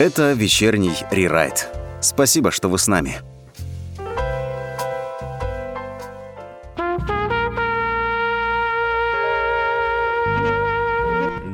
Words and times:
Это 0.00 0.32
вечерний 0.32 0.94
рерайт. 1.10 1.68
Спасибо, 2.00 2.50
что 2.50 2.70
вы 2.70 2.78
с 2.78 2.86
нами. 2.86 3.16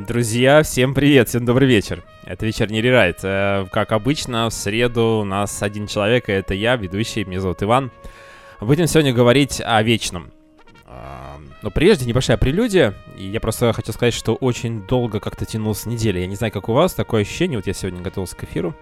Друзья, 0.06 0.62
всем 0.62 0.95
привет, 0.95 1.29
всем 1.29 1.45
добрый 1.45 1.67
вечер. 1.67 2.04
Это 2.24 2.46
вечерний 2.46 2.80
рерайт. 2.80 3.19
Э, 3.24 3.67
как 3.72 3.90
обычно, 3.90 4.49
в 4.49 4.53
среду 4.53 5.22
у 5.22 5.24
нас 5.24 5.60
один 5.65 5.88
человек, 5.88 6.28
и 6.28 6.33
это 6.33 6.54
я, 6.54 6.76
ведущий, 6.76 7.24
меня 7.24 7.40
зовут 7.40 7.65
Иван. 7.65 7.90
Будем 8.60 8.87
сегодня 8.87 9.13
говорить 9.13 9.60
о 9.60 9.83
вечном. 9.83 10.31
Но 11.67 11.72
прежде 11.72 12.06
небольшая 12.06 12.37
прелюдия, 12.37 12.94
и 13.19 13.26
я 13.26 13.40
просто 13.40 13.72
хочу 13.72 13.90
сказать, 13.90 14.15
что 14.15 14.37
очень 14.37 14.87
долго 14.87 15.19
как-то 15.19 15.44
тянулась 15.44 15.85
неделя. 15.85 16.20
Я 16.20 16.28
не 16.28 16.37
знаю, 16.37 16.52
как 16.52 16.69
у 16.69 16.73
вас, 16.73 16.95
такое 16.95 17.23
ощущение, 17.23 17.59
вот 17.59 17.66
я 17.66 17.73
сегодня 17.73 18.02
готовился 18.02 18.37
к 18.37 18.45
эфиру, 18.45 18.73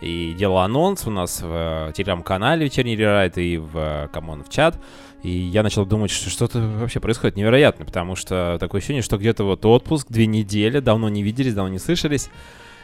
и 0.00 0.32
делал 0.38 0.58
анонс 0.58 1.08
у 1.08 1.10
нас 1.10 1.42
в 1.42 1.88
э, 1.88 1.92
телеграм-канале 1.92 2.66
«Вечерний 2.66 2.94
рерайт» 2.94 3.36
и 3.36 3.56
в 3.56 4.08
Камон 4.12 4.42
э, 4.42 4.44
в 4.44 4.48
чат, 4.48 4.80
и 5.24 5.28
я 5.28 5.64
начал 5.64 5.86
думать, 5.86 6.12
что 6.12 6.30
что-то 6.30 6.60
вообще 6.60 7.00
происходит 7.00 7.34
невероятно, 7.34 7.84
потому 7.84 8.14
что 8.14 8.58
такое 8.60 8.78
ощущение, 8.78 9.02
что 9.02 9.18
где-то 9.18 9.42
вот 9.42 9.66
отпуск, 9.66 10.06
две 10.08 10.28
недели, 10.28 10.78
давно 10.78 11.08
не 11.08 11.24
виделись, 11.24 11.54
давно 11.54 11.72
не 11.72 11.80
слышались. 11.80 12.30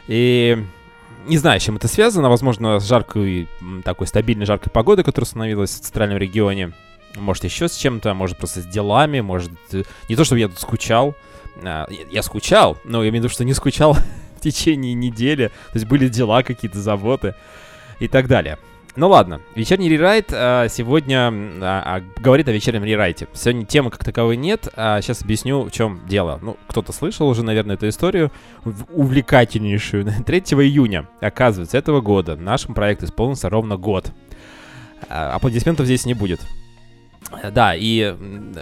И 0.09 0.61
не 1.25 1.37
знаю, 1.37 1.61
с 1.61 1.63
чем 1.63 1.77
это 1.77 1.87
связано. 1.87 2.29
Возможно, 2.29 2.79
с 2.79 2.85
жаркой, 2.85 3.47
такой 3.85 4.07
стабильной 4.07 4.45
жаркой 4.45 4.73
погодой, 4.73 5.05
которая 5.05 5.25
установилась 5.25 5.71
в 5.71 5.79
центральном 5.79 6.17
регионе. 6.17 6.73
Может, 7.15 7.43
еще 7.43 7.67
с 7.67 7.75
чем-то, 7.75 8.13
может, 8.13 8.37
просто 8.37 8.61
с 8.61 8.65
делами, 8.65 9.21
может... 9.21 9.51
Э, 9.71 9.83
не 10.09 10.15
то, 10.15 10.23
чтобы 10.23 10.39
я 10.39 10.47
тут 10.47 10.59
скучал. 10.59 11.15
А, 11.63 11.87
я 12.09 12.23
скучал, 12.23 12.77
но 12.83 13.03
я 13.03 13.09
имею 13.09 13.21
в 13.21 13.25
виду, 13.25 13.33
что 13.33 13.43
не 13.43 13.53
скучал 13.53 13.93
в 14.37 14.41
течение 14.41 14.93
недели. 14.93 15.47
То 15.47 15.75
есть 15.75 15.85
были 15.85 16.07
дела 16.07 16.43
какие-то, 16.43 16.79
заботы 16.79 17.35
и 17.99 18.07
так 18.07 18.27
далее. 18.27 18.57
Ну 18.97 19.07
ладно, 19.07 19.39
вечерний 19.55 19.87
рерайт 19.87 20.31
а, 20.33 20.67
сегодня 20.67 21.29
а, 21.29 21.83
а, 21.85 22.01
говорит 22.19 22.49
о 22.49 22.51
вечернем 22.51 22.83
рерайте. 22.83 23.27
Сегодня 23.33 23.65
темы 23.65 23.89
как 23.89 24.03
таковой 24.03 24.35
нет, 24.35 24.67
а 24.75 25.01
сейчас 25.01 25.21
объясню, 25.21 25.63
в 25.63 25.71
чем 25.71 26.01
дело. 26.07 26.39
Ну, 26.41 26.57
кто-то 26.67 26.91
слышал 26.91 27.27
уже, 27.29 27.43
наверное, 27.43 27.75
эту 27.75 27.87
историю 27.87 28.31
увлекательнейшую. 28.65 30.05
3 30.25 30.39
июня, 30.39 31.07
оказывается, 31.21 31.77
этого 31.77 32.01
года 32.01 32.35
нашему 32.35 32.75
проекту 32.75 33.05
исполнился 33.05 33.49
ровно 33.49 33.77
год. 33.77 34.11
А, 35.07 35.35
аплодисментов 35.35 35.85
здесь 35.85 36.05
не 36.05 36.13
будет. 36.13 36.41
Да, 37.51 37.75
и 37.75 38.15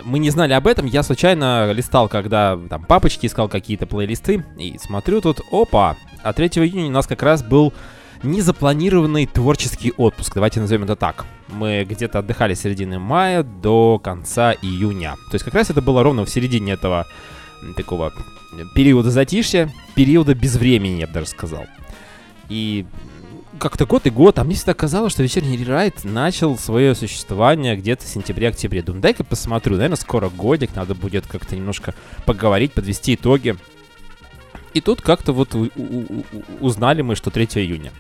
мы 0.04 0.20
не 0.20 0.30
знали 0.30 0.54
об 0.54 0.68
этом. 0.68 0.86
Я 0.86 1.04
случайно 1.04 1.72
листал, 1.72 2.08
когда 2.08 2.58
там 2.70 2.84
папочки 2.84 3.26
искал 3.26 3.48
какие-то 3.48 3.88
плейлисты, 3.88 4.46
и 4.58 4.78
смотрю 4.78 5.22
тут, 5.22 5.42
опа, 5.52 5.98
а 6.24 6.34
3 6.34 6.48
июня 6.48 6.88
у 6.88 6.92
нас 6.92 7.08
как 7.08 7.24
раз 7.24 7.42
был 7.42 7.74
незапланированный 8.22 9.26
творческий 9.26 9.94
отпуск, 9.96 10.34
давайте 10.34 10.60
назовем 10.60 10.84
это 10.84 10.96
так. 10.96 11.26
Мы 11.48 11.86
где-то 11.88 12.20
отдыхали 12.20 12.54
с 12.54 12.62
середины 12.62 13.00
мая 13.00 13.44
до 13.44 13.98
конца 13.98 14.54
июня. 14.54 15.16
То 15.32 15.36
есть 15.36 15.46
как 15.46 15.54
раз 15.54 15.70
это 15.70 15.82
было 15.82 16.04
ровно 16.04 16.26
в 16.26 16.30
середине 16.30 16.74
этого 16.74 17.08
такого 17.76 18.12
периода 18.76 19.10
затишья, 19.10 19.72
периода 19.96 20.36
безвремени, 20.36 21.00
я 21.00 21.08
бы 21.08 21.14
даже 21.14 21.28
сказал. 21.28 21.66
И 22.50 22.86
как-то 23.60 23.86
год 23.86 24.08
и 24.08 24.10
год, 24.10 24.40
а 24.40 24.44
мне 24.44 24.56
всегда 24.56 24.74
казалось, 24.74 25.14
что 25.14 25.24
вечерний 25.24 25.58
рерайт 25.58 26.04
начал 26.04 26.58
свое 26.58 26.96
существование 26.96 27.76
где-то 27.76 28.06
в 28.06 28.08
сентябре-октябре. 28.08 28.82
Думаю, 28.82 29.02
дай-ка 29.02 29.24
посмотрю, 29.24 29.76
наверное, 29.76 29.98
скоро 29.98 30.30
годик, 30.30 30.76
надо 30.76 30.96
будет 30.96 31.28
как-то 31.28 31.56
немножко 31.56 31.94
поговорить, 32.26 32.74
подвести 32.74 33.16
итоги. 33.16 33.56
И 34.74 34.82
тут 34.82 35.02
как-то 35.02 35.34
вот 35.34 35.56
узнали 36.60 37.02
мы, 37.02 37.16
что 37.16 37.30
3 37.32 37.46
июня. 37.56 37.92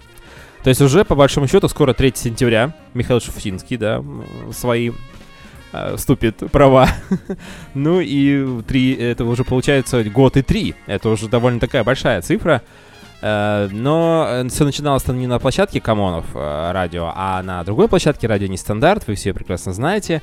То 0.64 0.70
есть 0.70 0.82
уже, 0.82 1.06
по 1.06 1.16
большому 1.16 1.48
счету, 1.48 1.68
скоро 1.68 1.94
3 1.94 2.14
сентября 2.16 2.74
Михаил 2.94 3.22
Шуфтинский, 3.22 3.78
да, 3.78 4.04
свои 4.52 4.92
э, 5.72 5.96
вступит 5.96 6.38
права. 6.52 6.90
ну 7.74 8.00
и 8.02 8.62
3, 8.64 8.94
это 8.94 9.26
уже 9.26 9.44
получается 9.44 10.04
год 10.04 10.38
и 10.38 10.42
3. 10.42 10.76
Это 10.86 11.10
уже 11.10 11.28
довольно 11.28 11.60
такая 11.60 11.84
большая 11.84 12.22
цифра. 12.22 12.62
Э, 13.22 13.68
но 13.72 14.44
все 14.50 14.64
начиналось 14.66 15.04
там 15.04 15.20
не 15.20 15.28
на 15.28 15.40
площадке 15.40 15.82
Камонов 15.82 16.26
э, 16.34 16.72
радио, 16.72 17.12
а 17.16 17.42
на 17.44 17.64
другой 17.64 17.88
площадке 17.88 18.28
радио 18.28 18.48
Нестандарт, 18.48 19.08
вы 19.08 19.16
все 19.16 19.34
прекрасно 19.34 19.74
знаете. 19.74 20.22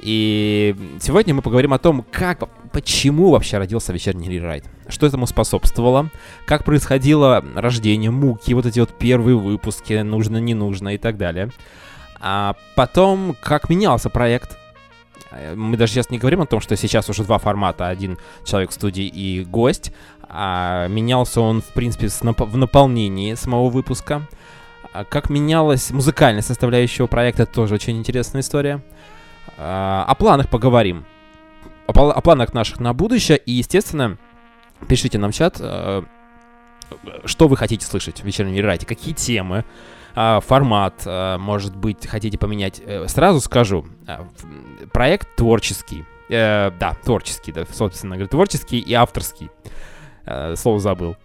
И 0.00 0.76
сегодня 1.00 1.34
мы 1.34 1.42
поговорим 1.42 1.72
о 1.72 1.78
том, 1.78 2.04
как, 2.10 2.48
почему 2.70 3.30
вообще 3.30 3.58
родился 3.58 3.92
вечерний 3.92 4.28
рерайт, 4.28 4.64
что 4.88 5.06
этому 5.06 5.26
способствовало, 5.26 6.10
как 6.46 6.64
происходило 6.64 7.44
рождение 7.56 8.10
муки, 8.10 8.54
вот 8.54 8.66
эти 8.66 8.78
вот 8.78 8.96
первые 8.96 9.36
выпуски, 9.36 9.94
нужно, 10.02 10.36
не 10.38 10.54
нужно 10.54 10.94
и 10.94 10.98
так 10.98 11.16
далее. 11.16 11.50
А 12.20 12.54
потом, 12.76 13.36
как 13.40 13.68
менялся 13.68 14.08
проект. 14.08 14.56
Мы 15.54 15.76
даже 15.76 15.92
сейчас 15.92 16.10
не 16.10 16.18
говорим 16.18 16.40
о 16.40 16.46
том, 16.46 16.60
что 16.60 16.74
сейчас 16.76 17.08
уже 17.10 17.22
два 17.22 17.38
формата, 17.38 17.88
один 17.88 18.18
человек 18.44 18.70
в 18.70 18.74
студии 18.74 19.04
и 19.04 19.44
гость. 19.44 19.92
А 20.28 20.86
менялся 20.88 21.40
он, 21.40 21.62
в 21.62 21.72
принципе, 21.72 22.06
нап- 22.06 22.44
в 22.44 22.56
наполнении 22.56 23.34
самого 23.34 23.70
выпуска. 23.70 24.28
А 24.92 25.04
как 25.04 25.30
менялась 25.30 25.90
музыкальная 25.90 26.42
составляющая 26.42 27.06
проекта, 27.06 27.46
тоже 27.46 27.74
очень 27.74 27.96
интересная 27.96 28.42
история. 28.42 28.82
А, 29.56 30.04
о 30.06 30.14
планах 30.14 30.48
поговорим. 30.48 31.04
О, 31.86 32.10
о 32.10 32.20
планах 32.20 32.52
наших 32.52 32.80
на 32.80 32.92
будущее. 32.92 33.38
И, 33.38 33.52
естественно, 33.52 34.18
пишите 34.86 35.18
нам 35.18 35.32
в 35.32 35.34
чат, 35.34 35.56
э, 35.60 36.02
что 37.24 37.48
вы 37.48 37.56
хотите 37.56 37.86
слышать 37.86 38.20
в 38.20 38.24
вечернем 38.24 38.54
рерайте, 38.54 38.86
какие 38.86 39.14
темы, 39.14 39.64
а, 40.14 40.40
формат, 40.40 41.02
а, 41.06 41.38
может 41.38 41.74
быть, 41.74 42.06
хотите 42.06 42.38
поменять. 42.38 42.82
Э, 42.84 43.08
сразу 43.08 43.40
скажу, 43.40 43.86
проект 44.92 45.36
творческий. 45.36 46.04
Э, 46.28 46.70
да, 46.78 46.94
творческий, 47.04 47.52
да, 47.52 47.64
собственно 47.72 48.16
говоря, 48.16 48.28
творческий 48.28 48.78
и 48.78 48.92
авторский. 48.92 49.50
Слово 50.56 50.80
забыл. 50.80 51.16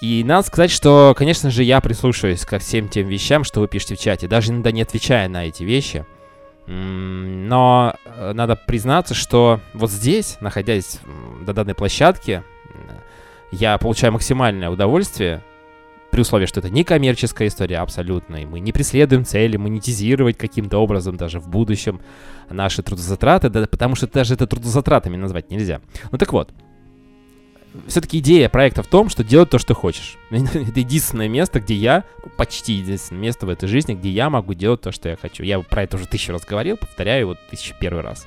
И 0.00 0.24
надо 0.24 0.46
сказать, 0.46 0.70
что, 0.70 1.14
конечно 1.16 1.50
же, 1.50 1.62
я 1.62 1.80
прислушиваюсь 1.80 2.44
ко 2.46 2.58
всем 2.58 2.88
тем 2.88 3.06
вещам, 3.06 3.44
что 3.44 3.60
вы 3.60 3.68
пишете 3.68 3.96
в 3.96 4.00
чате, 4.00 4.28
даже 4.28 4.50
иногда 4.50 4.72
не 4.72 4.82
отвечая 4.82 5.28
на 5.28 5.46
эти 5.46 5.62
вещи. 5.62 6.06
Но 6.66 7.94
э, 8.04 8.32
надо 8.32 8.56
признаться, 8.56 9.12
что 9.12 9.60
вот 9.74 9.90
здесь, 9.90 10.38
находясь 10.40 11.00
до 11.44 11.52
данной 11.52 11.74
площадки, 11.74 12.42
я 13.50 13.76
получаю 13.76 14.12
максимальное 14.12 14.70
удовольствие, 14.70 15.42
при 16.10 16.22
условии, 16.22 16.46
что 16.46 16.60
это 16.60 16.70
не 16.70 16.84
коммерческая 16.84 17.48
история 17.48 17.78
абсолютно, 17.78 18.36
и 18.36 18.44
мы 18.44 18.60
не 18.60 18.72
преследуем 18.72 19.24
цели 19.24 19.56
монетизировать 19.56 20.36
каким-то 20.36 20.78
образом 20.78 21.16
даже 21.16 21.38
в 21.38 21.48
будущем 21.48 22.00
наши 22.48 22.82
трудозатраты, 22.82 23.48
да, 23.48 23.66
потому 23.66 23.94
что 23.94 24.08
даже 24.08 24.34
это 24.34 24.46
трудозатратами 24.46 25.16
назвать 25.16 25.50
нельзя. 25.50 25.80
Ну 26.10 26.18
так 26.18 26.32
вот, 26.32 26.50
все-таки 27.86 28.18
идея 28.18 28.48
проекта 28.48 28.82
в 28.82 28.86
том, 28.86 29.08
что 29.08 29.22
делать 29.22 29.50
то, 29.50 29.58
что 29.58 29.74
хочешь. 29.74 30.16
Это 30.30 30.80
единственное 30.80 31.28
место, 31.28 31.60
где 31.60 31.74
я, 31.74 32.04
почти 32.36 32.74
единственное 32.74 33.22
место 33.22 33.46
в 33.46 33.48
этой 33.48 33.68
жизни, 33.68 33.94
где 33.94 34.10
я 34.10 34.30
могу 34.30 34.54
делать 34.54 34.80
то, 34.80 34.92
что 34.92 35.08
я 35.08 35.16
хочу. 35.16 35.42
Я 35.42 35.60
про 35.60 35.84
это 35.84 35.96
уже 35.96 36.06
тысячу 36.06 36.32
раз 36.32 36.44
говорил, 36.44 36.76
повторяю 36.76 37.28
вот 37.28 37.38
тысячу 37.50 37.74
первый 37.80 38.02
раз. 38.02 38.26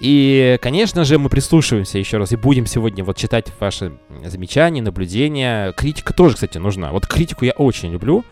И, 0.00 0.58
конечно 0.62 1.04
же, 1.04 1.18
мы 1.18 1.28
прислушиваемся 1.28 1.98
еще 1.98 2.16
раз 2.16 2.32
и 2.32 2.36
будем 2.36 2.64
сегодня 2.66 3.04
вот 3.04 3.16
читать 3.18 3.52
ваши 3.60 3.92
замечания, 4.24 4.80
наблюдения. 4.80 5.72
Критика 5.72 6.14
тоже, 6.14 6.34
кстати, 6.34 6.56
нужна. 6.56 6.90
Вот 6.90 7.06
критику 7.06 7.44
я 7.44 7.52
очень 7.52 7.92
люблю. 7.92 8.24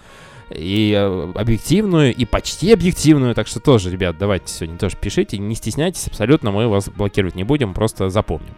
И 0.50 0.94
э, 0.96 1.32
объективную, 1.34 2.14
и 2.14 2.24
почти 2.24 2.72
объективную. 2.72 3.34
Так 3.34 3.46
что 3.48 3.60
тоже, 3.60 3.90
ребят, 3.90 4.16
давайте 4.18 4.50
сегодня 4.50 4.78
тоже 4.78 4.96
пишите. 4.96 5.36
Не 5.36 5.54
стесняйтесь, 5.54 6.06
абсолютно 6.06 6.52
мы 6.52 6.68
вас 6.68 6.88
блокировать 6.88 7.34
не 7.34 7.44
будем, 7.44 7.74
просто 7.74 8.08
запомним 8.08 8.54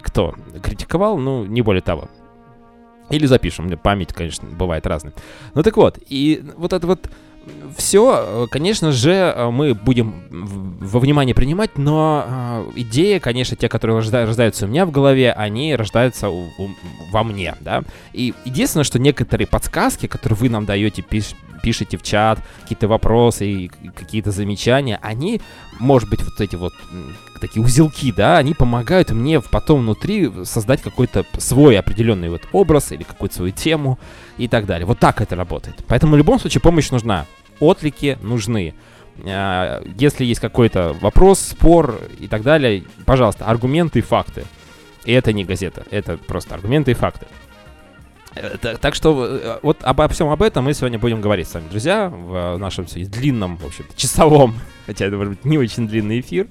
кто 0.00 0.34
критиковал, 0.62 1.18
ну, 1.18 1.44
не 1.44 1.62
более 1.62 1.82
того. 1.82 2.08
Или 3.10 3.26
запишем, 3.26 3.76
память, 3.78 4.12
конечно, 4.12 4.48
бывает 4.48 4.86
разная. 4.86 5.12
Ну 5.54 5.62
так 5.62 5.76
вот, 5.76 5.98
и 6.08 6.42
вот 6.56 6.72
это 6.72 6.86
вот 6.86 7.10
все, 7.76 8.46
конечно 8.50 8.92
же, 8.92 9.34
мы 9.50 9.74
будем 9.74 10.14
во 10.30 11.00
внимание 11.00 11.34
принимать, 11.34 11.76
но 11.76 12.24
э, 12.26 12.70
идеи, 12.76 13.18
конечно, 13.18 13.56
те, 13.56 13.68
которые 13.68 13.98
рождаются 13.98 14.66
у 14.66 14.68
меня 14.68 14.86
в 14.86 14.92
голове, 14.92 15.32
они 15.32 15.74
рождаются 15.74 16.28
у, 16.28 16.44
у, 16.58 16.68
во 17.10 17.24
мне, 17.24 17.56
да. 17.60 17.82
И 18.12 18.34
единственное, 18.44 18.84
что 18.84 18.98
некоторые 18.98 19.46
подсказки, 19.46 20.06
которые 20.06 20.36
вы 20.36 20.48
нам 20.50 20.66
даете, 20.66 21.02
пиш, 21.02 21.34
пишете 21.62 21.96
в 21.96 22.02
чат, 22.02 22.40
какие-то 22.62 22.88
вопросы 22.88 23.46
и 23.46 23.68
какие-то 23.68 24.30
замечания, 24.30 24.98
они, 25.02 25.40
может 25.78 26.10
быть, 26.10 26.22
вот 26.22 26.40
эти 26.40 26.56
вот 26.56 26.72
такие 27.40 27.62
узелки, 27.62 28.12
да, 28.12 28.38
они 28.38 28.54
помогают 28.54 29.10
мне 29.10 29.40
потом 29.40 29.80
внутри 29.80 30.30
создать 30.44 30.80
какой-то 30.80 31.24
свой 31.38 31.78
определенный 31.78 32.30
вот 32.30 32.42
образ 32.52 32.92
или 32.92 33.02
какую-то 33.02 33.36
свою 33.36 33.52
тему 33.52 33.98
и 34.38 34.48
так 34.48 34.66
далее. 34.66 34.86
Вот 34.86 34.98
так 34.98 35.20
это 35.20 35.36
работает. 35.36 35.84
Поэтому 35.88 36.14
в 36.14 36.18
любом 36.18 36.38
случае 36.38 36.60
помощь 36.60 36.90
нужна. 36.90 37.26
Отлики 37.60 38.18
нужны. 38.22 38.74
А, 39.24 39.82
если 39.98 40.24
есть 40.24 40.40
какой-то 40.40 40.96
вопрос, 41.00 41.40
спор 41.40 42.00
и 42.18 42.28
так 42.28 42.42
далее, 42.42 42.84
пожалуйста, 43.04 43.46
аргументы 43.46 43.98
и 43.98 44.02
факты. 44.02 44.44
И 45.04 45.12
это 45.12 45.32
не 45.32 45.44
газета, 45.44 45.84
это 45.90 46.16
просто 46.16 46.54
аргументы 46.54 46.92
и 46.92 46.94
факты. 46.94 47.26
Так, 48.34 48.78
так 48.78 48.94
что 48.94 49.60
вот 49.62 49.78
обо 49.82 50.08
всем 50.08 50.28
об 50.28 50.42
этом 50.42 50.64
мы 50.64 50.74
сегодня 50.74 50.98
будем 50.98 51.20
говорить 51.20 51.48
с 51.48 51.54
вами, 51.54 51.68
друзья, 51.68 52.08
в 52.08 52.56
нашем 52.58 52.86
длинном, 52.86 53.56
в 53.56 53.66
общем 53.66 53.84
часовом, 53.94 54.54
хотя 54.86 55.06
это 55.06 55.16
может 55.16 55.34
быть 55.34 55.44
не 55.44 55.58
очень 55.58 55.86
длинный 55.86 56.20
эфир. 56.20 56.48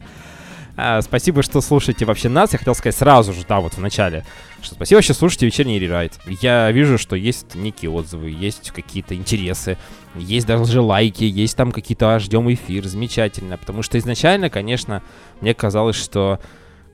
А, 0.78 1.02
спасибо, 1.02 1.44
что 1.44 1.60
слушаете 1.62 2.06
вообще 2.06 2.30
нас. 2.30 2.54
Я 2.54 2.60
хотел 2.60 2.76
сказать 2.76 2.96
сразу 2.96 3.34
же, 3.34 3.42
да, 3.48 3.60
вот 3.60 3.74
в 3.74 3.80
начале, 3.80 4.26
что 4.62 4.76
спасибо, 4.76 5.02
что 5.02 5.14
слушаете 5.14 5.46
вечерний 5.46 5.80
рерайт. 5.80 6.20
Я 6.26 6.72
вижу, 6.72 6.98
что 6.98 7.16
есть 7.16 7.56
некие 7.56 7.92
отзывы, 7.92 8.30
есть 8.30 8.72
какие-то 8.72 9.16
интересы, 9.16 9.78
есть 10.16 10.48
даже 10.48 10.82
лайки, 10.82 11.24
есть 11.24 11.58
там 11.58 11.72
какие-то 11.72 12.18
ждем 12.20 12.52
эфир, 12.52 12.86
замечательно. 12.86 13.58
Потому 13.58 13.84
что 13.84 13.98
изначально, 13.98 14.50
конечно, 14.50 15.04
мне 15.42 15.54
казалось, 15.54 15.98
что 15.98 16.40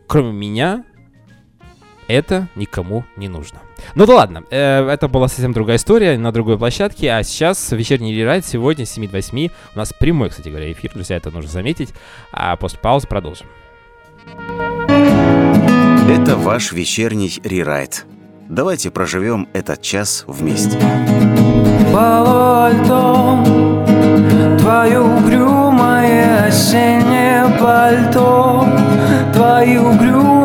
кроме 0.07 0.31
меня 0.31 0.83
это 2.07 2.47
никому 2.55 3.05
не 3.15 3.27
нужно. 3.27 3.59
Ну 3.95 4.05
да 4.05 4.15
ладно, 4.15 4.43
э, 4.49 4.87
это 4.87 5.07
была 5.07 5.27
совсем 5.27 5.53
другая 5.53 5.77
история 5.77 6.17
на 6.17 6.31
другой 6.31 6.57
площадке, 6.57 7.11
а 7.11 7.23
сейчас 7.23 7.71
вечерний 7.71 8.13
рерайт 8.13 8.45
сегодня 8.45 8.85
с 8.85 8.91
7 8.91 9.07
до 9.07 9.17
8. 9.17 9.49
У 9.75 9.77
нас 9.77 9.93
прямой, 9.93 10.29
кстати 10.29 10.49
говоря, 10.49 10.71
эфир, 10.71 10.91
друзья, 10.93 11.17
это 11.17 11.31
нужно 11.31 11.49
заметить. 11.51 11.93
А 12.31 12.55
после 12.55 12.79
паузы 12.79 13.07
продолжим. 13.07 13.47
Это 16.09 16.37
ваш 16.37 16.71
вечерний 16.71 17.39
рерайт. 17.43 18.05
Давайте 18.49 18.91
проживем 18.91 19.49
этот 19.51 19.81
час 19.81 20.23
вместе. 20.25 20.79
Пальто, 21.93 23.43
твое 24.59 25.01
угрюмое 25.01 26.45
осеннее 26.47 27.59
пальто, 27.59 28.65
твои 29.33 29.77
угрюмые 29.77 30.27
немые 30.27 30.36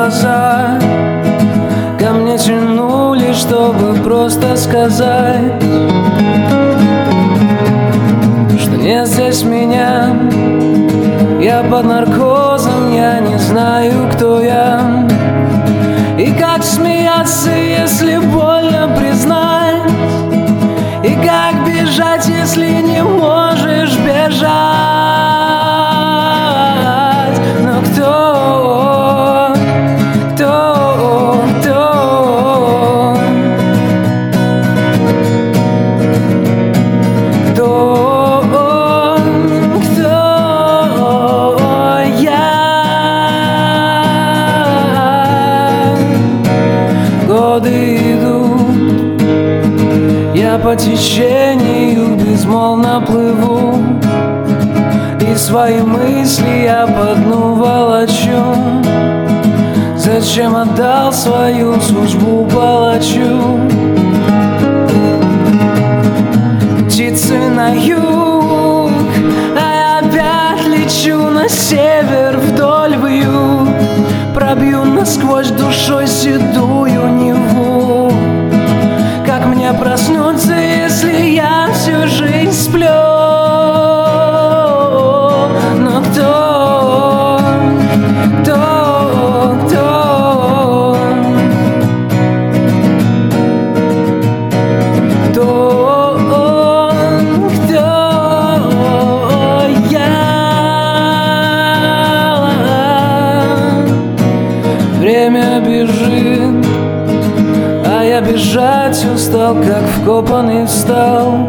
глаза 0.00 0.78
ко 1.98 2.12
мне 2.12 2.38
тянули, 2.38 3.34
чтобы 3.34 3.94
просто 4.02 4.56
сказать, 4.56 5.62
что 8.58 8.76
нет 8.76 9.06
здесь 9.06 9.42
меня. 9.42 10.16
Я 11.38 11.62
под 11.70 11.84
наркозом, 11.84 12.94
я 12.94 13.20
не 13.20 13.36
знаю, 13.38 14.08
кто 14.14 14.40
я. 14.40 15.06
И 16.18 16.32
как 16.32 16.64
смеяться, 16.64 17.50
если 17.50 18.16
больно 18.16 18.88
признать? 18.98 19.82
И 21.04 21.14
как 21.26 21.66
бежать, 21.66 22.26
если 22.26 22.70
не 22.80 23.02
можешь 23.02 23.49
течению 50.80 52.16
безмолвно 52.16 53.02
плыву 53.06 53.78
И 55.20 55.34
свои 55.36 55.80
мысли 55.80 56.64
я 56.64 56.86
по 56.86 57.14
дну 57.14 57.54
волочу 57.54 58.54
Зачем 59.96 60.56
отдал 60.56 61.12
свою 61.12 61.78
службу 61.80 62.46
палачу? 62.46 63.60
Птицы 66.86 67.38
на 67.50 67.74
юг, 67.74 68.90
а 69.56 69.74
я 69.74 69.98
опять 69.98 70.66
лечу 70.66 71.16
на 71.28 71.48
север 71.48 72.38
вдоль 72.38 72.96
вьюг 72.96 73.68
Пробью 74.34 74.84
насквозь 74.84 75.50
душой 75.50 76.06
седую 76.06 76.89
как 79.30 79.46
мне 79.46 79.72
проснуться, 79.72 80.54
если 80.54 81.36
я 81.36 81.68
всю 81.72 82.08
жизнь 82.08 82.50
сплю? 82.50 83.09
Вкопанный 110.10 110.66
встал 110.66 111.48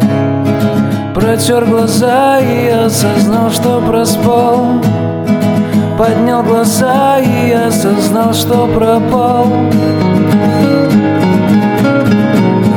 Протер 1.16 1.66
глаза 1.66 2.40
и 2.40 2.68
осознал, 2.68 3.50
что 3.50 3.82
проспал. 3.82 4.66
Поднял 5.98 6.44
глаза 6.44 7.18
и 7.18 7.52
осознал, 7.52 8.34
что 8.34 8.68
пропал. 8.68 9.48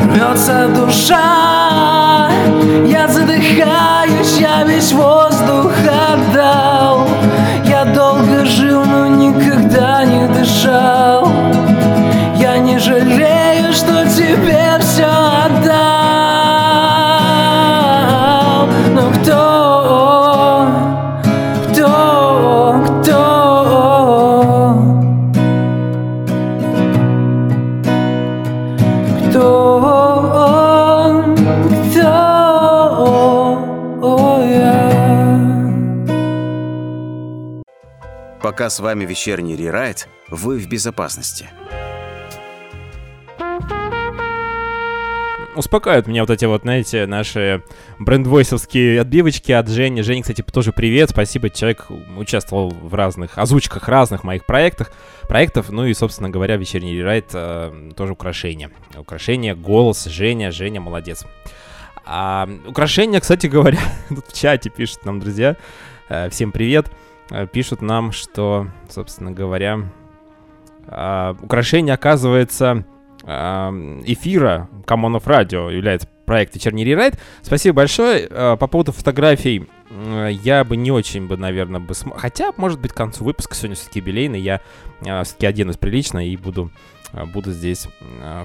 Рвется 0.06 0.68
душа, 0.74 2.30
я 2.86 3.06
задыхаюсь, 3.06 4.38
я 4.40 4.64
весь 4.64 4.92
воздух 4.92 5.72
отдал 5.86 6.73
Пока 38.54 38.70
с 38.70 38.78
вами 38.78 39.04
вечерний 39.04 39.56
рерайт, 39.56 40.06
вы 40.30 40.60
в 40.60 40.68
безопасности– 40.68 41.50
успокаивают 45.56 46.06
меня 46.06 46.22
вот 46.22 46.30
эти 46.30 46.44
вот, 46.44 46.62
знаете, 46.62 47.06
наши 47.06 47.64
брендвойсовские 47.98 49.00
отбивочки 49.00 49.50
от 49.50 49.68
Жени. 49.68 50.02
Женя, 50.02 50.22
кстати, 50.22 50.42
тоже 50.42 50.70
привет, 50.70 51.10
спасибо, 51.10 51.50
человек 51.50 51.86
участвовал 52.16 52.70
в 52.70 52.94
разных 52.94 53.38
озвучках 53.38 53.88
разных 53.88 54.22
моих 54.22 54.46
проектах, 54.46 54.92
проектов, 55.28 55.70
ну 55.70 55.86
и, 55.86 55.92
собственно 55.92 56.30
говоря, 56.30 56.56
вечерний 56.56 56.96
рерайт 56.96 57.30
э, 57.32 57.90
тоже 57.96 58.12
украшение. 58.12 58.70
Украшение, 58.96 59.56
голос, 59.56 60.04
Женя, 60.04 60.52
Женя, 60.52 60.80
молодец. 60.80 61.24
А, 62.06 62.48
украшения, 62.68 63.18
кстати 63.18 63.48
говоря, 63.48 63.80
тут 64.08 64.28
в 64.28 64.32
чате 64.32 64.70
пишут 64.70 65.04
нам, 65.04 65.18
друзья, 65.18 65.56
э, 66.08 66.30
всем 66.30 66.52
привет, 66.52 66.86
э, 66.86 67.03
пишут 67.52 67.82
нам, 67.82 68.12
что, 68.12 68.68
собственно 68.88 69.32
говоря, 69.32 69.90
э, 70.86 71.34
украшение, 71.42 71.94
оказывается, 71.94 72.84
эфира 73.24 74.68
Common 74.84 75.16
of 75.16 75.24
Radio 75.24 75.74
является 75.74 76.06
проект 76.26 76.54
«Вечерний 76.54 76.84
рерайт». 76.84 77.18
Спасибо 77.40 77.76
большое. 77.76 78.28
По 78.28 78.66
поводу 78.66 78.92
фотографий 78.92 79.66
я 80.42 80.62
бы 80.62 80.76
не 80.76 80.90
очень 80.90 81.26
бы, 81.26 81.38
наверное, 81.38 81.80
бы... 81.80 81.94
См... 81.94 82.20
Хотя, 82.20 82.52
может 82.58 82.80
быть, 82.82 82.92
к 82.92 82.96
концу 82.96 83.24
выпуска 83.24 83.54
сегодня 83.54 83.76
все-таки 83.76 84.00
юбилейный, 84.00 84.40
я 84.40 84.60
все-таки 85.00 85.46
оденусь 85.46 85.78
прилично 85.78 86.28
и 86.28 86.36
буду 86.36 86.70
буду 87.32 87.52
здесь 87.52 87.86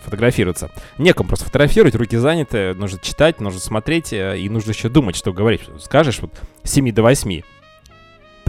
фотографироваться. 0.04 0.72
Неком 0.98 1.28
просто 1.28 1.46
фотографировать, 1.46 1.96
руки 1.96 2.18
заняты, 2.18 2.74
нужно 2.74 3.00
читать, 3.00 3.42
нужно 3.42 3.60
смотреть, 3.60 4.14
э, 4.14 4.38
и 4.38 4.48
нужно 4.50 4.72
еще 4.72 4.90
думать, 4.90 5.16
что 5.16 5.34
говорить. 5.34 5.62
Скажешь 5.80 6.20
вот 6.20 6.40
с 6.64 6.72
7 6.72 6.92
до 6.92 7.02
8, 7.02 7.42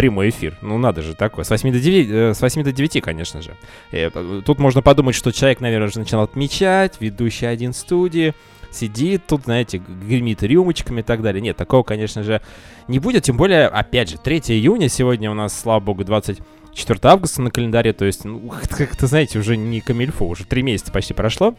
прямой 0.00 0.30
эфир. 0.30 0.56
Ну, 0.62 0.78
надо 0.78 1.02
же 1.02 1.14
такое. 1.14 1.44
С 1.44 1.50
8 1.50 1.72
до 1.72 1.78
9, 1.78 2.08
э, 2.10 2.32
с 2.32 2.40
8 2.40 2.62
до 2.62 2.72
9 2.72 3.02
конечно 3.02 3.42
же. 3.42 3.54
Э, 3.92 4.08
тут 4.46 4.58
можно 4.58 4.80
подумать, 4.80 5.14
что 5.14 5.30
человек, 5.30 5.60
наверное, 5.60 5.88
уже 5.88 5.98
начинал 5.98 6.24
отмечать, 6.24 6.94
ведущий 7.00 7.44
один 7.44 7.74
студии, 7.74 8.32
сидит 8.70 9.26
тут, 9.26 9.42
знаете, 9.44 9.76
гремит 9.76 10.42
рюмочками 10.42 11.00
и 11.00 11.02
так 11.02 11.20
далее. 11.20 11.42
Нет, 11.42 11.58
такого, 11.58 11.82
конечно 11.82 12.22
же, 12.22 12.40
не 12.88 12.98
будет. 12.98 13.24
Тем 13.24 13.36
более, 13.36 13.66
опять 13.66 14.08
же, 14.08 14.16
3 14.16 14.38
июня, 14.38 14.88
сегодня 14.88 15.30
у 15.30 15.34
нас, 15.34 15.60
слава 15.60 15.80
богу, 15.80 16.02
20 16.02 16.38
4 16.72 16.98
августа 17.02 17.42
на 17.42 17.50
календаре, 17.50 17.92
то 17.92 18.06
есть, 18.06 18.24
ну, 18.24 18.54
как-то, 18.70 19.06
знаете, 19.06 19.38
уже 19.38 19.58
не 19.58 19.82
камильфо, 19.82 20.26
уже 20.26 20.46
3 20.46 20.62
месяца 20.62 20.92
почти 20.92 21.12
прошло. 21.12 21.54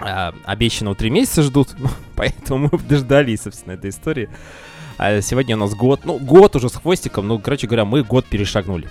А, 0.00 0.34
обещанного 0.44 0.96
3 0.96 1.08
месяца 1.08 1.42
ждут, 1.42 1.74
поэтому 2.14 2.68
мы 2.70 2.78
дождались, 2.78 3.40
собственно, 3.40 3.72
этой 3.72 3.88
истории. 3.88 4.28
А 4.98 5.20
сегодня 5.20 5.56
у 5.56 5.58
нас 5.60 5.74
год, 5.74 6.00
ну, 6.04 6.18
год 6.18 6.56
уже 6.56 6.68
с 6.68 6.74
хвостиком, 6.74 7.28
ну, 7.28 7.38
короче 7.38 7.66
говоря, 7.66 7.84
мы 7.84 8.02
год 8.02 8.26
перешагнули. 8.26 8.88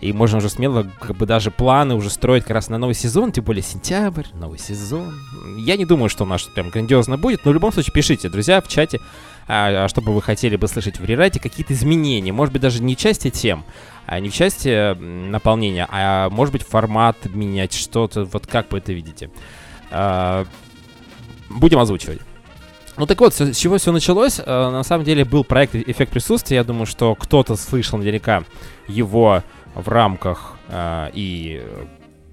И 0.00 0.14
можно 0.14 0.38
уже 0.38 0.48
смело, 0.48 0.86
как 0.98 1.16
бы 1.16 1.26
даже 1.26 1.50
планы 1.50 1.94
уже 1.94 2.08
строить 2.08 2.44
как 2.44 2.52
раз 2.52 2.68
на 2.68 2.78
новый 2.78 2.94
сезон, 2.94 3.32
тем 3.32 3.44
более 3.44 3.62
сентябрь, 3.62 4.24
новый 4.32 4.58
сезон. 4.58 5.14
Я 5.58 5.76
не 5.76 5.84
думаю, 5.84 6.08
что 6.08 6.24
наш 6.24 6.46
прям 6.54 6.70
грандиозно 6.70 7.18
будет, 7.18 7.44
но 7.44 7.50
в 7.50 7.54
любом 7.54 7.70
случае 7.70 7.92
пишите, 7.92 8.30
друзья, 8.30 8.62
в 8.62 8.68
чате, 8.68 8.98
а, 9.46 9.84
а 9.84 9.88
что 9.88 10.00
бы 10.00 10.14
вы 10.14 10.22
хотели 10.22 10.56
бы 10.56 10.68
слышать 10.68 10.98
в 10.98 11.04
рерайте, 11.04 11.38
какие-то 11.38 11.74
изменения, 11.74 12.32
может 12.32 12.52
быть, 12.52 12.62
даже 12.62 12.82
не 12.82 12.96
части 12.96 13.28
тем, 13.28 13.64
а 14.06 14.20
не 14.20 14.30
в 14.30 14.34
части 14.34 14.94
наполнения, 14.94 15.86
а 15.90 16.30
может 16.30 16.52
быть 16.52 16.62
формат 16.62 17.16
менять, 17.26 17.74
что-то, 17.74 18.24
вот 18.24 18.46
как 18.46 18.72
вы 18.72 18.78
это 18.78 18.94
видите. 18.94 19.30
А, 19.90 20.46
будем 21.50 21.78
озвучивать. 21.78 22.20
Ну 23.00 23.06
так 23.06 23.18
вот, 23.18 23.32
с 23.32 23.56
чего 23.56 23.78
все 23.78 23.92
началось? 23.92 24.42
А, 24.44 24.70
на 24.70 24.82
самом 24.82 25.06
деле 25.06 25.24
был 25.24 25.42
проект 25.42 25.74
«Эффект 25.74 26.12
присутствия». 26.12 26.58
Я 26.58 26.64
думаю, 26.64 26.84
что 26.84 27.14
кто-то 27.14 27.56
слышал 27.56 27.98
наверняка 27.98 28.44
его 28.88 29.42
в 29.74 29.88
рамках 29.88 30.58
э, 30.68 31.08
и 31.14 31.64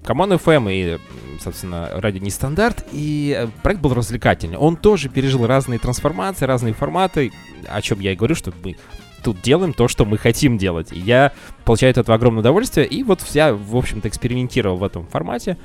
Команд 0.04 0.34
FM 0.34 0.70
и, 0.70 0.98
собственно, 1.40 1.88
ради 1.94 2.18
нестандарт. 2.18 2.84
И 2.92 3.34
э, 3.34 3.48
проект 3.62 3.80
был 3.80 3.94
развлекательный. 3.94 4.58
Он 4.58 4.76
тоже 4.76 5.08
пережил 5.08 5.46
разные 5.46 5.78
трансформации, 5.78 6.44
разные 6.44 6.74
форматы, 6.74 7.32
о 7.66 7.80
чем 7.80 8.00
я 8.00 8.12
и 8.12 8.14
говорю, 8.14 8.34
что 8.34 8.52
мы 8.62 8.76
тут 9.24 9.40
делаем 9.40 9.72
то, 9.72 9.88
что 9.88 10.04
мы 10.04 10.18
хотим 10.18 10.58
делать. 10.58 10.92
И 10.92 10.98
я 10.98 11.32
получаю 11.64 11.92
от 11.92 11.96
этого 11.96 12.16
огромное 12.16 12.40
удовольствие. 12.40 12.86
И 12.86 13.02
вот 13.04 13.22
я, 13.32 13.54
в 13.54 13.74
общем-то, 13.74 14.06
экспериментировал 14.08 14.76
в 14.76 14.84
этом 14.84 15.06
формате. 15.06 15.56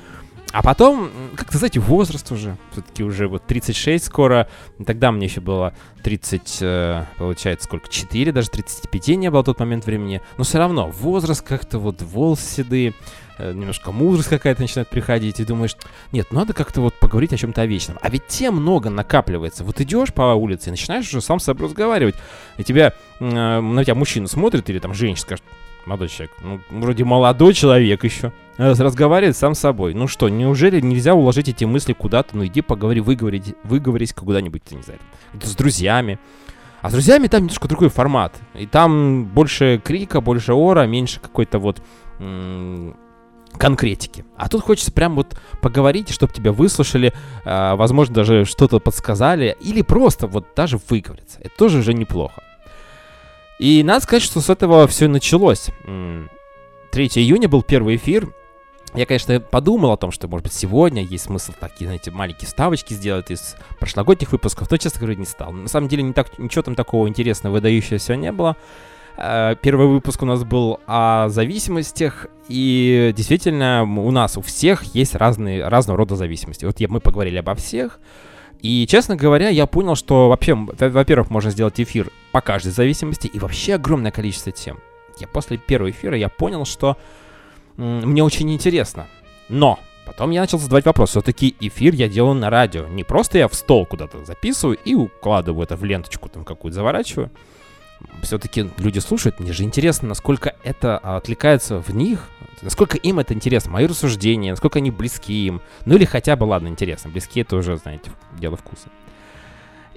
А 0.54 0.62
потом, 0.62 1.10
как-то, 1.34 1.58
знаете, 1.58 1.80
возраст 1.80 2.30
уже, 2.30 2.56
все-таки 2.70 3.02
уже 3.02 3.26
вот 3.26 3.44
36 3.44 4.04
скоро, 4.04 4.48
тогда 4.86 5.10
мне 5.10 5.26
еще 5.26 5.40
было 5.40 5.74
30, 6.04 6.58
э, 6.60 7.06
получается, 7.18 7.64
сколько, 7.64 7.88
4, 7.88 8.30
даже 8.30 8.50
35 8.50 9.08
не 9.16 9.32
было 9.32 9.42
в 9.42 9.46
тот 9.46 9.58
момент 9.58 9.84
времени, 9.84 10.20
но 10.38 10.44
все 10.44 10.58
равно 10.58 10.86
возраст 10.90 11.42
как-то 11.42 11.80
вот, 11.80 12.02
волосы 12.02 12.62
седые, 12.62 12.94
э, 13.38 13.52
немножко 13.52 13.90
мудрость 13.90 14.28
какая-то 14.28 14.60
начинает 14.60 14.88
приходить, 14.88 15.40
и 15.40 15.44
думаешь, 15.44 15.76
нет, 16.12 16.30
надо 16.30 16.52
как-то 16.52 16.82
вот 16.82 16.94
поговорить 17.00 17.32
о 17.32 17.36
чем-то 17.36 17.64
вечном. 17.64 17.98
А 18.00 18.08
ведь 18.08 18.28
тем 18.28 18.54
много 18.54 18.90
накапливается. 18.90 19.64
Вот 19.64 19.80
идешь 19.80 20.14
по 20.14 20.34
улице 20.34 20.68
и 20.68 20.70
начинаешь 20.70 21.08
уже 21.08 21.20
сам 21.20 21.40
с 21.40 21.44
собой 21.46 21.66
разговаривать, 21.66 22.14
и 22.58 22.62
тебя, 22.62 22.92
э, 23.18 23.60
на 23.60 23.82
тебя 23.82 23.96
мужчина 23.96 24.28
смотрит 24.28 24.70
или 24.70 24.78
там 24.78 24.94
женщина 24.94 25.20
скажет, 25.20 25.44
молодой 25.84 26.10
человек, 26.10 26.30
ну, 26.44 26.60
вроде 26.70 27.02
молодой 27.02 27.54
человек 27.54 28.04
еще, 28.04 28.32
разговаривает 28.56 29.36
сам 29.36 29.54
с 29.54 29.60
собой. 29.60 29.94
Ну 29.94 30.06
что, 30.06 30.28
неужели 30.28 30.80
нельзя 30.80 31.14
уложить 31.14 31.48
эти 31.48 31.64
мысли 31.64 31.92
куда-то? 31.92 32.36
Ну 32.36 32.46
иди 32.46 32.60
поговори, 32.60 33.00
выговорить, 33.00 33.54
выговорись 33.64 34.12
куда-нибудь, 34.12 34.70
не 34.70 34.82
знаю, 34.82 35.00
с 35.42 35.54
друзьями. 35.56 36.18
А 36.82 36.90
с 36.90 36.92
друзьями 36.92 37.28
там 37.28 37.42
немножко 37.42 37.66
другой 37.66 37.88
формат. 37.88 38.36
И 38.54 38.66
там 38.66 39.24
больше 39.24 39.80
крика, 39.82 40.20
больше 40.20 40.52
ора, 40.52 40.86
меньше 40.86 41.18
какой-то 41.20 41.58
вот 41.58 41.82
конкретики. 43.58 44.24
А 44.36 44.48
тут 44.48 44.62
хочется 44.62 44.92
прям 44.92 45.14
вот 45.14 45.36
поговорить, 45.62 46.10
чтобы 46.10 46.32
тебя 46.32 46.52
выслушали, 46.52 47.12
э, 47.44 47.74
возможно, 47.76 48.14
даже 48.14 48.44
что-то 48.44 48.80
подсказали, 48.80 49.56
или 49.60 49.82
просто 49.82 50.26
вот 50.26 50.46
даже 50.56 50.78
выговориться. 50.88 51.38
Это 51.40 51.56
тоже 51.56 51.78
уже 51.78 51.94
неплохо. 51.94 52.42
И 53.58 53.82
надо 53.84 54.02
сказать, 54.02 54.22
что 54.22 54.40
с 54.40 54.50
этого 54.50 54.86
все 54.88 55.08
началось. 55.08 55.70
3 55.86 56.28
июня 56.92 57.48
был 57.48 57.62
первый 57.62 57.96
эфир. 57.96 58.32
Я, 58.94 59.06
конечно, 59.06 59.40
подумал 59.40 59.90
о 59.90 59.96
том, 59.96 60.12
что, 60.12 60.28
может 60.28 60.44
быть, 60.44 60.52
сегодня 60.52 61.02
есть 61.02 61.24
смысл 61.24 61.52
такие, 61.58 61.86
знаете, 61.86 62.12
маленькие 62.12 62.48
ставочки 62.48 62.94
сделать 62.94 63.30
из 63.30 63.56
прошлогодних 63.80 64.30
выпусков, 64.30 64.70
но, 64.70 64.76
честно 64.76 65.00
говоря, 65.00 65.16
не 65.18 65.24
стал. 65.24 65.52
На 65.52 65.68
самом 65.68 65.88
деле, 65.88 66.04
не 66.04 66.12
так, 66.12 66.38
ничего 66.38 66.62
там 66.62 66.76
такого 66.76 67.08
интересного, 67.08 67.54
выдающегося 67.54 68.14
не 68.14 68.30
было. 68.30 68.56
Э, 69.16 69.56
первый 69.60 69.88
выпуск 69.88 70.22
у 70.22 70.26
нас 70.26 70.44
был 70.44 70.78
о 70.86 71.28
зависимостях, 71.28 72.28
и 72.48 73.12
действительно 73.16 73.82
у 73.82 74.10
нас 74.12 74.36
у 74.36 74.42
всех 74.42 74.84
есть 74.94 75.16
разные, 75.16 75.66
разного 75.66 75.98
рода 75.98 76.14
зависимости. 76.14 76.64
Вот 76.64 76.78
я, 76.78 76.86
мы 76.88 77.00
поговорили 77.00 77.38
обо 77.38 77.56
всех, 77.56 77.98
и, 78.60 78.86
честно 78.88 79.16
говоря, 79.16 79.48
я 79.48 79.66
понял, 79.66 79.96
что 79.96 80.28
вообще, 80.28 80.54
во-первых, 80.54 81.30
можно 81.30 81.50
сделать 81.50 81.80
эфир 81.80 82.10
по 82.30 82.40
каждой 82.40 82.70
зависимости 82.70 83.26
и 83.26 83.40
вообще 83.40 83.74
огромное 83.74 84.12
количество 84.12 84.52
тем. 84.52 84.78
Я 85.18 85.26
после 85.26 85.58
первого 85.58 85.90
эфира 85.90 86.16
я 86.16 86.28
понял, 86.28 86.64
что 86.64 86.96
мне 87.76 88.22
очень 88.22 88.52
интересно. 88.52 89.06
Но 89.48 89.78
потом 90.06 90.30
я 90.30 90.40
начал 90.40 90.58
задавать 90.58 90.84
вопрос. 90.84 91.10
Все-таки 91.10 91.54
эфир 91.60 91.94
я 91.94 92.08
делаю 92.08 92.34
на 92.34 92.50
радио. 92.50 92.86
Не 92.86 93.04
просто 93.04 93.38
я 93.38 93.48
в 93.48 93.54
стол 93.54 93.86
куда-то 93.86 94.24
записываю 94.24 94.78
и 94.84 94.94
укладываю 94.94 95.64
это 95.64 95.76
в 95.76 95.84
ленточку 95.84 96.28
там 96.28 96.44
какую-то 96.44 96.76
заворачиваю 96.76 97.30
все-таки 98.22 98.70
люди 98.78 98.98
слушают, 98.98 99.40
мне 99.40 99.52
же 99.52 99.64
интересно, 99.64 100.08
насколько 100.08 100.54
это 100.62 100.98
отвлекается 100.98 101.80
в 101.80 101.90
них, 101.94 102.28
насколько 102.62 102.96
им 102.96 103.18
это 103.18 103.34
интересно, 103.34 103.72
мои 103.72 103.86
рассуждения, 103.86 104.50
насколько 104.50 104.78
они 104.78 104.90
близки 104.90 105.46
им. 105.46 105.60
Ну 105.84 105.96
или 105.96 106.04
хотя 106.04 106.36
бы, 106.36 106.44
ладно, 106.44 106.68
интересно, 106.68 107.10
близки 107.10 107.40
это 107.40 107.56
уже, 107.56 107.76
знаете, 107.76 108.10
дело 108.38 108.56
вкуса. 108.56 108.88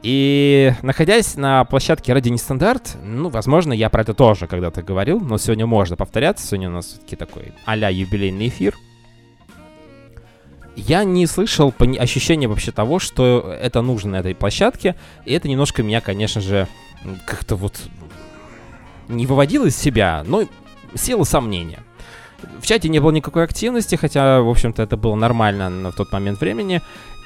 И 0.03 0.73
находясь 0.83 1.35
на 1.35 1.65
площадке 1.65 2.13
ради 2.13 2.29
нестандарт, 2.29 2.97
ну, 3.03 3.29
возможно, 3.29 3.73
я 3.73 3.89
про 3.89 4.01
это 4.01 4.13
тоже 4.13 4.47
когда-то 4.47 4.83
говорил, 4.83 5.19
но 5.19 5.37
сегодня 5.37 5.65
можно 5.65 5.95
повторяться. 5.95 6.45
Сегодня 6.45 6.69
у 6.69 6.73
нас 6.73 6.85
все-таки 6.85 7.15
такой 7.15 7.53
а-ля 7.65 7.89
юбилейный 7.89 8.47
эфир. 8.47 8.75
Я 10.75 11.03
не 11.03 11.25
слышал 11.25 11.73
ощущения 11.97 12.47
вообще 12.47 12.71
того, 12.71 12.99
что 12.99 13.55
это 13.59 13.81
нужно 13.81 14.11
на 14.11 14.15
этой 14.17 14.35
площадке. 14.35 14.95
И 15.25 15.33
это 15.33 15.47
немножко 15.47 15.81
меня, 15.81 16.01
конечно 16.01 16.39
же, 16.39 16.67
как-то 17.25 17.55
вот 17.55 17.73
не 19.07 19.25
выводил 19.25 19.65
из 19.65 19.75
себя, 19.75 20.23
но 20.27 20.43
село 20.93 21.23
сомнения. 21.23 21.79
В 22.61 22.67
чате 22.67 22.89
не 22.89 22.99
было 22.99 23.09
никакой 23.11 23.43
активности, 23.43 23.95
хотя, 23.95 24.41
в 24.41 24.49
общем-то, 24.49 24.83
это 24.83 24.97
было 24.97 25.15
нормально 25.15 25.91
в 25.91 25.95
тот 25.95 26.11
момент 26.11 26.39
времени. 26.39 26.81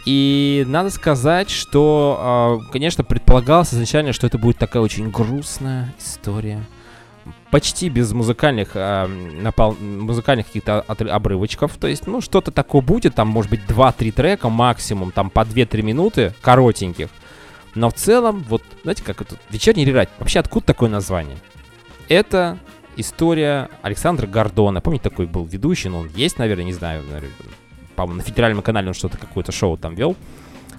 И 0.06 0.64
надо 0.68 0.90
сказать, 0.90 1.50
что, 1.50 2.18
а, 2.20 2.60
конечно, 2.72 3.04
предполагалось 3.04 3.74
изначально, 3.74 4.14
что 4.14 4.26
это 4.26 4.38
будет 4.38 4.58
такая 4.58 4.82
очень 4.82 5.12
грустная 5.12 5.94
история. 6.00 6.64
Почти 7.52 7.90
без 7.90 8.12
музыкальных, 8.14 8.72
э, 8.74 9.06
напал, 9.06 9.76
музыкальных 9.76 10.48
каких-то 10.48 10.82
обрывочков. 10.82 11.78
То 11.78 11.88
есть, 11.88 12.08
ну, 12.08 12.20
что-то 12.20 12.50
такое 12.52 12.82
будет. 12.82 13.14
Там, 13.14 13.28
может 13.28 13.52
быть, 13.52 13.62
2-3 13.68 14.12
трека 14.12 14.50
максимум, 14.50 15.12
там 15.12 15.30
по 15.30 15.42
2-3 15.42 15.84
минуты 15.84 16.34
коротеньких. 16.42 17.10
Но 17.76 17.90
в 17.90 17.94
целом, 17.94 18.44
вот, 18.50 18.64
знаете, 18.82 19.04
как 19.04 19.22
это, 19.22 19.36
вечерний 19.50 19.86
рерать. 19.86 20.10
Вообще, 20.18 20.40
откуда 20.40 20.66
такое 20.66 20.90
название? 20.90 21.38
Это 22.10 22.58
история 22.96 23.70
Александра 23.84 24.26
Гордона. 24.26 24.82
Помните, 24.82 25.04
такой 25.04 25.28
был 25.28 25.46
ведущий, 25.46 25.90
но 25.90 26.00
он 26.00 26.10
есть, 26.16 26.40
наверное, 26.40 26.66
не 26.66 26.74
знаю, 26.74 27.04
наверное, 27.04 27.32
по-моему, 28.02 28.22
на 28.22 28.28
федеральном 28.28 28.62
канале 28.62 28.88
он 28.88 28.94
что-то, 28.94 29.18
какое-то 29.18 29.52
шоу 29.52 29.78
там 29.78 29.96
вел. 29.96 30.16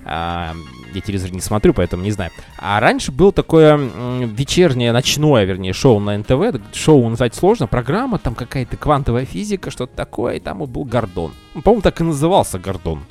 А, 0.04 0.52
я 0.94 1.00
телевизор 1.00 1.30
не 1.30 1.40
смотрю, 1.40 1.74
поэтому 1.74 2.02
не 2.02 2.10
знаю. 2.10 2.30
А 2.58 2.80
раньше 2.80 3.12
было 3.12 3.32
такое 3.32 3.76
вечернее, 3.76 4.92
ночное, 4.92 5.44
вернее, 5.44 5.72
шоу 5.72 6.00
на 6.00 6.16
НТВ. 6.18 6.60
Шоу 6.74 7.08
назвать 7.08 7.34
сложно. 7.34 7.66
Программа, 7.66 8.18
там 8.18 8.34
какая-то 8.34 8.76
квантовая 8.76 9.24
физика, 9.24 9.70
что-то 9.70 9.94
такое. 9.94 10.36
И 10.36 10.40
там 10.40 10.58
был 10.58 10.84
Гордон. 10.84 11.32
По-моему, 11.62 11.82
так 11.82 12.00
и 12.00 12.04
назывался 12.04 12.58
Гордон. 12.58 13.04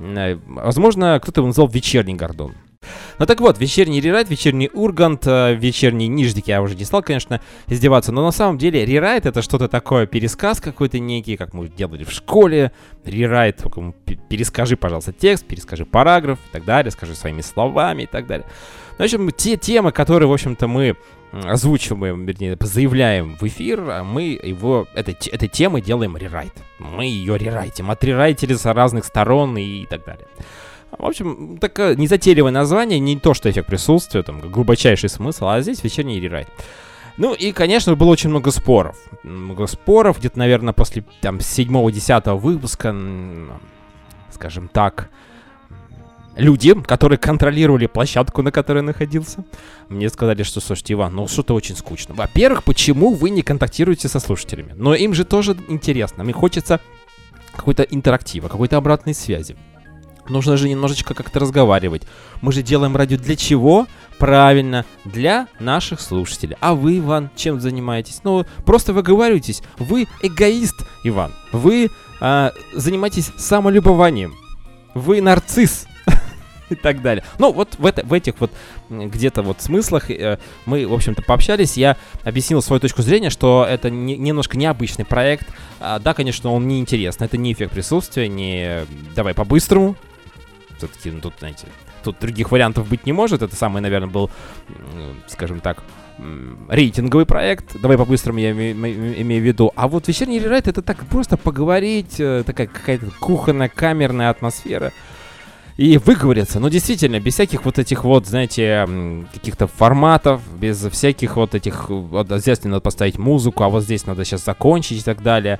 Э, 0.00 0.38
возможно, 0.46 1.18
кто-то 1.22 1.40
его 1.40 1.48
назвал 1.48 1.68
Вечерний 1.68 2.14
Гордон. 2.14 2.54
Ну 3.18 3.26
так 3.26 3.40
вот, 3.40 3.58
вечерний 3.58 4.00
рерайт, 4.00 4.30
вечерний 4.30 4.70
Ургант, 4.72 5.26
э, 5.26 5.54
вечерний 5.54 6.08
Нижник 6.08 6.48
я 6.48 6.62
уже 6.62 6.74
не 6.74 6.84
стал, 6.84 7.02
конечно, 7.02 7.40
издеваться, 7.66 8.12
но 8.12 8.24
на 8.24 8.30
самом 8.30 8.58
деле 8.58 8.84
рерайт 8.84 9.26
это 9.26 9.42
что-то 9.42 9.68
такое, 9.68 10.06
пересказ 10.06 10.60
какой-то 10.60 10.98
некий, 10.98 11.36
как 11.36 11.52
мы 11.52 11.68
делали 11.68 12.04
в 12.04 12.12
школе, 12.12 12.72
рерайт, 13.04 13.62
перескажи, 14.28 14.76
пожалуйста, 14.76 15.12
текст, 15.12 15.44
перескажи 15.44 15.84
параграф 15.84 16.38
и 16.38 16.52
так 16.52 16.64
далее, 16.64 16.90
скажи 16.90 17.14
своими 17.14 17.40
словами 17.40 18.02
и 18.04 18.06
так 18.06 18.26
далее. 18.26 18.46
Ну, 18.98 19.04
в 19.04 19.04
общем, 19.04 19.30
те 19.30 19.56
темы, 19.56 19.92
которые, 19.92 20.28
в 20.28 20.32
общем-то, 20.32 20.66
мы 20.68 20.96
озвучиваем, 21.32 22.26
вернее, 22.26 22.56
заявляем 22.60 23.36
в 23.36 23.42
эфир, 23.44 23.80
а 23.88 24.04
мы 24.04 24.38
его, 24.42 24.86
этой, 24.94 25.14
этой 25.30 25.48
темы 25.48 25.80
делаем 25.80 26.16
рерайт. 26.16 26.52
Мы 26.78 27.04
ее 27.04 27.38
рерайтим, 27.38 27.90
отрерайтили 27.90 28.54
с 28.54 28.64
разных 28.64 29.04
сторон 29.04 29.56
и 29.56 29.86
так 29.86 30.04
далее. 30.04 30.26
В 30.98 31.04
общем, 31.04 31.58
такое 31.58 31.96
незатейливое 31.96 32.50
название, 32.50 32.98
не 32.98 33.18
то, 33.18 33.34
что 33.34 33.50
эффект 33.50 33.68
присутствия, 33.68 34.22
там, 34.22 34.40
глубочайший 34.40 35.08
смысл, 35.08 35.46
а 35.48 35.60
здесь 35.60 35.84
вечерний 35.84 36.20
рерайт. 36.20 36.48
Ну 37.16 37.34
и, 37.34 37.52
конечно, 37.52 37.94
было 37.96 38.10
очень 38.10 38.30
много 38.30 38.50
споров. 38.50 38.96
Много 39.22 39.66
споров, 39.66 40.18
где-то, 40.18 40.38
наверное, 40.38 40.72
после 40.72 41.04
там 41.20 41.38
7-10 41.38 42.38
выпуска, 42.38 42.94
скажем 44.30 44.68
так, 44.68 45.10
люди, 46.36 46.74
которые 46.82 47.18
контролировали 47.18 47.86
площадку, 47.86 48.42
на 48.42 48.50
которой 48.50 48.82
находился, 48.82 49.44
мне 49.88 50.08
сказали, 50.08 50.42
что, 50.42 50.60
слушайте, 50.60 50.94
Иван, 50.94 51.14
ну 51.14 51.28
что-то 51.28 51.54
очень 51.54 51.76
скучно. 51.76 52.14
Во-первых, 52.14 52.64
почему 52.64 53.14
вы 53.14 53.30
не 53.30 53.42
контактируете 53.42 54.08
со 54.08 54.20
слушателями? 54.20 54.72
Но 54.76 54.94
им 54.94 55.14
же 55.14 55.24
тоже 55.24 55.56
интересно, 55.68 56.22
им 56.22 56.32
хочется 56.32 56.80
какой-то 57.54 57.82
интерактива, 57.82 58.48
какой-то 58.48 58.76
обратной 58.76 59.14
связи. 59.14 59.56
Нужно 60.28 60.56
же 60.56 60.68
немножечко 60.68 61.14
как-то 61.14 61.40
разговаривать. 61.40 62.02
Мы 62.40 62.52
же 62.52 62.62
делаем 62.62 62.96
радио 62.96 63.16
для 63.18 63.36
чего? 63.36 63.86
Правильно, 64.18 64.84
для 65.04 65.48
наших 65.58 66.00
слушателей. 66.00 66.56
А 66.60 66.74
вы, 66.74 66.98
Иван, 66.98 67.30
чем 67.36 67.60
занимаетесь? 67.60 68.20
Ну, 68.22 68.44
просто 68.64 68.92
выговариваетесь. 68.92 69.62
Вы 69.78 70.06
эгоист, 70.22 70.84
Иван. 71.04 71.32
Вы 71.52 71.90
э, 72.20 72.50
занимаетесь 72.74 73.32
самолюбованием. 73.38 74.34
Вы 74.94 75.20
нарцисс 75.22 75.86
и 76.68 76.74
так 76.74 77.00
далее. 77.02 77.24
Ну, 77.38 77.52
вот 77.52 77.76
в, 77.78 77.86
это, 77.86 78.04
в 78.04 78.12
этих 78.12 78.34
вот 78.40 78.50
где-то 78.90 79.42
вот 79.42 79.62
смыслах 79.62 80.10
э, 80.10 80.38
мы, 80.66 80.86
в 80.86 80.92
общем-то, 80.92 81.22
пообщались. 81.22 81.76
Я 81.76 81.96
объяснил 82.22 82.60
свою 82.60 82.80
точку 82.80 83.02
зрения, 83.02 83.30
что 83.30 83.66
это 83.68 83.88
не, 83.90 84.16
немножко 84.16 84.58
необычный 84.58 85.04
проект. 85.04 85.48
А, 85.80 85.98
да, 85.98 86.14
конечно, 86.14 86.52
он 86.52 86.68
неинтересный. 86.68 87.26
Это 87.26 87.36
не 87.36 87.52
эффект 87.52 87.72
присутствия, 87.72 88.28
не 88.28 88.86
давай 89.14 89.34
по-быстрому. 89.34 89.96
Все-таки, 90.80 91.10
ну, 91.10 91.20
тут, 91.20 91.34
знаете, 91.38 91.66
тут 92.02 92.18
других 92.20 92.50
вариантов 92.50 92.88
быть 92.88 93.06
не 93.06 93.12
может. 93.12 93.42
Это 93.42 93.54
самый, 93.54 93.82
наверное, 93.82 94.08
был, 94.08 94.30
скажем 95.26 95.60
так, 95.60 95.82
рейтинговый 96.68 97.26
проект. 97.26 97.80
Давай 97.80 97.96
по-быстрому 97.96 98.38
я 98.38 98.52
имею, 98.52 99.42
в 99.42 99.46
виду. 99.46 99.72
А 99.76 99.88
вот 99.88 100.08
вечерний 100.08 100.38
рерайт 100.38 100.68
это 100.68 100.82
так 100.82 101.04
просто 101.06 101.36
поговорить, 101.36 102.16
э, 102.18 102.42
такая 102.44 102.66
какая-то 102.66 103.10
кухонная, 103.20 103.68
камерная 103.68 104.30
атмосфера 104.30 104.92
и 105.76 105.96
выговориться. 105.96 106.60
Ну, 106.60 106.68
действительно, 106.68 107.20
без 107.20 107.34
всяких 107.34 107.64
вот 107.64 107.78
этих 107.78 108.04
вот, 108.04 108.26
знаете, 108.26 108.86
каких-то 109.32 109.66
форматов, 109.66 110.42
без 110.58 110.78
всяких 110.78 111.36
вот 111.36 111.54
этих, 111.54 111.88
вот 111.88 112.30
здесь 112.30 112.62
надо 112.64 112.80
поставить 112.80 113.18
музыку, 113.18 113.64
а 113.64 113.68
вот 113.68 113.84
здесь 113.84 114.06
надо 114.06 114.24
сейчас 114.24 114.44
закончить 114.44 115.00
и 115.00 115.02
так 115.02 115.22
далее. 115.22 115.58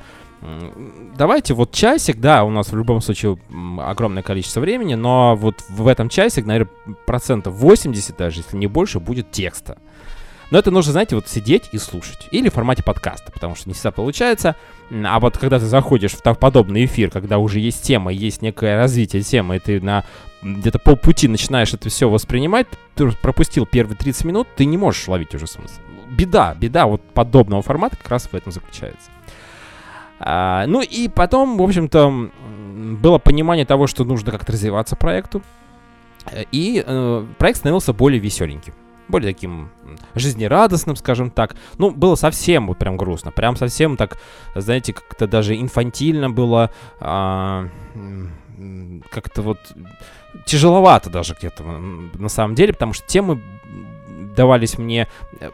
Давайте 1.17 1.53
вот 1.55 1.73
часик, 1.73 2.19
да, 2.19 2.45
у 2.45 2.51
нас 2.51 2.73
в 2.73 2.77
любом 2.77 3.01
случае 3.03 3.39
огромное 3.79 4.23
количество 4.23 4.61
времени, 4.61 4.95
но 4.95 5.37
вот 5.37 5.57
в 5.69 5.87
этом 5.87 6.09
часик, 6.09 6.47
наверное, 6.47 6.73
процентов 7.07 7.55
80 7.55 8.17
даже, 8.17 8.41
если 8.41 8.57
не 8.57 8.67
больше, 8.67 9.01
будет 9.01 9.31
текста. 9.31 9.79
Но 10.51 10.59
это 10.59 10.71
нужно, 10.71 10.93
знаете, 10.93 11.15
вот 11.15 11.29
сидеть 11.29 11.69
и 11.73 11.79
слушать. 11.79 12.27
Или 12.33 12.49
в 12.49 12.55
формате 12.55 12.83
подкаста, 12.83 13.31
потому 13.31 13.55
что 13.55 13.69
не 13.69 13.75
всегда 13.75 13.93
получается. 13.93 14.57
А 14.91 15.21
вот 15.21 15.39
когда 15.39 15.61
ты 15.61 15.67
заходишь 15.67 16.13
в 16.13 16.35
подобный 16.35 16.87
эфир, 16.87 17.11
когда 17.11 17.39
уже 17.39 17.61
есть 17.61 17.83
тема, 17.85 18.13
есть 18.13 18.43
некое 18.43 18.77
развитие 18.77 19.23
темы, 19.23 19.57
и 19.57 19.59
ты 19.61 19.81
на 19.81 20.05
где-то 20.43 20.79
полпути 20.79 21.29
начинаешь 21.29 21.73
это 21.73 21.89
все 21.89 22.09
воспринимать, 22.09 22.67
ты 22.97 23.11
пропустил 23.13 23.67
первые 23.67 23.97
30 23.97 24.25
минут, 24.25 24.49
ты 24.57 24.65
не 24.65 24.77
можешь 24.77 25.07
ловить 25.07 25.35
уже 25.35 25.47
смысл. 25.47 25.75
Беда, 26.11 26.57
беда 26.59 26.87
вот 26.87 27.03
подобного 27.15 27.63
формата 27.63 27.97
как 27.97 28.09
раз 28.11 28.25
в 28.25 28.35
этом 28.35 28.51
заключается. 28.51 29.11
А, 30.21 30.67
ну 30.67 30.83
и 30.83 31.09
потом, 31.09 31.57
в 31.57 31.63
общем-то, 31.63 32.31
было 33.01 33.19
понимание 33.19 33.65
того, 33.65 33.87
что 33.87 34.05
нужно 34.05 34.31
как-то 34.31 34.53
развиваться 34.53 34.95
проекту. 34.95 35.43
И 36.53 36.85
э, 36.87 37.27
проект 37.39 37.59
становился 37.59 37.93
более 37.93 38.21
веселеньким 38.21 38.75
более 39.11 39.35
таким 39.35 39.71
жизнерадостным, 40.15 40.97
скажем 40.97 41.31
так. 41.31 41.57
Ну, 41.79 41.91
было 41.91 42.15
совсем 42.15 42.69
вот 42.69 42.79
прям 42.79 42.97
грустно, 42.97 43.31
прям 43.33 43.57
совсем 43.57 43.97
так, 43.97 44.19
знаете, 44.55 44.93
как-то 44.93 45.27
даже 45.27 45.61
инфантильно 45.61 46.31
было, 46.31 46.71
а, 47.01 47.69
как-то 49.11 49.43
вот 49.43 49.59
тяжеловато 50.47 51.11
даже 51.11 51.35
где-то 51.35 51.65
на 51.65 52.29
самом 52.29 52.55
деле, 52.55 52.73
потому 52.73 52.93
что 52.93 53.07
темы 53.07 53.43
давались 54.37 54.79
мне 54.79 55.09
э, 55.41 55.51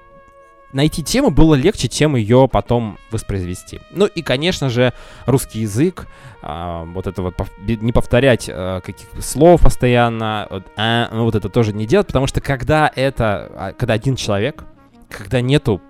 найти 0.73 1.03
тему 1.03 1.31
было 1.31 1.55
легче, 1.55 1.89
чем 1.89 2.17
ее 2.17 2.49
потом 2.51 2.99
воспроизвести. 3.11 3.81
Ну 3.91 4.07
и, 4.07 4.23
конечно 4.23 4.69
же, 4.69 4.93
русский 5.27 5.61
язык, 5.61 6.07
а, 6.43 6.85
вот 6.85 7.07
это 7.07 7.23
вот 7.23 7.35
не 7.67 7.93
повторять 7.93 8.49
а, 8.49 8.81
каких 8.81 9.09
слов 9.21 9.63
постоянно, 9.63 10.47
вот, 10.51 10.65
а, 10.77 11.09
ну, 11.13 11.25
вот 11.25 11.35
это 11.35 11.49
тоже 11.49 11.73
не 11.73 11.87
делать, 11.87 12.07
потому 12.07 12.27
что 12.27 12.41
когда 12.41 12.91
это, 12.95 13.75
когда 13.79 13.95
один 13.95 14.17
человек, 14.17 14.65
когда 15.09 15.41
нету 15.41 15.81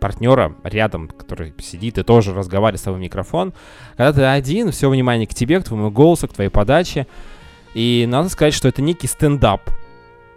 партнера 0.00 0.54
рядом, 0.64 1.08
который 1.08 1.54
сидит 1.58 1.98
и 1.98 2.02
тоже 2.02 2.32
разговаривает 2.34 2.80
с 2.80 2.84
тобой 2.84 2.98
в 2.98 3.02
микрофон, 3.02 3.52
когда 3.96 4.12
ты 4.12 4.22
один, 4.22 4.70
все 4.72 4.88
внимание 4.88 5.26
к 5.26 5.34
тебе, 5.34 5.60
к 5.60 5.64
твоему 5.64 5.90
голосу, 5.90 6.26
к 6.26 6.32
твоей 6.32 6.50
подаче, 6.50 7.06
и 7.74 8.06
надо 8.08 8.28
сказать, 8.30 8.54
что 8.54 8.66
это 8.66 8.82
некий 8.82 9.06
стендап, 9.06 9.70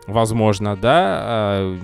возможно, 0.07 0.75
да. 0.75 1.19
А, 1.21 1.79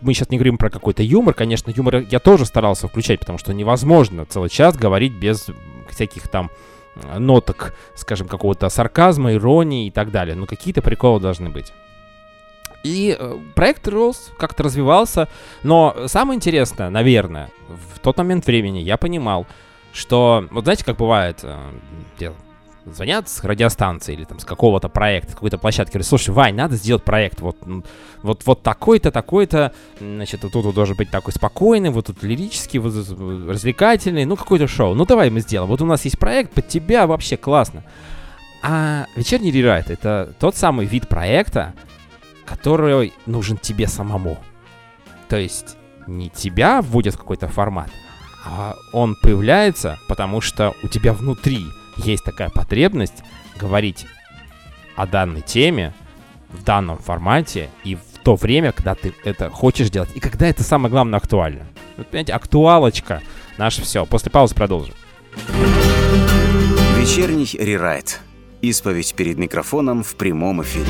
мы 0.00 0.14
сейчас 0.14 0.30
не 0.30 0.36
говорим 0.36 0.58
про 0.58 0.70
какой-то 0.70 1.02
юмор, 1.02 1.34
конечно, 1.34 1.72
юмор 1.74 1.96
я 2.10 2.18
тоже 2.18 2.46
старался 2.46 2.88
включать, 2.88 3.20
потому 3.20 3.38
что 3.38 3.52
невозможно 3.52 4.26
целый 4.26 4.50
час 4.50 4.76
говорить 4.76 5.12
без 5.12 5.46
всяких 5.88 6.28
там 6.28 6.50
ноток, 7.18 7.74
скажем, 7.94 8.28
какого-то 8.28 8.68
сарказма, 8.68 9.34
иронии 9.34 9.88
и 9.88 9.90
так 9.90 10.10
далее. 10.10 10.36
Но 10.36 10.46
какие-то 10.46 10.82
приколы 10.82 11.20
должны 11.20 11.50
быть. 11.50 11.72
И 12.84 13.16
э, 13.18 13.38
проект 13.54 13.88
рос, 13.88 14.30
как-то 14.38 14.62
развивался, 14.62 15.28
но 15.62 15.96
самое 16.06 16.36
интересное, 16.36 16.90
наверное, 16.90 17.50
в 17.68 17.98
тот 17.98 18.18
момент 18.18 18.46
времени 18.46 18.78
я 18.80 18.98
понимал, 18.98 19.46
что, 19.94 20.46
вот 20.50 20.64
знаете, 20.64 20.84
как 20.84 20.98
бывает, 20.98 21.40
э, 21.42 22.32
звонят 22.86 23.28
с 23.28 23.42
радиостанции 23.42 24.12
или 24.12 24.24
там 24.24 24.38
с 24.38 24.44
какого-то 24.44 24.88
проекта, 24.88 25.32
с 25.32 25.34
какой-то 25.34 25.58
площадки, 25.58 25.92
говорят, 25.92 26.06
слушай, 26.06 26.30
Вань, 26.30 26.54
надо 26.54 26.76
сделать 26.76 27.02
проект, 27.02 27.40
вот, 27.40 27.56
вот, 28.22 28.42
вот 28.44 28.62
такой-то, 28.62 29.10
такой-то, 29.10 29.72
значит, 29.98 30.42
вот 30.42 30.52
тут 30.52 30.64
вот 30.66 30.74
должен 30.74 30.96
быть 30.96 31.10
такой 31.10 31.32
спокойный, 31.32 31.90
вот 31.90 32.06
тут 32.06 32.22
лирический, 32.22 32.78
вот 32.78 32.94
развлекательный, 33.48 34.24
ну, 34.24 34.36
какой-то 34.36 34.66
шоу, 34.66 34.94
ну, 34.94 35.06
давай 35.06 35.30
мы 35.30 35.40
сделаем, 35.40 35.70
вот 35.70 35.80
у 35.80 35.86
нас 35.86 36.04
есть 36.04 36.18
проект 36.18 36.52
под 36.52 36.68
тебя, 36.68 37.06
вообще 37.06 37.36
классно. 37.36 37.84
А 38.62 39.06
вечерний 39.16 39.50
рерайт— 39.50 39.88
это 39.90 40.34
тот 40.38 40.56
самый 40.56 40.86
вид 40.86 41.08
проекта, 41.08 41.74
который 42.46 43.12
нужен 43.26 43.58
тебе 43.58 43.86
самому. 43.86 44.38
То 45.28 45.36
есть 45.36 45.76
не 46.06 46.28
тебя 46.30 46.82
вводят 46.82 47.14
в 47.14 47.18
какой-то 47.18 47.48
формат, 47.48 47.90
а 48.46 48.74
он 48.92 49.16
появляется, 49.22 49.98
потому 50.08 50.40
что 50.40 50.74
у 50.82 50.88
тебя 50.88 51.12
внутри— 51.12 51.64
есть 51.96 52.24
такая 52.24 52.50
потребность 52.50 53.22
говорить 53.58 54.06
о 54.96 55.06
данной 55.06 55.40
теме 55.40 55.92
в 56.50 56.62
данном 56.64 56.98
формате 56.98 57.68
и 57.82 57.96
в 57.96 58.18
то 58.22 58.36
время, 58.36 58.72
когда 58.72 58.94
ты 58.94 59.12
это 59.24 59.50
хочешь 59.50 59.90
делать, 59.90 60.10
и 60.14 60.20
когда 60.20 60.46
это 60.46 60.62
самое 60.62 60.90
главное 60.90 61.18
актуально. 61.18 61.66
Вот, 61.96 62.06
понимаете, 62.08 62.32
актуалочка 62.32 63.22
наше 63.58 63.82
все. 63.82 64.06
После 64.06 64.30
паузы 64.30 64.54
продолжим. 64.54 64.94
Вечерний 66.96 67.48
рерайт. 67.58 68.20
Исповедь 68.62 69.14
перед 69.14 69.36
микрофоном 69.36 70.02
в 70.02 70.14
прямом 70.14 70.62
эфире. 70.62 70.86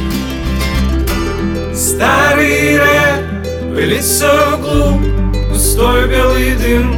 Старый 1.75 2.79
рэп 2.79 3.75
пылится 3.75 4.31
в 4.33 4.61
углу, 4.61 5.51
пустой 5.51 6.09
белый 6.09 6.55
дым 6.57 6.95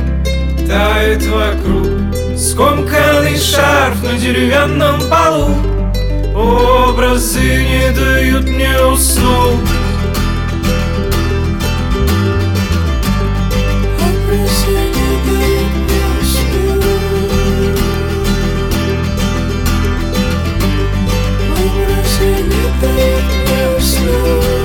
тает 0.69 1.25
вокруг. 1.27 2.26
Скомканный 2.37 3.39
шарф 3.39 4.03
на 4.03 4.19
деревянном 4.19 5.01
полу. 5.09 5.55
Образы 6.35 7.41
не 7.41 7.91
дают 7.93 8.45
мне 8.45 8.79
уснуть. 8.85 9.67
Бормочут, 23.97 24.56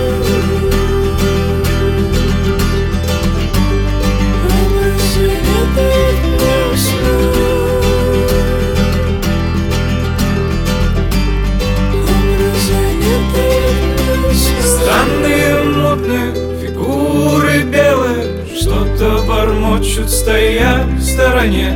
стороне. 21.42 21.74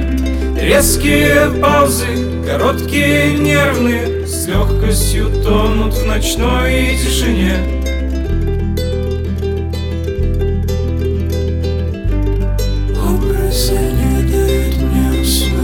Резкие 0.62 1.50
паузы, 1.60 2.06
короткие 2.46 3.34
нервные 3.34 4.26
С 4.26 4.48
легкостью 4.48 5.30
тонут 5.44 5.94
в 5.94 6.06
ночной 6.06 6.96
тишине. 6.98 7.56
Образы 13.04 13.74
не 13.74 14.24
дают 14.32 14.78
мне 14.78 15.22
уснуть 15.22 15.56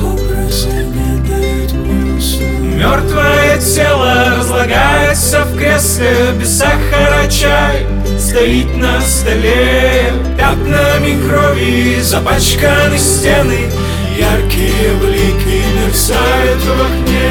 Образы 0.00 0.68
не 0.68 1.28
дают 1.28 1.72
мне 1.72 2.16
уснуть 2.16 2.76
Мертвое 2.76 3.58
тело 3.58 4.36
разлагается 4.38 5.44
в 5.44 5.56
кресле 5.56 6.34
Без 6.38 6.58
сахара 6.58 7.28
чай. 7.28 7.91
Стоит 8.32 8.74
на 8.78 8.98
столе. 9.02 10.10
Пятнами 10.38 11.20
крови 11.28 12.00
запачканы 12.00 12.96
стены. 12.96 13.70
Яркие 14.18 14.94
блики 15.02 15.62
мерцают 15.76 16.62
в 16.62 16.80
окне. 16.80 17.28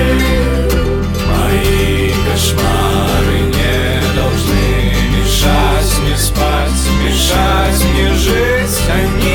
Мои 1.25 2.11
кошмары 2.29 3.39
не 3.47 4.15
должны 4.15 4.93
мешать 5.17 5.91
мне 6.03 6.15
спать 6.15 6.81
Мешать 7.03 7.83
мне 7.93 8.13
жить. 8.13 8.79
Они 8.93 9.30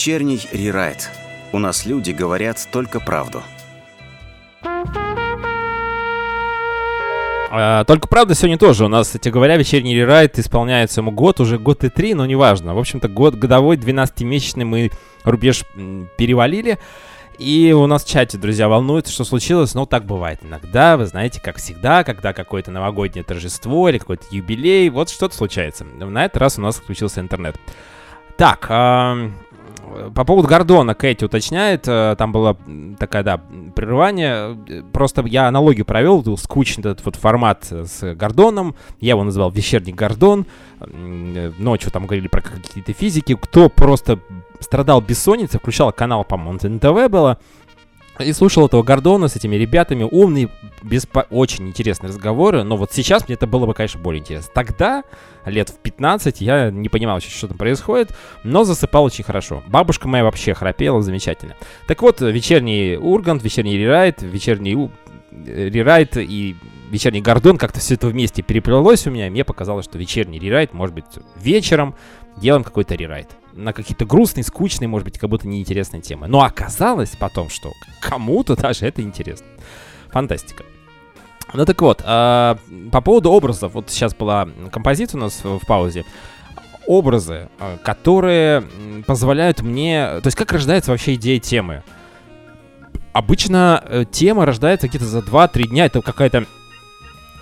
Вечерний 0.00 0.40
рерайт. 0.50 1.10
У 1.52 1.58
нас 1.58 1.84
люди 1.84 2.12
говорят 2.12 2.66
только 2.72 3.00
правду. 3.00 3.42
А, 7.50 7.84
только 7.84 8.08
правда, 8.08 8.34
сегодня 8.34 8.56
тоже 8.56 8.86
у 8.86 8.88
нас, 8.88 9.08
кстати 9.08 9.28
говоря, 9.28 9.58
вечерний 9.58 9.94
рерайт 9.94 10.38
исполняется 10.38 11.02
ему 11.02 11.10
год, 11.10 11.38
уже 11.38 11.58
год 11.58 11.84
и 11.84 11.90
три, 11.90 12.14
но 12.14 12.24
неважно. 12.24 12.74
В 12.74 12.78
общем-то, 12.78 13.08
год 13.08 13.34
годовой, 13.34 13.76
12-месячный 13.76 14.64
мы 14.64 14.90
рубеж 15.24 15.64
перевалили. 16.16 16.78
И 17.36 17.74
у 17.76 17.86
нас 17.86 18.02
в 18.02 18.08
чате, 18.08 18.38
друзья, 18.38 18.70
волнуется, 18.70 19.12
что 19.12 19.24
случилось. 19.24 19.74
Ну, 19.74 19.84
так 19.84 20.06
бывает 20.06 20.40
иногда, 20.42 20.96
вы 20.96 21.04
знаете, 21.04 21.42
как 21.42 21.58
всегда, 21.58 22.04
когда 22.04 22.32
какое-то 22.32 22.70
новогоднее 22.70 23.22
торжество 23.22 23.90
или 23.90 23.98
какой-то 23.98 24.24
юбилей, 24.30 24.88
вот 24.88 25.10
что-то 25.10 25.36
случается. 25.36 25.84
На 25.84 26.24
этот 26.24 26.38
раз 26.38 26.56
у 26.56 26.62
нас 26.62 26.76
включился 26.76 27.20
интернет. 27.20 27.60
Так, 28.38 28.64
ам, 28.70 29.34
по 30.14 30.24
поводу 30.24 30.48
Гордона 30.48 30.94
Кэти 30.94 31.24
уточняет, 31.24 31.86
э, 31.86 32.14
там 32.18 32.32
было 32.32 32.56
такая, 32.98 33.22
да, 33.22 33.40
прерывание. 33.74 34.56
Просто 34.92 35.22
я 35.26 35.48
аналогию 35.48 35.84
провел, 35.84 36.22
был 36.22 36.38
скучный 36.38 36.90
этот 36.90 37.04
вот 37.04 37.16
формат 37.16 37.66
с 37.70 38.14
Гордоном. 38.14 38.74
Я 39.00 39.10
его 39.10 39.24
назвал 39.24 39.50
«Вечерний 39.50 39.92
Гордон». 39.92 40.46
Ночью 40.80 41.90
там 41.90 42.06
говорили 42.06 42.28
про 42.28 42.40
какие-то 42.40 42.92
физики. 42.92 43.34
Кто 43.34 43.68
просто 43.68 44.18
страдал 44.60 45.00
бессонницей, 45.00 45.58
включал 45.58 45.92
канал, 45.92 46.24
по-моему, 46.24 46.58
НТВ 46.62 47.10
было, 47.10 47.38
и 48.22 48.32
слушал 48.32 48.66
этого 48.66 48.82
Гордона 48.82 49.28
с 49.28 49.36
этими 49.36 49.56
ребятами. 49.56 50.06
Умные, 50.08 50.48
беспо... 50.82 51.24
очень 51.30 51.68
интересные 51.68 52.08
разговоры. 52.08 52.62
Но 52.62 52.76
вот 52.76 52.92
сейчас 52.92 53.28
мне 53.28 53.34
это 53.34 53.46
было 53.46 53.66
бы, 53.66 53.74
конечно, 53.74 54.00
более 54.00 54.20
интересно. 54.20 54.50
Тогда, 54.54 55.04
лет 55.44 55.70
в 55.70 55.78
15, 55.78 56.40
я 56.40 56.70
не 56.70 56.88
понимал 56.88 57.20
что 57.20 57.48
там 57.48 57.58
происходит, 57.58 58.14
но 58.44 58.64
засыпал 58.64 59.04
очень 59.04 59.24
хорошо. 59.24 59.62
Бабушка 59.66 60.08
моя 60.08 60.24
вообще 60.24 60.54
храпела 60.54 61.02
замечательно. 61.02 61.56
Так 61.86 62.02
вот, 62.02 62.20
вечерний 62.20 62.96
Ургант, 62.96 63.42
вечерний 63.42 63.76
Рерайт, 63.76 64.22
вечерний 64.22 64.90
Рерайт 65.32 66.16
и 66.16 66.56
вечерний 66.90 67.20
Гордон, 67.20 67.56
как-то 67.56 67.80
все 67.80 67.94
это 67.94 68.08
вместе 68.08 68.42
переплелось 68.42 69.06
у 69.06 69.10
меня, 69.10 69.28
и 69.28 69.30
мне 69.30 69.44
показалось, 69.44 69.84
что 69.84 69.98
вечерний 69.98 70.38
Рерайт, 70.38 70.72
может 70.74 70.94
быть, 70.94 71.04
вечером 71.36 71.94
делаем 72.36 72.64
какой-то 72.64 72.94
Рерайт 72.94 73.28
на 73.54 73.72
какие-то 73.72 74.04
грустные, 74.04 74.44
скучные, 74.44 74.88
может 74.88 75.04
быть, 75.04 75.18
как 75.18 75.30
будто 75.30 75.48
неинтересные 75.48 76.02
темы. 76.02 76.26
Но 76.26 76.42
оказалось 76.42 77.10
потом, 77.18 77.48
что 77.48 77.72
кому-то 78.00 78.56
даже 78.56 78.86
это 78.86 79.02
интересно. 79.02 79.46
Фантастика. 80.10 80.64
Ну 81.52 81.64
так 81.64 81.80
вот, 81.82 82.02
а, 82.04 82.58
по 82.92 83.00
поводу 83.00 83.30
образов, 83.32 83.74
вот 83.74 83.90
сейчас 83.90 84.14
была 84.14 84.48
композиция 84.70 85.18
у 85.18 85.22
нас 85.22 85.40
в, 85.42 85.60
паузе. 85.66 86.04
Образы, 86.86 87.48
а, 87.58 87.76
которые 87.78 88.64
позволяют 89.06 89.60
мне... 89.62 90.20
То 90.20 90.26
есть 90.26 90.36
как 90.36 90.52
рождается 90.52 90.90
вообще 90.90 91.14
идея 91.14 91.40
темы? 91.40 91.82
Обычно 93.12 93.82
э, 93.84 94.04
тема 94.10 94.46
рождается 94.46 94.86
где-то 94.86 95.04
за 95.04 95.18
2-3 95.18 95.68
дня. 95.68 95.86
Это 95.86 96.00
какая-то 96.00 96.46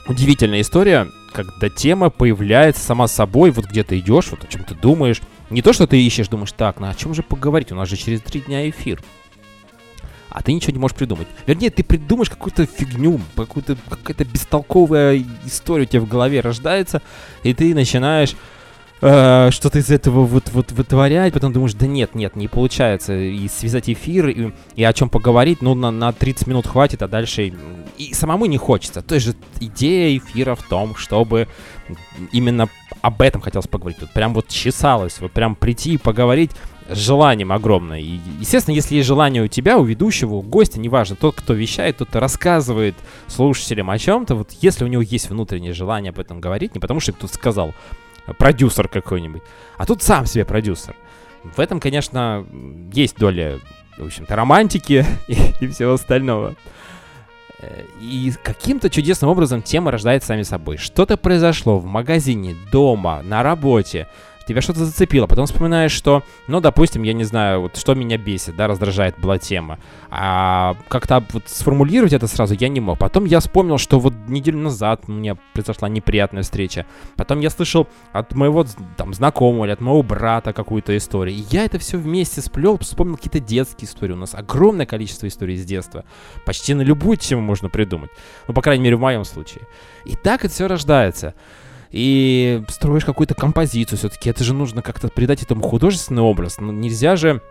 удивительная 0.06 0.62
история, 0.62 1.08
когда 1.32 1.68
тема 1.68 2.08
появляется 2.08 2.82
сама 2.82 3.06
собой. 3.06 3.50
Вот 3.50 3.66
где 3.66 3.84
ты 3.84 3.98
идешь, 3.98 4.28
вот 4.30 4.44
о 4.44 4.46
чем 4.46 4.64
ты 4.64 4.74
думаешь. 4.74 5.20
Не 5.50 5.62
то, 5.62 5.72
что 5.72 5.86
ты 5.86 6.00
ищешь, 6.02 6.28
думаешь, 6.28 6.52
так, 6.52 6.78
ну 6.80 6.88
о 6.88 6.94
чем 6.94 7.14
же 7.14 7.22
поговорить? 7.22 7.72
У 7.72 7.74
нас 7.74 7.88
же 7.88 7.96
через 7.96 8.20
3 8.20 8.42
дня 8.42 8.68
эфир. 8.68 9.02
А 10.28 10.42
ты 10.42 10.52
ничего 10.52 10.72
не 10.72 10.78
можешь 10.78 10.96
придумать. 10.96 11.26
Вернее, 11.46 11.70
ты 11.70 11.82
придумаешь 11.82 12.28
какую-то 12.28 12.66
фигню, 12.66 13.18
какую-то 13.34 13.76
какая-то 13.88 14.24
бестолковая 14.24 15.24
история 15.46 15.84
у 15.84 15.86
тебя 15.86 16.00
в 16.02 16.08
голове 16.08 16.40
рождается, 16.40 17.00
и 17.42 17.54
ты 17.54 17.74
начинаешь 17.74 18.36
э, 19.00 19.50
что-то 19.50 19.78
из 19.78 19.90
этого 19.90 20.24
вот, 20.24 20.50
вот 20.50 20.70
вытворять, 20.72 21.32
потом 21.32 21.54
думаешь, 21.54 21.72
да 21.72 21.86
нет, 21.86 22.14
нет, 22.14 22.36
не 22.36 22.46
получается. 22.46 23.16
И 23.18 23.48
связать 23.48 23.88
эфир, 23.88 24.28
и, 24.28 24.52
и 24.76 24.84
о 24.84 24.92
чем 24.92 25.08
поговорить, 25.08 25.62
ну, 25.62 25.74
на, 25.74 25.90
на 25.90 26.12
30 26.12 26.46
минут 26.46 26.66
хватит, 26.66 27.02
а 27.02 27.08
дальше 27.08 27.54
и 27.96 28.12
самому 28.12 28.44
не 28.44 28.58
хочется. 28.58 29.00
То 29.00 29.14
есть 29.14 29.26
же 29.26 29.34
идея 29.60 30.16
эфира 30.18 30.54
в 30.54 30.62
том, 30.62 30.94
чтобы 30.94 31.48
именно 32.32 32.68
об 33.02 33.22
этом 33.22 33.40
хотелось 33.40 33.66
поговорить. 33.66 34.00
Вот 34.00 34.10
прям 34.10 34.34
вот 34.34 34.48
чесалось, 34.48 35.20
вот 35.20 35.32
прям 35.32 35.54
прийти 35.54 35.94
и 35.94 35.98
поговорить 35.98 36.52
с 36.88 36.96
желанием 36.96 37.52
огромное. 37.52 38.00
И, 38.00 38.18
естественно, 38.40 38.74
если 38.74 38.96
есть 38.96 39.06
желание 39.06 39.42
у 39.42 39.46
тебя, 39.46 39.78
у 39.78 39.84
ведущего, 39.84 40.34
у 40.34 40.42
гостя, 40.42 40.80
неважно, 40.80 41.16
тот, 41.16 41.36
кто 41.36 41.52
вещает, 41.52 41.98
тот, 41.98 42.08
кто 42.08 42.20
рассказывает 42.20 42.94
слушателям 43.26 43.90
о 43.90 43.98
чем-то, 43.98 44.34
вот 44.34 44.52
если 44.60 44.84
у 44.84 44.88
него 44.88 45.02
есть 45.02 45.28
внутреннее 45.28 45.74
желание 45.74 46.10
об 46.10 46.18
этом 46.18 46.40
говорить, 46.40 46.74
не 46.74 46.80
потому 46.80 47.00
что 47.00 47.12
кто-то 47.12 47.32
сказал, 47.32 47.74
продюсер 48.38 48.88
какой-нибудь, 48.88 49.42
а 49.76 49.86
тут 49.86 50.02
сам 50.02 50.26
себе 50.26 50.44
продюсер. 50.44 50.94
В 51.44 51.60
этом, 51.60 51.80
конечно, 51.80 52.44
есть 52.92 53.16
доля, 53.16 53.58
в 53.96 54.06
общем-то, 54.06 54.34
романтики 54.34 55.04
и, 55.28 55.36
и 55.60 55.68
всего 55.68 55.94
остального. 55.94 56.54
И 58.00 58.32
каким-то 58.42 58.88
чудесным 58.88 59.30
образом 59.30 59.62
тема 59.62 59.90
рождается 59.90 60.28
сами 60.28 60.42
собой. 60.42 60.76
Что-то 60.76 61.16
произошло 61.16 61.78
в 61.78 61.86
магазине, 61.86 62.56
дома, 62.70 63.20
на 63.22 63.42
работе. 63.42 64.06
Тебя 64.48 64.62
что-то 64.62 64.86
зацепило, 64.86 65.26
потом 65.26 65.44
вспоминаешь, 65.44 65.92
что, 65.92 66.22
ну, 66.46 66.62
допустим, 66.62 67.02
я 67.02 67.12
не 67.12 67.24
знаю, 67.24 67.60
вот 67.60 67.76
что 67.76 67.94
меня 67.94 68.16
бесит, 68.16 68.56
да, 68.56 68.66
раздражает 68.66 69.20
была 69.20 69.36
тема. 69.36 69.78
А 70.08 70.74
как-то 70.88 71.22
вот 71.34 71.42
сформулировать 71.48 72.14
это 72.14 72.26
сразу 72.28 72.54
я 72.58 72.70
не 72.70 72.80
мог. 72.80 72.98
Потом 72.98 73.26
я 73.26 73.40
вспомнил, 73.40 73.76
что 73.76 74.00
вот 74.00 74.14
неделю 74.26 74.56
назад 74.56 75.02
у 75.06 75.12
меня 75.12 75.36
произошла 75.52 75.90
неприятная 75.90 76.44
встреча. 76.44 76.86
Потом 77.14 77.40
я 77.40 77.50
слышал 77.50 77.88
от 78.12 78.34
моего 78.34 78.64
там 78.96 79.12
знакомого 79.12 79.66
или 79.66 79.72
от 79.72 79.82
моего 79.82 80.02
брата 80.02 80.54
какую-то 80.54 80.96
историю. 80.96 81.36
И 81.36 81.44
я 81.50 81.66
это 81.66 81.78
все 81.78 81.98
вместе 81.98 82.40
сплел, 82.40 82.78
вспомнил 82.78 83.16
какие-то 83.16 83.40
детские 83.40 83.86
истории. 83.86 84.14
У 84.14 84.16
нас 84.16 84.34
огромное 84.34 84.86
количество 84.86 85.26
историй 85.26 85.58
с 85.58 85.64
детства. 85.66 86.06
Почти 86.46 86.72
на 86.72 86.80
любую 86.80 87.18
тему 87.18 87.42
можно 87.42 87.68
придумать. 87.68 88.10
Ну, 88.46 88.54
по 88.54 88.62
крайней 88.62 88.84
мере, 88.84 88.96
в 88.96 89.00
моем 89.00 89.24
случае. 89.24 89.64
И 90.06 90.16
так 90.16 90.46
это 90.46 90.54
все 90.54 90.68
рождается 90.68 91.34
и 91.90 92.62
строишь 92.68 93.04
какую-то 93.04 93.34
композицию. 93.34 93.98
Все-таки 93.98 94.30
это 94.30 94.44
же 94.44 94.54
нужно 94.54 94.82
как-то 94.82 95.08
придать 95.08 95.42
этому 95.42 95.62
художественный 95.62 96.22
образ. 96.22 96.58
Ну, 96.58 96.72
нельзя 96.72 97.16
же 97.16 97.42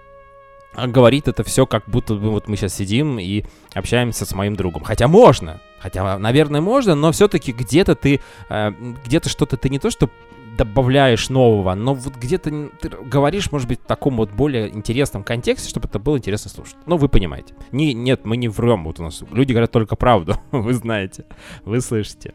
а, 0.74 0.88
говорить 0.88 1.28
это 1.28 1.44
все, 1.44 1.66
как 1.66 1.84
будто 1.88 2.16
бы 2.16 2.30
вот 2.30 2.48
мы 2.48 2.56
сейчас 2.56 2.76
сидим 2.76 3.20
и 3.20 3.44
общаемся 3.74 4.26
с 4.26 4.34
моим 4.34 4.56
другом. 4.56 4.84
Хотя 4.84 5.08
можно. 5.08 5.60
Хотя, 5.80 6.18
наверное, 6.18 6.62
можно, 6.62 6.96
но 6.96 7.12
все-таки 7.12 7.52
где-то 7.52 7.96
ты, 7.96 8.20
э, 8.50 8.72
где-то 9.06 9.30
что-то 9.30 9.58
ты 9.58 9.70
не 9.70 9.80
то, 9.80 9.92
что 9.92 10.10
добавляешь 10.58 11.30
нового, 11.30 11.76
но 11.76 11.94
вот 11.94 12.16
где-то 12.16 12.70
ты 12.82 12.90
говоришь, 12.90 13.52
может 13.52 13.68
быть, 13.68 13.80
в 13.80 13.86
таком 13.86 14.18
вот 14.18 14.32
более 14.32 14.70
интересном 14.70 15.24
контексте, 15.24 15.70
чтобы 15.70 15.88
это 15.88 16.00
было 16.00 16.18
интересно 16.18 16.50
слушать. 16.50 16.76
Ну, 16.86 16.98
вы 16.98 17.10
понимаете. 17.10 17.54
Не, 17.72 17.94
нет, 17.94 18.26
мы 18.26 18.38
не 18.38 18.48
врем. 18.48 18.84
Вот 18.86 19.00
у 19.00 19.04
нас 19.04 19.24
люди 19.32 19.52
говорят 19.52 19.72
только 19.72 19.96
правду. 19.96 20.36
вы 20.52 20.74
знаете. 20.74 21.26
Вы 21.64 21.80
слышите. 21.82 22.34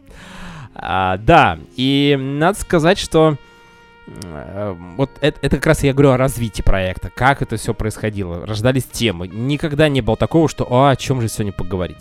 А, 0.74 1.18
да, 1.18 1.58
и 1.76 2.16
надо 2.18 2.58
сказать, 2.58 2.98
что 2.98 3.36
э, 4.06 4.76
вот 4.96 5.10
это, 5.20 5.38
это 5.42 5.56
как 5.56 5.66
раз 5.66 5.82
я 5.82 5.92
говорю 5.92 6.10
о 6.10 6.16
развитии 6.16 6.62
проекта, 6.62 7.10
как 7.14 7.42
это 7.42 7.56
все 7.56 7.74
происходило, 7.74 8.46
рождались 8.46 8.84
темы. 8.84 9.28
Никогда 9.28 9.88
не 9.88 10.00
было 10.00 10.16
такого, 10.16 10.48
что 10.48 10.66
«А, 10.70 10.90
о 10.90 10.96
чем 10.96 11.20
же 11.20 11.28
сегодня 11.28 11.52
поговорить. 11.52 11.98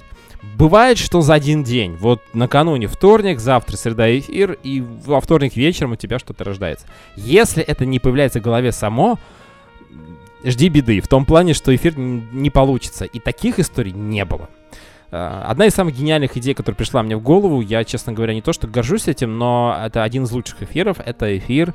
Бывает, 0.57 0.97
что 0.97 1.21
за 1.21 1.35
один 1.35 1.63
день, 1.63 1.95
вот 1.95 2.21
накануне 2.33 2.87
вторник, 2.87 3.39
завтра 3.39 3.77
среда 3.77 4.17
эфир, 4.17 4.57
и 4.63 4.81
во 4.81 5.21
вторник 5.21 5.55
вечером 5.55 5.91
у 5.91 5.95
тебя 5.95 6.17
что-то 6.17 6.43
рождается. 6.43 6.87
Если 7.15 7.61
это 7.61 7.85
не 7.85 7.99
появляется 7.99 8.39
в 8.39 8.43
голове 8.43 8.71
само, 8.71 9.19
жди 10.43 10.69
беды. 10.69 10.99
В 11.01 11.07
том 11.07 11.25
плане, 11.25 11.53
что 11.53 11.75
эфир 11.75 11.97
не 11.97 12.49
получится. 12.49 13.05
И 13.05 13.19
таких 13.19 13.59
историй 13.59 13.91
не 13.91 14.25
было. 14.25 14.49
А, 15.11 15.45
одна 15.47 15.65
из 15.65 15.73
самых 15.73 15.95
гениальных 15.95 16.37
идей, 16.37 16.53
которая 16.53 16.77
пришла 16.77 17.03
мне 17.03 17.15
в 17.15 17.21
голову, 17.21 17.61
я, 17.61 17.83
честно 17.83 18.13
говоря, 18.13 18.33
не 18.33 18.41
то 18.41 18.53
что 18.53 18.67
горжусь 18.67 19.07
этим, 19.07 19.37
но 19.37 19.77
это 19.85 20.03
один 20.03 20.23
из 20.23 20.31
лучших 20.31 20.63
эфиров. 20.63 20.97
Это 21.05 21.37
эфир 21.37 21.73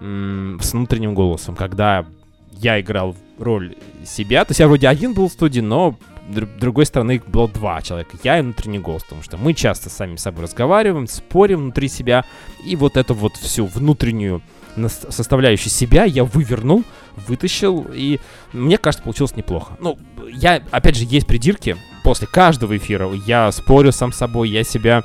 с 0.00 0.72
внутренним 0.72 1.14
голосом, 1.14 1.56
когда 1.56 2.04
я 2.52 2.80
играл 2.80 3.16
роль 3.38 3.76
себя. 4.04 4.44
То 4.44 4.50
есть 4.50 4.60
я 4.60 4.68
вроде 4.68 4.88
один 4.88 5.14
был 5.14 5.28
в 5.28 5.32
студии, 5.32 5.60
но 5.60 5.96
с 6.28 6.60
другой 6.60 6.86
стороны 6.86 7.22
было 7.26 7.48
два 7.48 7.80
человека. 7.82 8.16
Я 8.22 8.38
и 8.38 8.42
внутренний 8.42 8.78
голос, 8.78 9.04
потому 9.04 9.22
что 9.22 9.36
мы 9.36 9.54
часто 9.54 9.90
сами 9.90 10.16
с 10.16 10.22
собой 10.22 10.44
разговариваем, 10.44 11.06
спорим 11.06 11.60
внутри 11.60 11.88
себя. 11.88 12.24
И 12.64 12.76
вот 12.76 12.96
эту 12.96 13.14
вот 13.14 13.36
всю 13.36 13.66
внутреннюю 13.66 14.42
составляющую 14.90 15.70
себя 15.70 16.04
я 16.04 16.24
вывернул, 16.24 16.84
вытащил, 17.16 17.86
и 17.92 18.20
мне 18.52 18.78
кажется, 18.78 19.02
получилось 19.04 19.36
неплохо. 19.36 19.76
Ну, 19.80 19.98
я, 20.32 20.62
опять 20.70 20.96
же, 20.96 21.04
есть 21.04 21.26
придирки. 21.26 21.76
После 22.04 22.26
каждого 22.26 22.76
эфира 22.76 23.10
я 23.26 23.50
спорю 23.52 23.92
сам 23.92 24.12
с 24.12 24.16
собой, 24.16 24.48
я 24.50 24.62
себя 24.64 25.02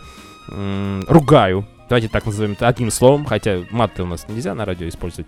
м- 0.50 1.04
ругаю. 1.08 1.66
Давайте 1.90 2.08
так 2.10 2.26
назовем 2.26 2.54
это 2.54 2.68
одним 2.68 2.92
словом, 2.92 3.26
хотя 3.26 3.62
маты 3.72 4.04
у 4.04 4.06
нас 4.06 4.26
нельзя 4.30 4.54
на 4.56 4.66
радио 4.66 4.88
использовать. 4.88 5.28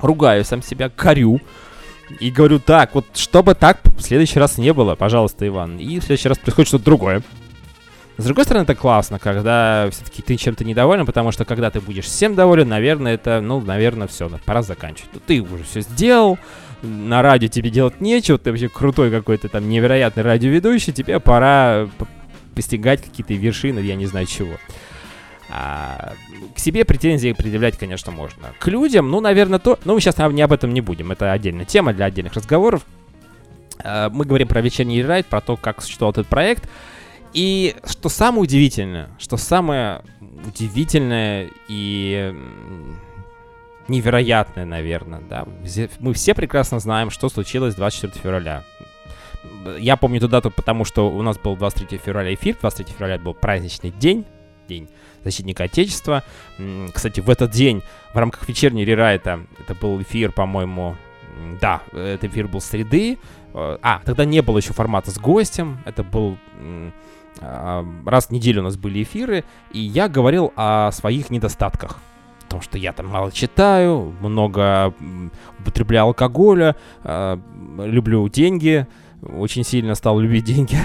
Ругаю 0.00 0.44
сам 0.44 0.62
себя, 0.62 0.88
корю. 0.88 1.40
И 2.20 2.30
говорю, 2.30 2.60
так, 2.60 2.94
вот 2.94 3.06
чтобы 3.14 3.54
так 3.54 3.80
в 3.96 4.00
следующий 4.00 4.38
раз 4.38 4.58
не 4.58 4.72
было, 4.72 4.94
пожалуйста, 4.94 5.46
Иван. 5.46 5.78
И 5.78 5.98
в 5.98 6.04
следующий 6.04 6.28
раз 6.28 6.38
происходит 6.38 6.68
что-то 6.68 6.84
другое. 6.84 7.22
С 8.18 8.24
другой 8.24 8.44
стороны, 8.44 8.64
это 8.64 8.74
классно, 8.74 9.18
когда 9.18 9.88
все-таки 9.90 10.22
ты 10.22 10.36
чем-то 10.36 10.64
недоволен, 10.64 11.04
потому 11.04 11.32
что 11.32 11.44
когда 11.44 11.70
ты 11.70 11.80
будешь 11.80 12.06
всем 12.06 12.34
доволен, 12.34 12.68
наверное, 12.68 13.14
это, 13.14 13.42
ну, 13.42 13.60
наверное, 13.60 14.06
все, 14.06 14.30
пора 14.46 14.62
заканчивать. 14.62 15.10
Ну, 15.12 15.20
ты 15.26 15.42
уже 15.42 15.64
все 15.64 15.82
сделал, 15.82 16.38
на 16.82 17.20
радио 17.20 17.48
тебе 17.48 17.68
делать 17.68 18.00
нечего, 18.00 18.38
ты 18.38 18.50
вообще 18.50 18.68
крутой 18.68 19.10
какой-то 19.10 19.48
там 19.48 19.68
невероятный 19.68 20.22
радиоведущий, 20.22 20.94
тебе 20.94 21.20
пора 21.20 21.88
постигать 22.54 23.02
какие-то 23.02 23.34
вершины, 23.34 23.80
я 23.80 23.96
не 23.96 24.06
знаю 24.06 24.26
чего. 24.26 24.54
А, 25.50 26.14
к 26.54 26.58
себе 26.58 26.84
претензии 26.84 27.32
предъявлять, 27.32 27.76
конечно, 27.76 28.10
можно. 28.12 28.48
К 28.58 28.68
людям, 28.68 29.10
ну, 29.10 29.20
наверное, 29.20 29.58
то... 29.58 29.78
Ну, 29.84 29.94
мы 29.94 30.00
сейчас 30.00 30.16
не 30.16 30.42
об 30.42 30.52
этом 30.52 30.72
не 30.72 30.80
будем. 30.80 31.12
Это 31.12 31.32
отдельная 31.32 31.64
тема 31.64 31.92
для 31.92 32.06
отдельных 32.06 32.32
разговоров. 32.32 32.84
А, 33.78 34.10
мы 34.10 34.24
говорим 34.24 34.48
про 34.48 34.60
вечерний 34.60 35.04
райд, 35.04 35.26
про 35.26 35.40
то, 35.40 35.56
как 35.56 35.82
существовал 35.82 36.12
этот 36.12 36.26
проект. 36.26 36.68
И 37.36 37.76
что 37.84 38.08
самое 38.08 38.44
удивительное, 38.44 39.10
что 39.18 39.36
самое 39.36 40.02
удивительное 40.46 41.50
и 41.68 42.34
невероятное, 43.88 44.64
наверное, 44.64 45.20
да. 45.20 45.46
Мы 45.98 46.14
все 46.14 46.34
прекрасно 46.34 46.80
знаем, 46.80 47.10
что 47.10 47.28
случилось 47.28 47.74
24 47.74 48.22
февраля. 48.22 48.64
Я 49.78 49.98
помню 49.98 50.18
ту 50.18 50.28
дату, 50.28 50.50
потому 50.50 50.86
что 50.86 51.10
у 51.10 51.20
нас 51.20 51.36
был 51.36 51.56
23 51.56 51.98
февраля 51.98 52.32
эфир, 52.32 52.56
23 52.58 52.94
февраля 52.94 53.18
был 53.18 53.34
праздничный 53.34 53.90
день, 53.90 54.24
день 54.66 54.88
защитника 55.22 55.64
Отечества. 55.64 56.24
Кстати, 56.94 57.20
в 57.20 57.28
этот 57.28 57.50
день 57.50 57.82
в 58.14 58.16
рамках 58.16 58.48
вечерней 58.48 58.86
рерайта, 58.86 59.40
это 59.58 59.74
был 59.74 60.00
эфир, 60.00 60.32
по-моему, 60.32 60.96
да, 61.60 61.82
этот 61.92 62.24
эфир 62.24 62.48
был 62.48 62.62
среды. 62.62 63.18
Э, 63.52 63.76
а, 63.82 64.00
тогда 64.06 64.24
не 64.24 64.40
было 64.40 64.56
еще 64.56 64.72
формата 64.72 65.10
с 65.10 65.18
гостем. 65.18 65.82
Это 65.84 66.02
был 66.02 66.38
раз 67.40 68.26
в 68.26 68.30
неделю 68.30 68.60
у 68.60 68.64
нас 68.64 68.76
были 68.76 69.02
эфиры, 69.02 69.44
и 69.72 69.78
я 69.78 70.08
говорил 70.08 70.52
о 70.56 70.90
своих 70.92 71.30
недостатках. 71.30 71.98
О 72.46 72.50
том, 72.50 72.60
что 72.60 72.78
я 72.78 72.92
там 72.92 73.08
мало 73.08 73.32
читаю, 73.32 74.14
много 74.20 74.94
употребляю 75.60 76.06
алкоголя, 76.06 76.76
а, 77.02 77.38
люблю 77.78 78.28
деньги, 78.28 78.86
очень 79.22 79.64
сильно 79.64 79.94
стал 79.94 80.18
любить 80.20 80.44
деньги, 80.44 80.76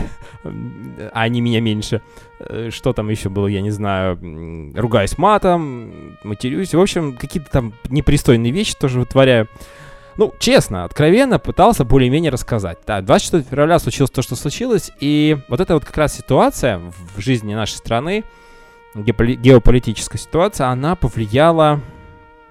а 0.44 1.22
они 1.22 1.42
меня 1.42 1.62
меньше. 1.62 2.02
Э, 2.40 2.70
что 2.72 2.94
там 2.94 3.10
еще 3.10 3.30
было, 3.30 3.48
я 3.48 3.62
не 3.62 3.72
знаю. 3.72 4.18
Ругаюсь 4.76 5.18
матом, 5.18 6.18
матерюсь. 6.24 6.74
В 6.74 6.80
общем, 6.80 7.16
какие-то 7.16 7.50
там 7.52 7.74
непристойные 7.90 8.52
вещи 8.52 8.76
тоже 8.76 9.00
вытворяю. 9.00 9.48
Ну, 10.22 10.32
честно, 10.38 10.84
откровенно 10.84 11.40
пытался 11.40 11.84
более-менее 11.84 12.30
рассказать. 12.30 12.78
Да, 12.86 13.02
24 13.02 13.42
февраля 13.42 13.80
случилось 13.80 14.12
то, 14.12 14.22
что 14.22 14.36
случилось, 14.36 14.92
и 15.00 15.36
вот 15.50 15.60
эта 15.60 15.74
вот 15.74 15.84
как 15.84 15.98
раз 15.98 16.16
ситуация 16.16 16.78
в 16.78 17.20
жизни 17.20 17.56
нашей 17.56 17.78
страны, 17.78 18.24
геополитическая 18.94 20.20
ситуация, 20.22 20.68
она 20.68 20.96
повлияла, 20.96 21.82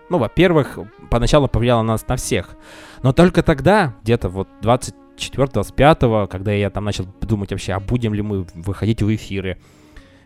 ну, 0.08 0.18
во-первых, 0.18 0.80
поначалу 1.10 1.46
повлияла 1.46 1.82
на 1.82 1.92
нас 1.92 2.08
на 2.08 2.16
всех. 2.16 2.56
Но 3.04 3.12
только 3.12 3.44
тогда, 3.44 3.94
где-то 4.02 4.30
вот 4.30 4.48
20 4.62 4.96
24-25, 5.16 6.26
когда 6.26 6.50
я 6.50 6.70
там 6.70 6.84
начал 6.84 7.06
думать 7.20 7.52
вообще, 7.52 7.74
а 7.74 7.78
будем 7.78 8.14
ли 8.14 8.22
мы 8.22 8.46
выходить 8.52 9.00
в 9.00 9.14
эфиры. 9.14 9.58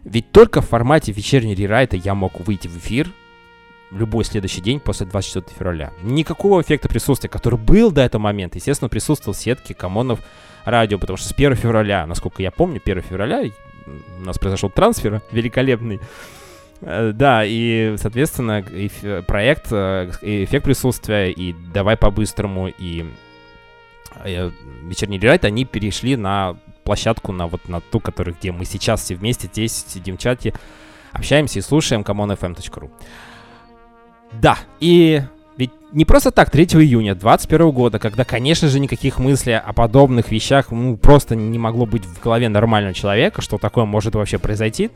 Ведь 0.03 0.33
только 0.33 0.63
в 0.63 0.69
формате 0.69 1.13
вечерней 1.13 1.55
рерайта 1.55 1.99
я 1.99 2.15
мог 2.15 2.41
выйти 2.41 2.69
в 2.69 2.79
эфир 2.79 3.11
в 3.90 3.99
любой 3.99 4.25
следующий 4.25 4.61
день 4.61 4.81
после 4.81 5.07
24 5.07 5.57
февраля. 5.57 5.92
Никакого 6.03 6.61
эффекта 6.61 6.88
присутствия, 6.88 7.31
который 7.31 7.59
был 7.59 7.92
до 7.92 8.03
этого 8.03 8.23
момента, 8.23 8.59
естественно, 8.59 8.88
присутствовал 8.88 9.35
в 9.35 9.38
сетке 9.38 9.75
комонов 9.75 10.20
радио, 10.64 10.99
потому 10.99 11.16
что 11.16 11.29
с 11.29 11.33
1 11.33 11.55
февраля, 11.57 12.07
насколько 12.07 12.42
я 12.42 12.51
помню, 12.51 12.81
1 12.85 13.03
февраля 13.03 13.44
у 14.18 14.25
нас 14.25 14.38
произошел 14.38 14.70
трансфер 14.70 15.23
великолепный. 15.33 16.01
Э, 16.81 17.12
да, 17.14 17.44
и, 17.44 17.97
соответственно, 17.99 18.64
проект, 19.27 19.66
э, 19.70 20.11
эффект 20.23 20.64
присутствия, 20.64 21.31
и 21.31 21.55
давай 21.73 21.97
по-быстрому, 21.97 22.68
и 22.68 23.05
Э, 24.23 24.51
вечерний 24.83 25.18
рерайт, 25.18 25.44
они 25.44 25.64
перешли 25.64 26.16
на 26.16 26.57
площадку, 26.85 27.33
на 27.33 27.47
вот 27.47 27.68
на 27.68 27.81
ту, 27.81 28.01
которую, 28.01 28.37
где 28.38 28.53
мы 28.53 28.64
сейчас 28.64 29.03
все 29.03 29.16
вместе 29.16 29.49
здесь 29.49 29.85
сидим 29.88 30.16
в 30.16 30.20
чате, 30.20 30.55
общаемся 31.12 31.59
и 31.59 31.62
слушаем 31.62 32.03
common.fm.ru. 32.03 32.90
Да, 34.33 34.59
и 34.81 35.23
ведь 35.57 35.71
не 35.93 36.05
просто 36.05 36.33
так, 36.33 36.51
3 36.51 36.65
июня 36.65 37.15
2021 37.15 37.71
года, 37.71 37.99
когда, 37.99 38.25
конечно 38.25 38.69
же, 38.69 38.81
никаких 38.81 39.19
мыслей 39.19 39.57
о 39.57 39.73
подобных 39.73 40.31
вещах 40.33 40.73
ну, 40.73 40.97
просто 40.97 41.37
не 41.37 41.59
могло 41.59 41.87
быть 41.87 42.05
в 42.05 42.21
голове 42.21 42.49
нормального 42.49 42.95
человека, 42.95 43.41
что 43.41 43.59
такое 43.59 43.85
может 43.85 44.15
вообще 44.17 44.39
произойти, 44.39 44.91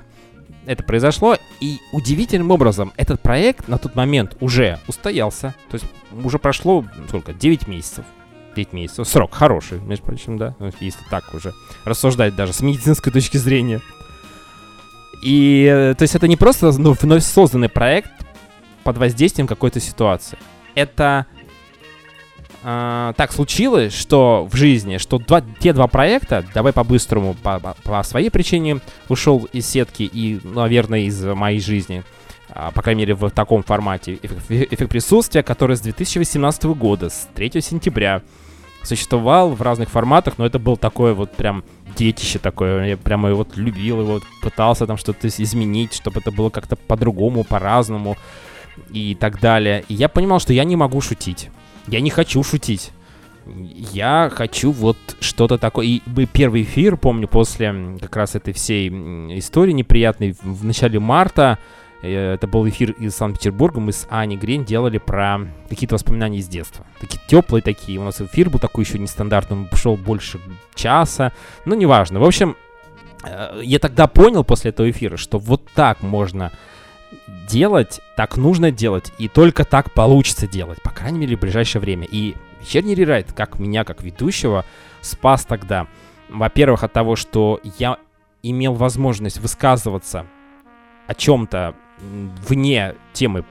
это 0.67 0.83
произошло, 0.83 1.37
и 1.61 1.79
удивительным 1.93 2.51
образом 2.51 2.93
этот 2.97 3.21
проект 3.23 3.69
на 3.69 3.79
тот 3.79 3.95
момент 3.95 4.37
уже 4.41 4.79
устоялся, 4.87 5.55
то 5.71 5.77
есть 5.77 5.87
уже 6.25 6.39
прошло, 6.39 6.85
сколько, 7.09 7.33
9 7.33 7.69
месяцев, 7.69 8.05
9 8.55 8.73
месяцев. 8.73 9.09
Срок 9.09 9.33
хороший, 9.33 9.81
между 9.81 10.05
прочим, 10.05 10.37
да, 10.37 10.55
ну, 10.59 10.71
если 10.81 11.01
так 11.09 11.33
уже 11.33 11.55
рассуждать 11.85 12.37
даже 12.37 12.53
с 12.53 12.61
медицинской 12.61 13.13
точки 13.13 13.39
зрения. 13.39 13.81
И, 15.23 15.65
э, 15.65 15.95
то 15.97 16.03
есть 16.03 16.15
это 16.15 16.29
не 16.29 16.37
просто 16.37 16.71
ну, 16.79 16.95
вновь 17.01 17.25
созданный 17.25 17.69
проект 17.69 18.11
под 18.89 18.97
воздействием 18.97 19.47
какой-то 19.47 19.81
ситуации. 19.81 20.39
Это 20.75 21.27
э, 22.63 23.13
так 23.19 23.33
случилось, 23.33 23.93
что 23.93 24.49
в 24.51 24.57
жизни, 24.57 24.97
что 24.97 25.19
два, 25.19 25.43
те 25.61 25.75
два 25.75 25.89
проекта, 25.89 26.43
давай 26.55 26.73
по-быстрому, 26.73 27.35
по, 27.35 27.61
по, 27.61 28.03
своей 28.03 28.31
причине 28.31 28.81
ушел 29.11 29.47
из 29.53 29.67
сетки 29.67 30.05
и, 30.05 30.41
наверное, 30.43 31.01
из 31.01 31.23
моей 31.23 31.61
жизни, 31.61 32.03
а, 32.49 32.71
по 32.71 32.81
крайней 32.81 33.03
мере, 33.03 33.15
в 33.15 33.29
таком 33.29 33.63
формате, 33.63 34.19
эффект, 34.23 34.51
эффект 34.73 34.91
присутствия, 34.91 35.43
который 35.43 35.77
с 35.77 35.81
2018 35.81 36.65
года, 36.65 37.11
с 37.11 37.29
3 37.35 37.61
сентября, 37.61 38.23
существовал 38.85 39.51
в 39.51 39.61
разных 39.61 39.91
форматах, 39.91 40.39
но 40.39 40.47
это 40.47 40.59
был 40.59 40.79
такое 40.79 41.13
вот 41.13 41.33
прям 41.33 41.63
детище 41.95 42.39
такое. 42.39 42.87
Я 42.87 42.97
прямо 42.97 43.29
его 43.29 43.39
вот 43.39 43.59
любил, 43.59 44.01
его 44.01 44.21
пытался 44.41 44.87
там 44.87 44.97
что-то 44.97 45.29
изменить, 45.29 45.93
чтобы 45.93 46.21
это 46.21 46.31
было 46.31 46.49
как-то 46.49 46.77
по-другому, 46.77 47.45
по-разному 47.45 48.17
и 48.91 49.15
так 49.15 49.41
далее. 49.41 49.85
И 49.89 49.95
я 49.95 50.09
понимал, 50.09 50.41
что 50.41 50.53
я 50.53 50.65
не 50.65 50.77
могу 50.77 51.01
шутить. 51.01 51.51
Я 51.87 52.01
не 52.01 52.11
хочу 52.11 52.43
шутить. 52.43 52.91
Я 53.47 54.31
хочу 54.33 54.73
вот 54.73 54.99
что-то 55.21 55.57
такое. 55.59 55.87
И 55.87 56.03
первый 56.33 56.63
эфир, 56.63 56.97
помню, 56.97 57.29
после 57.29 57.97
как 58.01 58.17
раз 58.17 58.35
этой 58.35 58.53
всей 58.53 58.89
истории 59.39 59.73
неприятной 59.73 60.37
в 60.43 60.65
начале 60.65 61.01
марта, 61.01 61.59
Э, 62.03 62.35
это 62.35 62.47
был 62.47 62.69
эфир 62.69 62.93
из 62.93 63.15
Санкт-Петербурга. 63.15 63.81
Мы 63.81 63.93
с 63.93 64.07
Аней 64.11 64.37
Грень 64.37 64.65
делали 64.65 64.99
про 64.99 65.41
какие-то 65.69 65.95
воспоминания 65.95 66.39
из 66.39 66.49
детства. 66.49 66.87
Такие 67.01 67.21
теплые 67.27 67.63
такие. 67.63 67.99
У 67.99 68.05
нас 68.05 68.21
эфир 68.21 68.51
был 68.51 68.59
такой 68.59 68.85
еще 68.85 68.99
нестандартный. 68.99 69.57
Он 69.57 69.69
шел 69.75 69.97
больше 69.97 70.41
часа. 70.75 71.33
Ну, 71.65 71.75
неважно. 71.75 72.21
В 72.21 72.25
общем, 72.25 72.57
э, 73.25 73.61
я 73.63 73.79
тогда 73.79 74.07
понял 74.07 74.45
после 74.45 74.71
этого 74.71 74.91
эфира, 74.91 75.17
что 75.17 75.39
вот 75.39 75.63
так 75.75 76.03
можно 76.03 76.53
делать, 77.49 78.01
так 78.17 78.37
нужно 78.37 78.71
делать, 78.71 79.13
и 79.19 79.29
только 79.29 79.65
так 79.65 79.93
получится 79.93 80.47
делать, 80.47 80.83
по 80.83 80.91
крайней 80.91 81.19
мере, 81.19 81.37
в 81.37 81.41
ближайшее 81.41 81.81
время. 81.81 82.07
И 82.11 82.35
вечерний 82.61 82.95
рерайт, 82.95 83.33
как 83.33 83.59
меня, 83.59 83.85
как 83.85 84.03
ведущего, 84.03 84.65
спас 85.01 85.45
тогда. 85.45 85.87
Во-первых, 86.29 86.85
от 86.85 86.93
того, 86.93 87.17
что 87.17 87.61
я 87.79 87.99
имел 88.43 88.75
возможность 88.75 89.39
высказываться 89.39 90.27
о 91.07 91.15
чем-то 91.15 91.75
вне 92.01 92.95
темы 93.13 93.45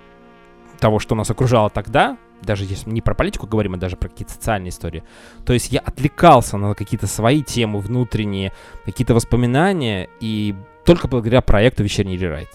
того, 0.79 0.99
что 0.99 1.15
нас 1.15 1.29
окружало 1.29 1.69
тогда, 1.69 2.17
даже 2.41 2.65
если 2.65 2.89
не 2.91 3.01
про 3.01 3.15
политику 3.15 3.47
говорим, 3.47 3.73
а 3.73 3.77
даже 3.77 3.95
про 3.95 4.09
какие-то 4.09 4.33
социальные 4.33 4.69
истории. 4.69 5.03
То 5.45 5.53
есть 5.53 5.71
я 5.71 5.79
отвлекался 5.79 6.57
на 6.57 6.75
какие-то 6.75 7.07
свои 7.07 7.41
темы 7.41 7.79
внутренние, 7.79 8.53
какие-то 8.85 9.15
воспоминания, 9.15 10.07
и 10.19 10.55
только 10.85 11.07
благодаря 11.07 11.41
проекту 11.41 11.83
«Вечерний 11.83 12.15
рерайт». 12.15 12.49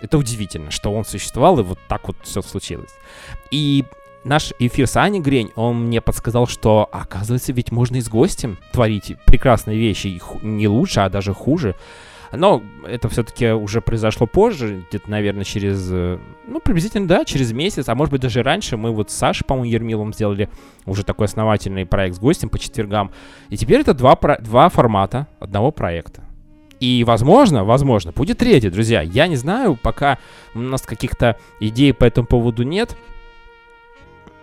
Это 0.00 0.18
удивительно, 0.18 0.70
что 0.70 0.92
он 0.92 1.04
существовал, 1.04 1.58
и 1.58 1.62
вот 1.62 1.78
так 1.88 2.06
вот 2.06 2.16
все 2.22 2.42
случилось. 2.42 2.94
И 3.50 3.84
наш 4.24 4.52
эфир 4.58 4.86
с 4.86 4.96
Аней 4.96 5.20
Грень, 5.20 5.50
он 5.54 5.86
мне 5.86 6.00
подсказал, 6.00 6.46
что, 6.46 6.88
оказывается, 6.92 7.52
ведь 7.52 7.70
можно 7.70 7.96
и 7.96 8.00
с 8.00 8.08
гостем 8.08 8.58
творить 8.72 9.16
прекрасные 9.24 9.78
вещи, 9.78 10.20
не 10.42 10.68
лучше, 10.68 11.00
а 11.00 11.08
даже 11.08 11.32
хуже. 11.32 11.74
Но 12.32 12.62
это 12.86 13.08
все-таки 13.08 13.52
уже 13.52 13.80
произошло 13.80 14.26
позже, 14.26 14.84
где-то, 14.88 15.08
наверное, 15.08 15.44
через, 15.44 15.88
э, 15.90 16.18
ну, 16.46 16.60
приблизительно, 16.60 17.06
да, 17.06 17.24
через 17.24 17.52
месяц, 17.52 17.88
а 17.88 17.94
может 17.94 18.10
быть 18.10 18.20
даже 18.20 18.42
раньше. 18.42 18.76
Мы 18.76 18.90
вот 18.90 19.10
с 19.10 19.14
Сашей, 19.14 19.46
по-моему, 19.46 19.72
Ермилом 19.72 20.12
сделали 20.12 20.48
уже 20.84 21.04
такой 21.04 21.26
основательный 21.26 21.86
проект 21.86 22.16
с 22.16 22.18
гостем 22.18 22.48
по 22.48 22.58
четвергам. 22.58 23.12
И 23.48 23.56
теперь 23.56 23.80
это 23.80 23.94
два, 23.94 24.18
два 24.40 24.68
формата 24.68 25.28
одного 25.38 25.70
проекта. 25.70 26.24
И, 26.80 27.04
возможно, 27.04 27.64
возможно, 27.64 28.12
будет 28.12 28.38
третий, 28.38 28.68
друзья. 28.68 29.00
Я 29.00 29.26
не 29.28 29.36
знаю, 29.36 29.76
пока 29.76 30.18
у 30.54 30.58
нас 30.58 30.82
каких-то 30.82 31.38
идей 31.58 31.94
по 31.94 32.04
этому 32.04 32.26
поводу 32.26 32.64
нет. 32.64 32.96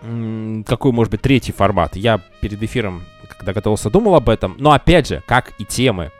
Какой 0.00 0.92
может 0.92 1.10
быть 1.10 1.22
третий 1.22 1.52
формат? 1.52 1.96
Я 1.96 2.20
перед 2.40 2.62
эфиром, 2.62 3.04
когда 3.28 3.52
готовился, 3.52 3.88
думал 3.88 4.16
об 4.16 4.28
этом. 4.28 4.56
Но 4.58 4.72
опять 4.72 5.08
же, 5.08 5.22
как 5.26 5.52
и 5.58 5.64
темы 5.64 6.10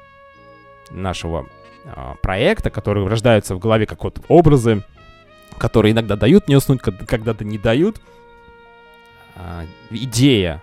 нашего 0.90 1.46
а, 1.85 2.14
проекта, 2.22 2.70
которые 2.70 3.07
рождаются 3.07 3.57
в 3.57 3.59
голове 3.59 3.87
как 3.87 4.05
вот 4.05 4.20
образы, 4.29 4.85
которые 5.59 5.92
иногда 5.92 6.16
дают 6.16 6.46
мне 6.46 6.57
уснуть, 6.57 6.81
когда-то 6.81 7.44
не 7.44 7.59
дают. 7.59 8.00
А, 9.35 9.64
идея 9.90 10.62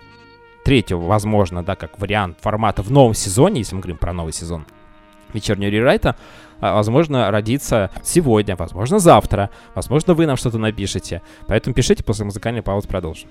третьего, 0.64 1.00
возможно, 1.00 1.62
да, 1.62 1.76
как 1.76 1.98
вариант 2.00 2.38
формата 2.40 2.82
в 2.82 2.90
новом 2.90 3.12
сезоне, 3.14 3.60
если 3.60 3.74
мы 3.74 3.82
говорим 3.82 3.98
про 3.98 4.14
новый 4.14 4.32
сезон 4.32 4.66
вечернего 5.34 5.70
рерайта, 5.70 6.16
а, 6.60 6.74
возможно, 6.74 7.30
родится 7.30 7.90
сегодня, 8.02 8.56
возможно, 8.56 8.98
завтра, 8.98 9.50
возможно, 9.74 10.14
вы 10.14 10.26
нам 10.26 10.36
что-то 10.36 10.58
напишете. 10.58 11.22
Поэтому 11.46 11.74
пишите 11.74 12.04
после 12.04 12.24
музыкальной 12.24 12.62
паузы, 12.62 12.88
продолжим. 12.88 13.28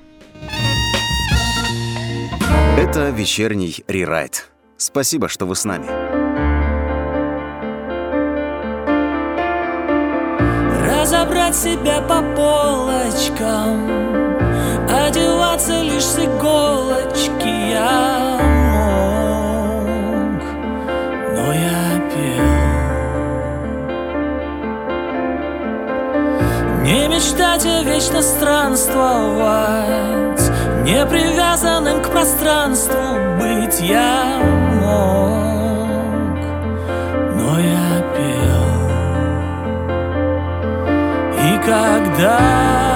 Это 2.77 3.09
вечерний 3.09 3.83
рерайт. 3.87 4.49
Спасибо, 4.77 5.27
что 5.29 5.45
вы 5.45 5.55
с 5.55 5.65
нами. 5.65 5.85
разобрать 11.01 11.55
себя 11.55 12.01
по 12.01 12.21
полочкам 12.35 13.89
Одеваться 14.89 15.81
лишь 15.81 16.03
с 16.03 16.19
иголочки 16.19 17.71
я 17.71 18.50
мечтать, 27.21 27.65
а 27.65 27.83
вечно 27.83 28.21
странствовать 28.21 28.81
Не 30.83 31.05
привязанным 31.05 32.01
к 32.01 32.09
пространству 32.09 32.97
быть 33.39 33.79
я 33.81 34.39
мог 34.79 36.39
Но 37.35 37.59
я 37.59 38.01
пел. 38.15 38.61
Когда 41.63 42.90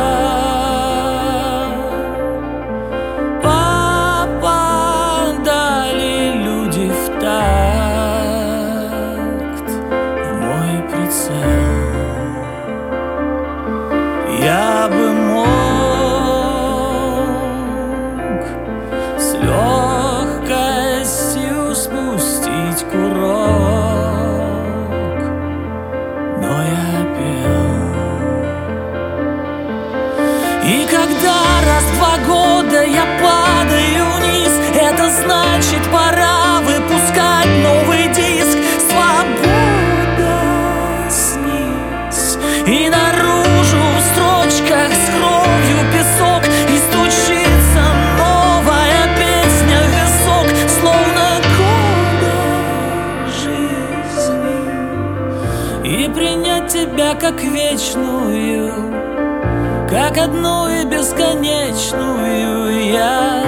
одну 60.45 60.69
и 60.69 60.85
бесконечную 60.85 62.91
я 62.91 63.43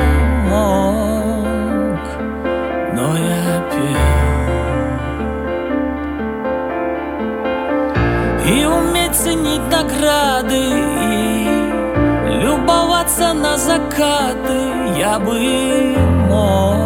мог, 0.49 1.99
но 2.93 3.17
я 3.17 3.63
пел. 3.71 3.97
И 8.49 8.65
уметь 8.65 9.15
ценить 9.15 9.67
награды, 9.71 10.63
и 12.29 12.31
любоваться 12.41 13.33
на 13.33 13.57
закаты 13.57 14.59
я 14.97 15.19
бы 15.19 15.95
мог, 16.27 16.76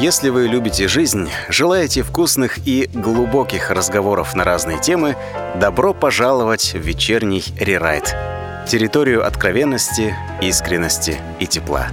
Если 0.00 0.30
вы 0.30 0.46
любите 0.46 0.88
жизнь, 0.88 1.28
желаете 1.50 2.02
вкусных 2.02 2.66
и 2.66 2.88
глубоких 2.90 3.70
разговоров 3.70 4.34
на 4.34 4.44
разные 4.44 4.80
темы, 4.80 5.14
добро 5.56 5.92
пожаловать 5.92 6.72
в 6.72 6.78
вечерний 6.78 7.44
рерайт– 7.58 8.16
территорию 8.66 9.26
откровенности, 9.26 10.16
искренности 10.40 11.18
и 11.38 11.46
тепла. 11.46 11.88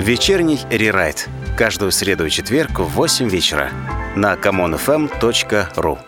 Вечерний 0.00 0.60
рерайт. 0.70 1.28
Каждую 1.58 1.92
среду 1.92 2.24
и 2.24 2.30
четверг 2.30 2.78
в 2.78 2.88
8 2.94 3.28
вечера 3.28 3.68
на 4.16 4.32
commonfm.ru 4.32 5.98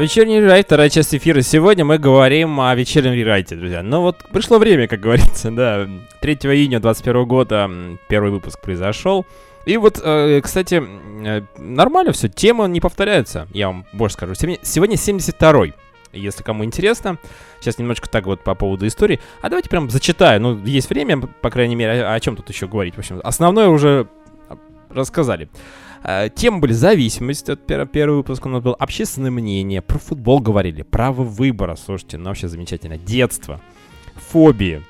Вечерний 0.00 0.40
рерайт, 0.40 0.64
вторая 0.64 0.88
часть 0.88 1.14
эфира. 1.14 1.42
Сегодня 1.42 1.84
мы 1.84 1.98
говорим 1.98 2.58
о 2.58 2.74
вечернем 2.74 3.12
рерайте, 3.12 3.54
друзья. 3.54 3.82
Ну 3.82 4.00
вот 4.00 4.16
пришло 4.32 4.56
время, 4.56 4.88
как 4.88 4.98
говорится, 5.00 5.50
да. 5.50 5.86
3 6.22 6.34
июня 6.36 6.80
2021 6.80 7.24
года 7.26 7.70
первый 8.08 8.30
выпуск 8.30 8.58
произошел. 8.62 9.26
И 9.66 9.76
вот, 9.76 10.00
э, 10.02 10.40
кстати, 10.42 10.82
э, 11.22 11.42
нормально 11.58 12.12
все, 12.12 12.28
тема 12.28 12.64
не 12.64 12.80
повторяется, 12.80 13.46
я 13.52 13.66
вам 13.66 13.84
больше 13.92 14.14
скажу. 14.14 14.34
Сегодня, 14.34 14.58
сегодня 14.62 14.96
72-й. 14.96 15.74
Если 16.14 16.42
кому 16.42 16.64
интересно, 16.64 17.18
сейчас 17.60 17.76
немножечко 17.76 18.08
так 18.08 18.24
вот 18.24 18.42
по 18.42 18.54
поводу 18.54 18.86
истории. 18.86 19.20
А 19.42 19.50
давайте 19.50 19.68
прям 19.68 19.90
зачитаю. 19.90 20.40
Ну, 20.40 20.64
есть 20.64 20.88
время, 20.88 21.20
по 21.20 21.50
крайней 21.50 21.74
мере, 21.74 22.02
о, 22.04 22.14
о 22.14 22.20
чем 22.20 22.36
тут 22.36 22.48
еще 22.48 22.68
говорить. 22.68 22.94
В 22.94 23.00
общем, 23.00 23.20
основное 23.22 23.68
уже 23.68 24.08
рассказали. 24.88 25.50
Э, 26.02 26.28
темы 26.34 26.60
были 26.60 26.72
зависимость, 26.72 27.48
это 27.48 27.56
пер, 27.56 27.86
первый 27.86 28.16
выпуск 28.16 28.46
у 28.46 28.48
нас 28.48 28.62
был, 28.62 28.74
общественное 28.78 29.30
мнение, 29.30 29.82
про 29.82 29.98
футбол 29.98 30.40
говорили, 30.40 30.82
право 30.82 31.22
выбора, 31.22 31.76
слушайте, 31.76 32.16
ну 32.16 32.26
вообще 32.26 32.48
замечательно, 32.48 32.96
детство, 32.96 33.60
фобии, 34.14 34.82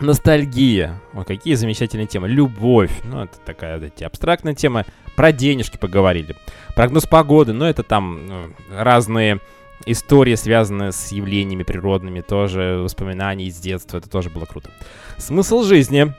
ностальгия, 0.00 1.00
ой, 1.12 1.24
какие 1.24 1.54
замечательные 1.54 2.06
темы, 2.06 2.28
любовь, 2.28 2.92
ну 3.04 3.24
это 3.24 3.38
такая, 3.44 3.78
эти 3.80 4.02
абстрактная 4.02 4.54
тема, 4.54 4.86
про 5.14 5.32
денежки 5.32 5.76
поговорили, 5.76 6.34
прогноз 6.74 7.06
погоды, 7.06 7.52
ну 7.52 7.66
это 7.66 7.82
там 7.82 8.26
ну, 8.26 8.46
разные 8.70 9.40
истории, 9.86 10.34
связанные 10.34 10.92
с 10.92 11.12
явлениями 11.12 11.62
природными, 11.62 12.20
тоже 12.20 12.80
воспоминания 12.82 13.46
из 13.46 13.58
детства, 13.58 13.98
это 13.98 14.08
тоже 14.08 14.30
было 14.30 14.44
круто. 14.44 14.70
Смысл 15.18 15.62
жизни, 15.62 16.14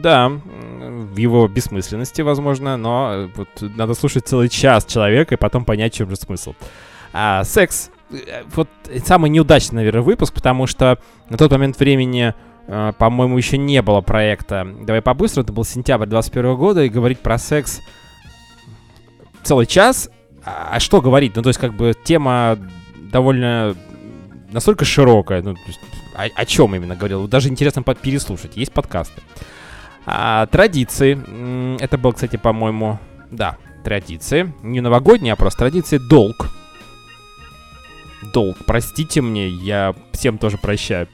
да, 0.00 0.28
в 0.28 1.16
его 1.16 1.48
бессмысленности, 1.48 2.22
возможно, 2.22 2.76
но 2.76 3.12
э, 3.12 3.28
вот 3.34 3.48
надо 3.60 3.94
слушать 3.94 4.26
целый 4.26 4.48
час 4.48 4.84
человека 4.84 5.34
и 5.34 5.38
потом 5.38 5.64
понять, 5.64 5.94
в 5.94 5.96
чем 5.96 6.10
же 6.10 6.16
смысл. 6.16 6.54
А, 7.12 7.44
секс, 7.44 7.90
э, 8.10 8.44
вот 8.54 8.68
самый 9.04 9.30
неудачный, 9.30 9.76
наверное, 9.76 10.02
выпуск, 10.02 10.34
потому 10.34 10.66
что 10.66 10.98
на 11.28 11.36
тот 11.36 11.50
момент 11.50 11.78
времени 11.78 12.34
Uh, 12.68 12.92
по-моему, 12.92 13.36
еще 13.36 13.58
не 13.58 13.82
было 13.82 14.02
проекта 14.02 14.64
«Давай 14.82 15.02
побыстро», 15.02 15.42
это 15.42 15.52
был 15.52 15.64
сентябрь 15.64 16.06
21 16.06 16.54
года, 16.54 16.84
и 16.84 16.88
говорить 16.88 17.18
про 17.18 17.36
секс 17.36 17.80
целый 19.42 19.66
час, 19.66 20.08
а, 20.44 20.70
а 20.72 20.80
что 20.80 21.00
говорить? 21.00 21.36
Ну, 21.36 21.42
то 21.42 21.48
есть, 21.48 21.60
как 21.60 21.74
бы, 21.74 21.94
тема 22.04 22.58
довольно 23.12 23.76
настолько 24.50 24.84
широкая, 24.84 25.42
ну, 25.42 25.54
о, 26.14 26.24
о 26.34 26.44
чем 26.44 26.74
именно 26.74 26.96
говорил, 26.96 27.28
даже 27.28 27.48
интересно 27.48 27.82
переслушать, 27.82 28.56
есть 28.56 28.72
подкасты. 28.72 29.22
А, 30.04 30.46
традиции, 30.46 31.18
это 31.80 31.98
был, 31.98 32.12
кстати, 32.12 32.36
по-моему, 32.36 32.98
да, 33.30 33.56
традиции, 33.84 34.52
не 34.62 34.80
новогодние, 34.80 35.34
а 35.34 35.36
просто 35.36 35.60
традиции, 35.60 35.98
долг. 35.98 36.48
Долг, 38.32 38.56
простите 38.66 39.20
мне, 39.20 39.48
я 39.48 39.94
всем 40.12 40.38
тоже 40.38 40.58
прощаю. 40.58 41.08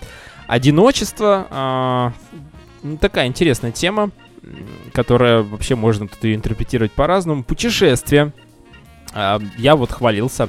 Одиночество, 0.46 1.46
а, 1.50 2.12
такая 3.00 3.26
интересная 3.26 3.72
тема, 3.72 4.10
которая 4.92 5.42
вообще 5.42 5.74
можно 5.74 6.08
тут 6.08 6.22
ее 6.24 6.34
интерпретировать 6.34 6.92
по-разному. 6.92 7.44
Путешествия. 7.44 8.32
А, 9.12 9.40
я 9.58 9.76
вот 9.76 9.90
хвалился 9.90 10.48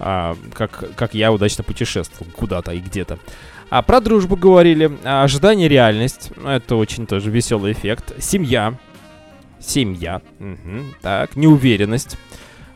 а, 0.00 0.36
как, 0.52 0.94
как 0.96 1.14
я 1.14 1.32
удачно 1.32 1.62
путешествовал 1.62 2.30
куда-то 2.32 2.72
и 2.72 2.80
где-то. 2.80 3.18
А 3.68 3.82
про 3.82 4.00
дружбу 4.00 4.36
говорили, 4.36 4.90
а, 5.04 5.22
ожидание 5.22 5.68
реальность, 5.68 6.32
это 6.44 6.76
очень 6.76 7.06
тоже 7.06 7.30
веселый 7.30 7.72
эффект. 7.72 8.14
Семья, 8.18 8.74
семья, 9.60 10.22
угу, 10.38 10.86
так, 11.02 11.36
неуверенность. 11.36 12.18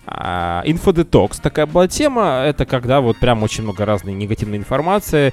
А, 0.06 0.62
инфодетокс 0.66 1.38
такая 1.38 1.66
была 1.66 1.88
тема. 1.88 2.42
Это 2.44 2.66
когда 2.66 3.00
вот 3.00 3.16
прям 3.18 3.42
очень 3.42 3.62
много 3.62 3.84
разной 3.84 4.12
негативной 4.12 4.58
информации. 4.58 5.32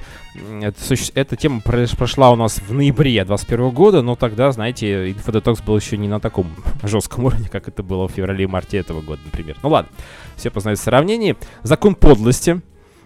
Это, 0.62 0.94
эта 1.14 1.36
тема 1.36 1.60
прошла 1.60 2.30
у 2.30 2.36
нас 2.36 2.58
в 2.58 2.72
ноябре 2.72 3.24
2021 3.24 3.70
года, 3.70 4.02
но 4.02 4.16
тогда, 4.16 4.50
знаете, 4.52 5.10
инфодетокс 5.10 5.60
был 5.60 5.76
еще 5.76 5.96
не 5.96 6.08
на 6.08 6.20
таком 6.20 6.50
жестком 6.82 7.24
уровне, 7.24 7.48
как 7.50 7.68
это 7.68 7.82
было 7.82 8.08
в 8.08 8.12
феврале-марте 8.12 8.78
этого 8.78 9.02
года, 9.02 9.20
например. 9.24 9.56
Ну 9.62 9.68
ладно, 9.68 9.90
все 10.36 10.50
познается 10.50 10.80
в 10.80 10.82
сравнении. 10.82 11.36
Закон 11.62 11.94
подлости. 11.94 12.60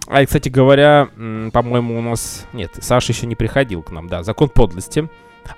А, 0.09 0.23
и, 0.23 0.27
кстати 0.27 0.49
говоря, 0.49 1.09
по-моему, 1.53 1.99
у 1.99 2.03
нас... 2.03 2.47
Нет, 2.53 2.71
Саша 2.81 3.13
еще 3.13 3.27
не 3.27 3.35
приходил 3.35 3.83
к 3.83 3.91
нам, 3.91 4.09
да. 4.09 4.23
Закон 4.23 4.49
подлости. 4.49 5.09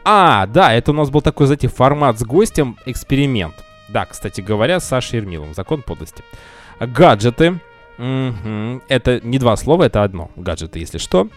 А, 0.04 0.46
да, 0.46 0.72
это 0.72 0.92
у 0.92 0.94
нас 0.94 1.10
был 1.10 1.20
такой, 1.20 1.46
знаете, 1.46 1.68
формат 1.68 2.18
с 2.18 2.24
гостем, 2.24 2.76
эксперимент. 2.86 3.54
Да, 3.88 4.04
кстати 4.06 4.40
говоря, 4.40 4.80
с 4.80 4.84
Сашей 4.84 5.16
Ермиловым. 5.16 5.54
Закон 5.54 5.82
подлости. 5.82 6.22
Гаджеты. 6.80 7.60
Угу. 7.98 8.82
Это 8.88 9.20
не 9.22 9.38
два 9.38 9.56
слова, 9.56 9.84
это 9.84 10.02
одно. 10.02 10.30
Гаджеты, 10.36 10.78
если 10.78 10.98
что. 10.98 11.28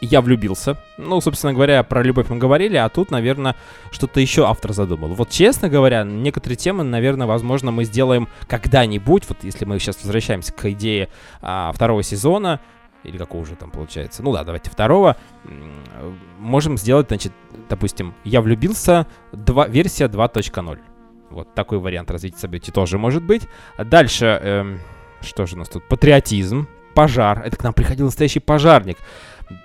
Я 0.00 0.20
влюбился. 0.22 0.78
Ну, 0.96 1.20
собственно 1.20 1.52
говоря, 1.52 1.82
про 1.82 2.02
любовь 2.02 2.28
мы 2.30 2.38
говорили, 2.38 2.76
а 2.76 2.88
тут, 2.88 3.10
наверное, 3.10 3.54
что-то 3.90 4.18
еще 4.18 4.46
автор 4.46 4.72
задумал. 4.72 5.08
Вот, 5.08 5.28
честно 5.30 5.68
говоря, 5.68 6.04
некоторые 6.04 6.56
темы, 6.56 6.84
наверное, 6.84 7.26
возможно, 7.26 7.70
мы 7.70 7.84
сделаем 7.84 8.28
когда-нибудь. 8.48 9.24
Вот 9.28 9.44
если 9.44 9.64
мы 9.66 9.78
сейчас 9.78 10.02
возвращаемся 10.02 10.52
к 10.52 10.70
идее 10.70 11.10
а, 11.42 11.70
второго 11.72 12.02
сезона, 12.02 12.60
или 13.02 13.18
какого 13.18 13.42
уже 13.42 13.54
там 13.54 13.70
получается. 13.70 14.22
Ну 14.22 14.32
да, 14.32 14.44
давайте 14.44 14.70
второго. 14.70 15.16
Можем 16.38 16.78
сделать, 16.78 17.08
значит, 17.08 17.32
допустим, 17.68 18.14
я 18.24 18.40
влюбился, 18.40 19.06
2, 19.32 19.68
версия 19.68 20.06
2.0. 20.06 20.78
Вот 21.30 21.52
такой 21.54 21.78
вариант 21.78 22.10
развития 22.10 22.38
событий 22.38 22.72
тоже 22.72 22.98
может 22.98 23.22
быть. 23.22 23.42
Дальше, 23.78 24.26
эм, 24.42 24.80
что 25.20 25.46
же 25.46 25.56
у 25.56 25.58
нас 25.58 25.68
тут? 25.68 25.84
Патриотизм, 25.88 26.68
пожар. 26.94 27.42
Это 27.44 27.56
к 27.56 27.62
нам 27.64 27.72
приходил 27.72 28.06
настоящий 28.06 28.40
пожарник. 28.40 28.98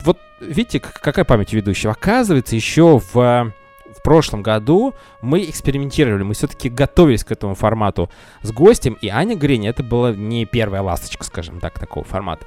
Вот 0.04 0.18
видите, 0.42 0.80
какая 0.80 1.26
память 1.26 1.54
ведущего. 1.54 1.92
Оказывается, 1.92 2.56
еще 2.56 3.00
в, 3.00 3.14
в 3.14 4.04
прошлом 4.04 4.42
году 4.42 4.94
мы 5.22 5.44
экспериментировали, 5.44 6.24
мы 6.24 6.34
все-таки 6.34 6.70
готовились 6.70 7.24
к 7.24 7.32
этому 7.32 7.56
формату 7.56 8.10
с 8.42 8.52
гостем, 8.52 8.98
и 9.02 9.08
Аня 9.10 9.36
Грень, 9.36 9.68
это 9.68 9.84
была 9.84 10.12
не 10.12 10.46
первая 10.46 10.82
ласточка, 10.82 11.24
скажем 11.24 11.60
так, 11.60 11.80
такого 11.80 12.06
формата. 12.06 12.46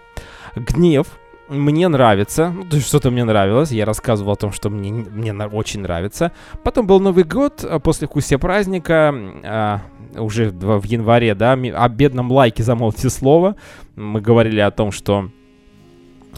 Гнев, 0.55 1.07
мне 1.49 1.89
нравится, 1.89 2.51
ну, 2.51 2.65
то 2.65 2.77
есть 2.77 2.89
что-то 2.89 3.11
мне 3.11 3.25
нравилось, 3.25 3.71
я 3.73 3.85
рассказывал 3.85 4.33
о 4.33 4.37
том, 4.37 4.53
что 4.53 4.71
мне, 4.71 4.93
мне 4.93 5.33
очень 5.33 5.81
нравится. 5.81 6.33
Потом 6.63 6.87
был 6.87 7.01
Новый 7.01 7.25
год, 7.25 7.65
а 7.65 7.79
после 7.79 8.07
вкусия 8.07 8.39
праздника, 8.39 9.15
а, 9.45 9.81
уже 10.15 10.51
в, 10.51 10.81
в 10.81 10.85
январе, 10.85 11.35
да, 11.35 11.53
о 11.53 11.89
бедном 11.89 12.31
лайке 12.31 12.63
замолвьте 12.63 13.11
слово. 13.11 13.57
Мы 13.97 14.21
говорили 14.21 14.61
о 14.61 14.71
том, 14.71 14.93
что 14.93 15.31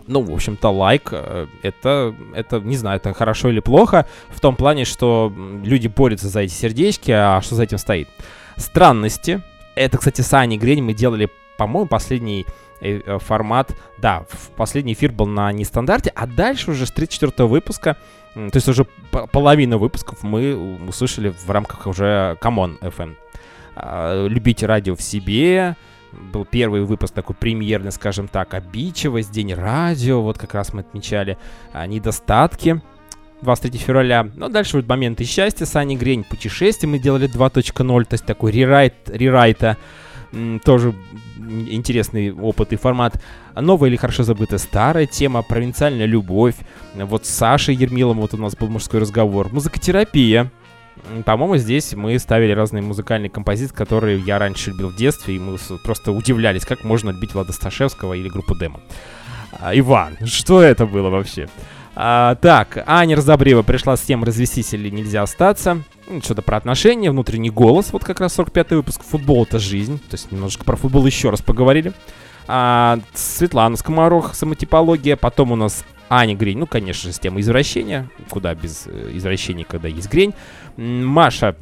ну, 0.06 0.20
в 0.20 0.32
общем-то, 0.32 0.68
лайк, 0.68 1.08
э, 1.12 1.46
это, 1.62 2.14
это, 2.34 2.60
не 2.60 2.76
знаю, 2.76 2.96
это 2.96 3.14
хорошо 3.14 3.48
или 3.48 3.60
плохо, 3.60 4.06
в 4.28 4.40
том 4.40 4.56
плане, 4.56 4.84
что 4.84 5.32
люди 5.62 5.88
борются 5.88 6.28
за 6.28 6.40
эти 6.40 6.52
сердечки, 6.52 7.10
а 7.10 7.40
что 7.40 7.54
за 7.54 7.62
этим 7.62 7.78
стоит? 7.78 8.08
Странности. 8.56 9.42
Это, 9.74 9.98
кстати, 9.98 10.20
с 10.20 10.32
Аней 10.34 10.58
Грень 10.58 10.82
мы 10.82 10.92
делали, 10.92 11.30
по-моему, 11.56 11.88
последний 11.88 12.44
формат, 13.18 13.74
да, 13.98 14.24
последний 14.56 14.92
эфир 14.92 15.12
был 15.12 15.26
на 15.26 15.50
нестандарте, 15.52 16.12
а 16.14 16.26
дальше 16.26 16.72
уже 16.72 16.86
с 16.86 16.90
34 16.90 17.48
выпуска, 17.48 17.96
то 18.34 18.50
есть 18.54 18.68
уже 18.68 18.84
половину 19.32 19.78
выпусков 19.78 20.22
мы 20.22 20.78
услышали 20.88 21.28
в 21.28 21.50
рамках 21.50 21.86
уже 21.86 22.36
Камон 22.40 22.78
FM. 22.80 23.14
А, 23.76 24.26
Любите 24.26 24.66
радио 24.66 24.96
в 24.96 25.02
себе, 25.02 25.76
был 26.12 26.44
первый 26.44 26.84
выпуск 26.84 27.14
такой 27.14 27.36
премьерный, 27.36 27.92
скажем 27.92 28.28
так, 28.28 28.54
обидчивость, 28.54 29.30
день 29.30 29.54
радио, 29.54 30.20
вот 30.20 30.38
как 30.38 30.54
раз 30.54 30.72
мы 30.72 30.80
отмечали 30.80 31.38
а, 31.72 31.86
недостатки. 31.86 32.80
23 33.42 33.78
февраля. 33.78 34.30
Но 34.34 34.48
дальше 34.48 34.78
вот 34.78 34.88
моменты 34.88 35.24
счастья, 35.24 35.66
Сани 35.66 35.96
Грень, 35.96 36.24
путешествие 36.24 36.90
мы 36.90 36.98
делали 36.98 37.28
2.0, 37.28 38.04
то 38.04 38.14
есть 38.14 38.24
такой 38.24 38.52
рерайт, 38.52 38.94
рерайта 39.06 39.76
тоже 40.64 40.94
интересный 41.48 42.32
опыт 42.32 42.72
и 42.72 42.76
формат. 42.76 43.22
Новая 43.54 43.88
или 43.88 43.96
хорошо 43.96 44.22
забытая 44.22 44.58
старая 44.58 45.06
тема, 45.06 45.42
провинциальная 45.42 46.06
любовь. 46.06 46.56
Вот 46.94 47.26
с 47.26 47.30
Сашей 47.30 47.74
Ермилом 47.74 48.20
вот 48.20 48.34
у 48.34 48.36
нас 48.36 48.56
был 48.56 48.68
мужской 48.68 49.00
разговор. 49.00 49.52
Музыкотерапия. 49.52 50.50
По-моему, 51.24 51.56
здесь 51.56 51.92
мы 51.94 52.18
ставили 52.18 52.52
разные 52.52 52.82
музыкальные 52.82 53.30
композиции, 53.30 53.74
которые 53.74 54.20
я 54.20 54.38
раньше 54.38 54.70
любил 54.70 54.90
в 54.90 54.96
детстве, 54.96 55.36
и 55.36 55.38
мы 55.38 55.58
просто 55.82 56.12
удивлялись, 56.12 56.64
как 56.64 56.84
можно 56.84 57.10
отбить 57.10 57.34
Влада 57.34 57.52
Сташевского 57.52 58.14
или 58.14 58.28
группу 58.28 58.54
Демо. 58.56 58.80
А, 59.52 59.76
Иван, 59.76 60.16
что 60.24 60.62
это 60.62 60.86
было 60.86 61.10
вообще? 61.10 61.48
А, 61.96 62.36
так, 62.36 62.82
Аня 62.86 63.16
Разобрева 63.16 63.62
пришла 63.62 63.96
с 63.96 64.02
тем, 64.02 64.24
развестись 64.24 64.72
или 64.74 64.88
нельзя 64.88 65.22
остаться. 65.22 65.82
Ну, 66.06 66.20
что-то 66.20 66.42
про 66.42 66.56
отношения, 66.56 67.10
внутренний 67.10 67.50
голос, 67.50 67.92
вот 67.92 68.04
как 68.04 68.20
раз 68.20 68.38
45-й 68.38 68.76
выпуск. 68.76 69.02
Футбол— 69.04 69.44
это 69.48 69.58
жизнь. 69.58 69.98
То 69.98 70.14
есть 70.14 70.30
немножко 70.30 70.64
про 70.64 70.76
футбол 70.76 71.06
еще 71.06 71.30
раз 71.30 71.40
поговорили. 71.40 71.92
А, 72.46 72.98
Светлана 73.14 73.76
Скоморох, 73.76 74.34
самотипология. 74.34 75.16
Потом 75.16 75.52
у 75.52 75.56
нас 75.56 75.84
Аня 76.10 76.36
Грень, 76.36 76.58
ну, 76.58 76.66
конечно 76.66 77.08
же, 77.08 77.14
с 77.14 77.18
темой 77.18 77.40
извращения. 77.40 78.10
Куда 78.28 78.54
без 78.54 78.86
э, 78.86 79.12
извращения, 79.14 79.64
когда 79.64 79.88
есть 79.88 80.10
Грень. 80.10 80.34
Маша 80.76 81.56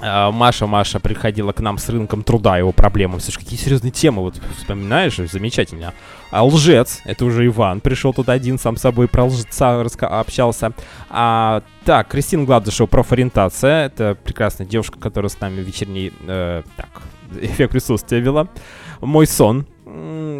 Маша, 0.00 0.66
Маша 0.66 1.00
приходила 1.00 1.52
к 1.52 1.60
нам 1.60 1.78
с 1.78 1.88
рынком 1.88 2.22
труда, 2.22 2.56
его 2.58 2.72
проблемами. 2.72 3.20
Слушай, 3.20 3.40
какие 3.40 3.58
серьезные 3.58 3.90
темы, 3.90 4.22
вот 4.22 4.40
вспоминаешь, 4.56 5.16
замечательно. 5.16 5.92
А 6.30 6.44
лжец, 6.44 7.00
это 7.04 7.24
уже 7.24 7.46
Иван, 7.46 7.80
пришел 7.80 8.12
тут 8.12 8.28
один, 8.28 8.58
сам 8.58 8.76
собой 8.76 9.08
про 9.08 9.24
лжеца 9.24 9.80
общался. 9.80 10.72
А, 11.10 11.62
так, 11.84 12.08
Кристина 12.08 12.44
Гладышева, 12.44 12.86
профориентация, 12.86 13.86
это 13.86 14.16
прекрасная 14.22 14.66
девушка, 14.66 14.98
которая 14.98 15.30
с 15.30 15.40
нами 15.40 15.60
вечерний, 15.62 16.12
э, 16.26 16.62
так, 16.76 17.02
эффект 17.40 17.72
присутствия 17.72 18.20
вела. 18.20 18.48
Мой 19.00 19.26
сон, 19.26 19.66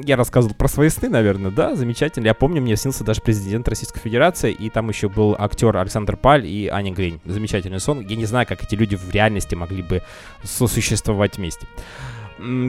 я 0.04 0.16
рассказывал 0.16 0.54
про 0.54 0.68
свои 0.68 0.88
сны, 0.88 1.08
наверное, 1.08 1.50
да, 1.50 1.74
замечательно. 1.74 2.26
Я 2.26 2.34
помню, 2.34 2.62
мне 2.62 2.76
снился 2.76 3.04
даже 3.04 3.20
президент 3.20 3.68
Российской 3.68 4.00
Федерации, 4.00 4.52
и 4.52 4.70
там 4.70 4.88
еще 4.88 5.08
был 5.08 5.36
актер 5.38 5.76
Александр 5.76 6.16
Паль 6.16 6.46
и 6.46 6.68
Аня 6.68 6.92
Грень. 6.92 7.20
Замечательный 7.24 7.80
сон. 7.80 8.00
Я 8.00 8.16
не 8.16 8.26
знаю, 8.26 8.46
как 8.46 8.62
эти 8.62 8.74
люди 8.74 8.96
в 8.96 9.10
реальности 9.10 9.54
могли 9.54 9.82
бы 9.82 10.02
сосуществовать 10.42 11.36
вместе. 11.36 11.66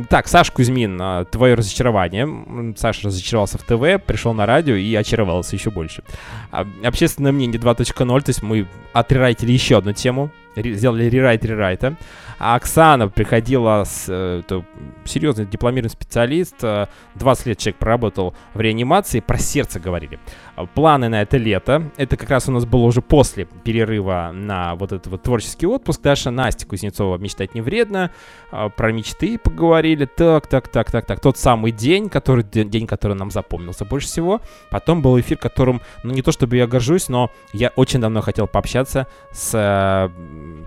Так, 0.10 0.28
Саш 0.28 0.50
Кузьмин, 0.50 0.98
а, 1.00 1.26
твое 1.26 1.54
разочарование. 1.54 2.74
Саша 2.76 3.08
разочаровался 3.08 3.60
в 3.60 3.64
ТВ, 3.64 4.04
пришел 4.04 4.34
на 4.34 4.48
радио 4.48 4.74
и 4.74 4.96
очаровался 4.96 5.56
еще 5.56 5.70
больше. 5.70 6.04
А, 6.52 6.66
общественное 6.84 7.32
мнение 7.32 7.62
2.0, 7.62 8.22
то 8.22 8.30
есть 8.30 8.42
мы 8.42 8.68
отрерайтили 8.94 9.52
еще 9.52 9.78
одну 9.78 9.94
тему, 9.94 10.32
сделали 10.56 11.06
рерайт 11.06 11.46
рерайта. 11.46 11.98
А 12.40 12.56
Оксана 12.56 13.10
приходила 13.10 13.84
с... 13.84 14.06
Э, 14.08 14.40
это 14.40 14.66
серьезный 15.04 15.46
дипломированный 15.46 15.90
специалист. 15.90 16.56
20 16.62 17.46
э, 17.46 17.50
лет 17.50 17.58
человек 17.58 17.78
проработал 17.80 18.34
в 18.54 18.62
реанимации. 18.62 19.20
Про 19.20 19.38
сердце 19.38 19.80
говорили. 19.80 20.20
А, 20.56 20.66
планы 20.66 21.10
на 21.10 21.22
это 21.22 21.38
лето. 21.38 21.92
Это 21.98 22.16
как 22.16 22.30
раз 22.30 22.48
у 22.48 22.54
нас 22.54 22.66
было 22.66 22.86
уже 22.86 23.02
после 23.02 23.46
перерыва 23.46 24.32
на 24.34 24.76
вот 24.76 24.94
этот 24.94 25.08
вот 25.08 25.24
творческий 25.24 25.68
отпуск. 25.68 26.02
Даша 26.02 26.32
Настя 26.32 26.66
Кузнецова 26.66 27.18
«Мечтать 27.18 27.56
не 27.56 27.62
вредно». 27.62 28.12
А, 28.52 28.70
про 28.70 28.94
мечты 28.94 29.38
поговорили. 29.38 30.06
Так, 30.06 30.48
так, 30.48 30.70
так, 30.70 30.90
так, 30.92 31.06
так. 31.06 31.20
Тот 31.20 31.38
самый 31.38 31.74
день, 31.74 32.10
который, 32.10 32.44
день, 32.44 32.88
который 32.88 33.18
нам 33.18 33.32
запомнился 33.32 33.84
больше 33.84 34.08
всего. 34.08 34.42
Потом 34.72 35.02
был 35.02 35.20
эфир, 35.20 35.38
которым, 35.38 35.82
ну 36.04 36.14
не 36.14 36.22
то 36.22 36.32
чтобы 36.32 36.56
я 36.56 36.68
горжусь, 36.68 37.10
но 37.10 37.32
я 37.52 37.70
очень 37.76 38.00
давно 38.00 38.22
хотел 38.22 38.48
пообщаться 38.48 39.08
с 39.34 39.52
э, 39.54 40.10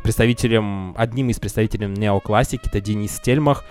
представителем, 0.02 0.94
одним 0.96 1.30
из 1.30 1.38
представителей 1.38 1.86
неоклассики, 1.86 2.66
это 2.66 2.80
Денис 2.80 3.16
Стельмах. 3.16 3.64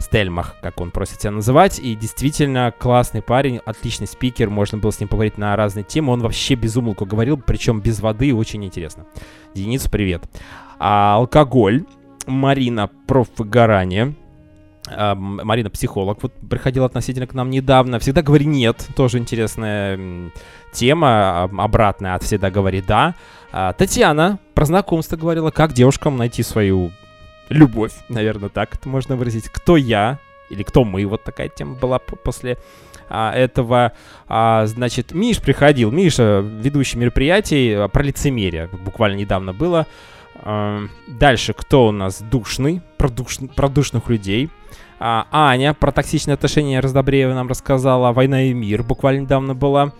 Стельмах, 0.00 0.54
как 0.60 0.80
он 0.80 0.92
просит 0.92 1.20
себя 1.20 1.32
называть, 1.32 1.80
и 1.80 1.96
действительно 1.96 2.72
классный 2.76 3.20
парень, 3.20 3.60
отличный 3.64 4.06
спикер, 4.06 4.48
можно 4.48 4.78
было 4.78 4.92
с 4.92 5.00
ним 5.00 5.08
поговорить 5.08 5.38
на 5.38 5.56
разные 5.56 5.82
темы, 5.82 6.12
он 6.12 6.20
вообще 6.20 6.54
без 6.54 6.76
умолку 6.76 7.04
говорил, 7.04 7.36
причем 7.36 7.80
без 7.80 8.00
воды, 8.00 8.32
очень 8.32 8.64
интересно. 8.64 9.06
Денис, 9.54 9.88
привет. 9.88 10.22
А, 10.78 11.16
алкоголь, 11.16 11.84
Марина, 12.26 12.88
профвыгорание, 13.08 14.14
а, 14.88 15.14
Марина 15.14 15.70
психолог, 15.70 16.22
вот 16.22 16.32
приходила 16.48 16.86
относительно 16.86 17.26
к 17.26 17.34
нам 17.34 17.50
недавно. 17.50 17.98
Всегда 17.98 18.22
говори 18.22 18.46
нет, 18.46 18.86
тоже 18.94 19.18
интересная 19.18 20.30
тема, 20.72 21.44
обратная 21.44 22.14
от 22.14 22.22
всегда 22.22 22.50
говори 22.50 22.82
да. 22.82 23.14
А, 23.50 23.72
Татьяна 23.72 24.38
про 24.54 24.64
знакомство 24.64 25.16
говорила, 25.16 25.50
как 25.50 25.72
девушкам 25.72 26.16
найти 26.16 26.42
свою 26.42 26.92
любовь, 27.48 27.92
наверное, 28.08 28.48
так 28.48 28.74
это 28.74 28.88
можно 28.88 29.16
выразить. 29.16 29.48
Кто 29.48 29.76
я 29.76 30.18
или 30.50 30.62
кто 30.62 30.84
мы, 30.84 31.04
вот 31.06 31.24
такая 31.24 31.48
тема 31.48 31.74
была 31.74 31.98
после 31.98 32.58
а, 33.08 33.32
этого. 33.32 33.92
А, 34.28 34.66
значит, 34.66 35.12
Миш 35.12 35.40
приходил, 35.40 35.90
Миша, 35.90 36.40
ведущий 36.40 36.98
мероприятий 36.98 37.72
а, 37.72 37.88
про 37.88 38.02
лицемерие, 38.02 38.68
буквально 38.84 39.16
недавно 39.16 39.52
было. 39.52 39.86
А, 40.36 40.82
дальше, 41.06 41.52
кто 41.52 41.88
у 41.88 41.92
нас 41.92 42.20
душный, 42.20 42.82
про, 42.96 43.08
душ, 43.08 43.38
про 43.54 43.68
душных 43.68 44.08
людей. 44.08 44.50
А, 45.00 45.26
Аня 45.30 45.74
про 45.74 45.92
токсичные 45.92 46.34
отношения 46.34 46.80
Раздобреева 46.80 47.32
нам 47.32 47.48
рассказала. 47.48 48.12
«Война 48.12 48.42
и 48.42 48.52
мир» 48.52 48.82
буквально 48.82 49.20
недавно 49.20 49.54
была. 49.54 49.92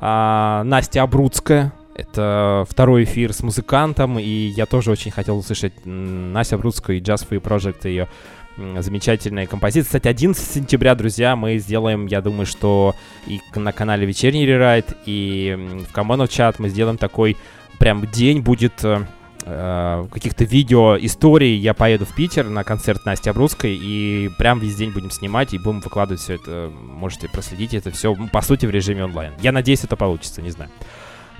А, 0.00 0.62
Настя 0.64 1.02
Абруцкая 1.02 1.72
это 1.96 2.66
второй 2.68 3.04
эфир 3.04 3.32
с 3.32 3.42
музыкантом, 3.42 4.18
и 4.18 4.22
я 4.28 4.66
тоже 4.66 4.90
очень 4.90 5.10
хотел 5.10 5.38
услышать 5.38 5.72
Настя 5.84 6.58
Брудскую 6.58 6.98
и 6.98 7.00
Just 7.00 7.28
Free 7.28 7.40
Project, 7.40 7.88
ее 7.88 8.08
замечательная 8.56 9.46
композиция. 9.46 9.86
Кстати, 9.86 10.08
11 10.08 10.50
сентября, 10.50 10.94
друзья, 10.94 11.36
мы 11.36 11.58
сделаем, 11.58 12.06
я 12.06 12.20
думаю, 12.20 12.46
что 12.46 12.94
и 13.26 13.40
на 13.54 13.72
канале 13.72 14.06
Вечерний 14.06 14.46
Рерайт, 14.46 14.96
и 15.04 15.84
в 15.88 15.92
Коммонов 15.92 16.30
чат 16.30 16.58
мы 16.58 16.68
сделаем 16.68 16.98
такой 16.98 17.36
прям 17.78 18.06
день 18.06 18.40
будет 18.40 18.82
э, 18.82 19.06
э, 19.44 20.06
каких-то 20.10 20.44
видео 20.44 20.96
историй. 20.98 21.56
Я 21.56 21.74
поеду 21.74 22.06
в 22.06 22.14
Питер 22.14 22.48
на 22.48 22.64
концерт 22.64 23.04
Насти 23.04 23.28
Абрусской, 23.28 23.76
и 23.78 24.30
прям 24.38 24.58
весь 24.58 24.76
день 24.76 24.90
будем 24.90 25.10
снимать 25.10 25.52
и 25.52 25.58
будем 25.58 25.80
выкладывать 25.80 26.20
все 26.22 26.34
это. 26.34 26.70
Можете 26.74 27.28
проследить 27.28 27.74
это 27.74 27.90
все, 27.90 28.14
по 28.32 28.40
сути, 28.40 28.64
в 28.64 28.70
режиме 28.70 29.04
онлайн. 29.04 29.32
Я 29.40 29.52
надеюсь, 29.52 29.84
это 29.84 29.96
получится, 29.96 30.40
не 30.40 30.50
знаю. 30.50 30.70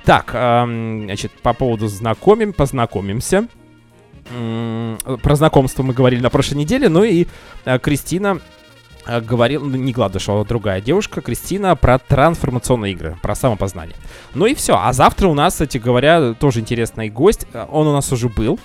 Так, 0.07 0.31
значит, 0.31 1.33
по 1.43 1.53
поводу 1.53 1.89
знакомим, 1.89 2.53
познакомимся. 2.53 3.49
Про 4.25 5.37
знакомство 5.37 5.83
мы 5.83 5.95
говорили 5.95 6.21
на 6.21 6.31
прошлой 6.31 6.59
неделе, 6.59 6.89
ну 6.89 7.05
и 7.05 7.27
э, 7.65 7.79
Кристина 7.79 8.41
э, 9.07 9.21
говорила, 9.21 9.65
ну, 9.65 9.77
не 9.77 9.93
Гладышева, 9.93 10.41
а 10.41 10.45
другая 10.45 10.81
девушка, 10.81 11.21
Кристина, 11.21 11.77
про 11.77 11.99
трансформационные 11.99 12.93
игры, 12.93 13.17
про 13.23 13.37
самопознание. 13.37 13.97
Ну 14.35 14.47
и 14.47 14.55
все. 14.55 14.77
А 14.77 14.93
завтра 14.93 15.29
у 15.29 15.35
нас, 15.35 15.55
кстати 15.55 15.79
говоря, 15.79 16.35
тоже 16.35 16.59
интересный 16.61 17.09
гость. 17.09 17.47
Он 17.71 17.87
у 17.87 17.93
нас 17.93 18.13
уже 18.13 18.29
был. 18.29 18.59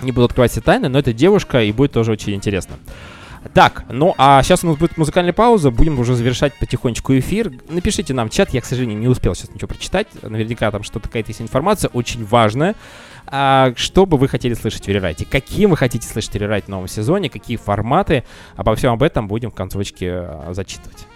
Не 0.00 0.12
буду 0.12 0.26
открывать 0.26 0.52
все 0.52 0.62
тайны, 0.62 0.88
но 0.88 0.98
это 0.98 1.12
девушка, 1.12 1.62
и 1.62 1.72
будет 1.72 1.92
тоже 1.92 2.12
очень 2.12 2.34
интересно. 2.34 2.76
Так, 3.54 3.84
ну 3.90 4.14
а 4.18 4.42
сейчас 4.42 4.64
у 4.64 4.68
нас 4.68 4.76
будет 4.76 4.96
музыкальная 4.96 5.32
пауза, 5.32 5.70
будем 5.70 5.98
уже 5.98 6.14
завершать 6.14 6.54
потихонечку 6.58 7.16
эфир. 7.18 7.52
Напишите 7.68 8.14
нам 8.14 8.28
в 8.28 8.32
чат, 8.32 8.50
я, 8.50 8.60
к 8.60 8.64
сожалению, 8.64 8.98
не 8.98 9.08
успел 9.08 9.34
сейчас 9.34 9.50
ничего 9.50 9.68
прочитать. 9.68 10.08
Наверняка 10.22 10.70
там 10.70 10.82
что-то 10.82 11.08
какая-то 11.08 11.30
есть 11.30 11.40
информация, 11.40 11.88
очень 11.88 12.24
важная. 12.24 12.74
А, 13.26 13.72
что 13.76 14.06
бы 14.06 14.16
вы 14.18 14.28
хотели 14.28 14.54
слышать 14.54 14.86
в 14.86 14.88
рерайте? 14.88 15.24
Какие 15.24 15.66
вы 15.66 15.76
хотите 15.76 16.06
слышать 16.06 16.32
в 16.32 16.36
рерайте 16.36 16.66
в 16.66 16.68
новом 16.68 16.88
сезоне? 16.88 17.28
Какие 17.28 17.56
форматы? 17.56 18.24
Обо 18.56 18.74
всем 18.76 18.92
об 18.92 19.02
этом 19.02 19.26
будем 19.28 19.50
в 19.50 19.54
концовочке 19.54 20.10
а, 20.12 20.50
зачитывать. 20.52 21.06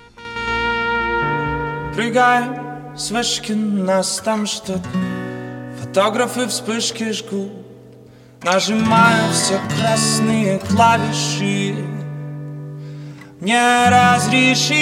Прыгаем 1.95 2.97
с 2.97 3.11
вышки, 3.11 3.53
нас 3.53 4.21
там 4.25 4.47
ждут 4.47 4.81
Фотографы 5.81 6.47
вспышки 6.47 7.13
жгут 7.13 7.51
Нажимаю 8.43 9.33
все 9.33 9.61
красные 9.77 10.59
клавиши 10.61 11.75
не 13.41 13.91
разреши 13.91 14.77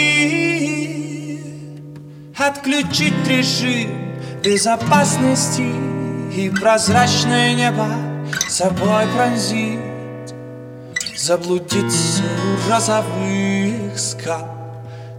Отключить 2.37 3.27
режим 3.27 3.91
безопасности 4.43 5.73
И 6.35 6.51
прозрачное 6.51 7.55
небо 7.55 7.89
собой 8.49 9.07
пронзить 9.15 9.79
Заблудиться 11.17 12.23
у 12.23 12.71
розовых 12.71 13.99
скал. 13.99 14.49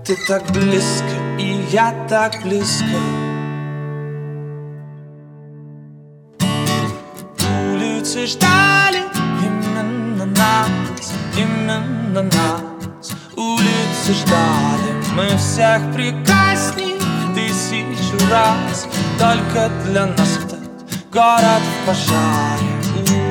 Ты 0.05 0.15
так 0.27 0.43
близко, 0.51 1.37
и 1.37 1.61
я 1.71 1.93
так 2.07 2.41
близко. 2.41 2.85
Улицы 7.73 8.25
ждали 8.27 9.03
именно 9.43 10.25
нас, 10.25 11.13
именно 11.37 12.23
нас 12.23 12.68
улицы 13.39 14.13
ждали. 14.13 14.91
Мы 15.15 15.37
всех 15.37 15.81
прекрасней 15.93 16.99
тысячу 17.33 18.17
раз. 18.29 18.87
Только 19.17 19.69
для 19.85 20.07
нас 20.07 20.39
этот 20.43 20.59
город 21.11 21.61
в 21.63 21.87
пожаре. 21.87 22.69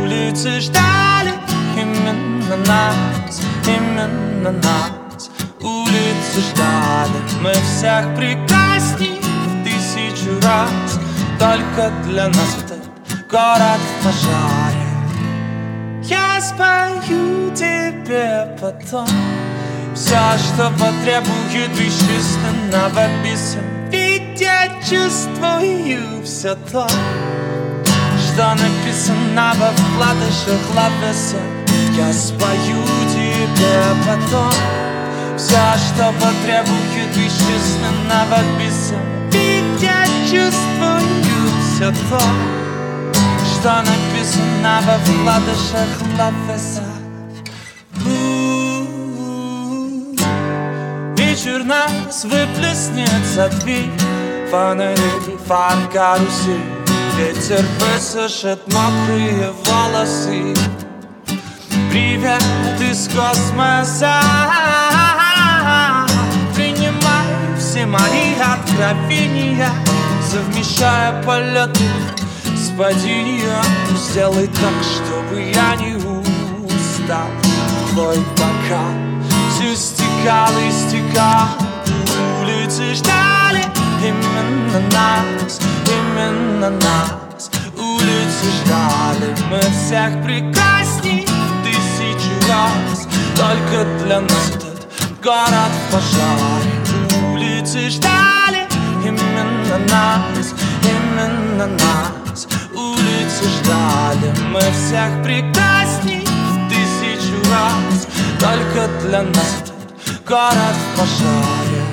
Улицы 0.03 0.61
ждали 0.61 1.33
именно 1.77 2.57
нас, 2.67 3.43
именно 3.67 4.53
нас. 4.53 5.31
Улицы 5.61 6.41
ждали. 6.41 7.21
Мы 7.43 7.53
всех 7.53 8.17
прекрасней 8.17 9.21
тысячу 9.63 10.41
раз. 10.43 10.99
Только 11.39 11.93
для 12.05 12.29
нас 12.29 12.57
этот 12.65 12.83
город 13.31 13.79
в 13.79 14.05
пожаре. 14.05 14.89
Я 16.03 16.41
спою 16.41 17.55
тебе 17.55 18.57
потом 18.59 19.07
все, 19.99 20.39
что 20.39 20.71
потребует 20.71 21.77
вещественного 21.77 23.09
писем 23.25 23.65
Ведь 23.91 24.41
я 24.41 24.69
чувствую 24.81 26.23
все 26.25 26.55
то 26.71 26.87
Что 28.17 28.55
написано 28.55 29.53
во 29.57 29.73
вкладышах 29.73 30.63
лапеса 30.77 31.39
Я 31.97 32.13
спою 32.13 32.85
тебе 33.11 33.83
потом. 34.07 34.53
Все, 35.37 35.57
что 35.89 36.13
потребует 36.13 37.17
вещественного 37.17 38.39
писем 38.57 39.03
Ведь 39.33 39.83
я 39.83 40.05
чувствую 40.31 41.51
все 41.75 41.91
то 42.09 42.23
что 43.61 43.83
написано 43.83 44.81
во 44.87 44.99
вкладышах 44.99 45.89
лавеса. 46.17 46.88
Вечер 51.39 51.63
нас 51.63 52.25
выплеснет 52.25 53.25
за 53.25 53.49
Фонари, 54.51 54.99
фар, 55.47 55.77
карусель 55.93 56.65
Ветер 57.17 57.65
высушит 57.79 58.59
мокрые 58.73 59.53
волосы. 59.65 60.57
Привет 61.93 62.43
из 62.81 63.07
космоса. 63.07 64.21
Принимай 66.57 67.57
все 67.57 67.87
мои 67.87 68.35
откровения 68.41 69.71
Совмещая 70.29 71.23
полеты 71.23 71.85
с 72.57 72.77
падением. 72.77 73.97
Сделай 73.97 74.49
так, 74.49 74.75
чтобы 74.83 75.41
я 75.41 75.77
не 75.77 75.95
устал. 75.95 77.29
Твой 77.93 78.19
бокал 78.37 79.09
все 79.59 79.98
стекал 80.19 80.51
и 80.59 80.71
стекал 80.71 81.49
Улицы 82.41 82.95
ждали 82.95 83.65
именно 84.03 84.81
нас, 84.93 85.61
именно 85.87 86.71
нас. 86.71 87.51
Улицы 87.77 88.47
ждали, 88.65 89.37
мы 89.51 89.61
всех 89.61 90.23
прекрасней 90.25 91.27
тысячу 91.65 92.33
раз. 92.49 93.07
Только 93.37 93.85
для 94.05 94.21
нас 94.21 94.51
этот 94.55 94.89
город 95.23 95.73
в 95.89 95.93
пожаре 95.93 97.33
Улицы 97.33 97.89
ждали 97.89 98.67
именно 99.05 99.79
нас, 99.89 100.55
именно 100.83 101.67
нас. 101.67 102.47
Улицы 102.75 103.45
ждали, 103.61 104.35
мы 104.51 104.61
всех 104.73 105.23
прекрасней 105.23 106.27
тысячу 106.69 107.37
раз. 107.51 108.07
Только 108.41 108.89
для 109.03 109.23
нас 109.23 109.78
город 110.29 110.77
в 110.77 110.99
пожаре. 110.99 111.85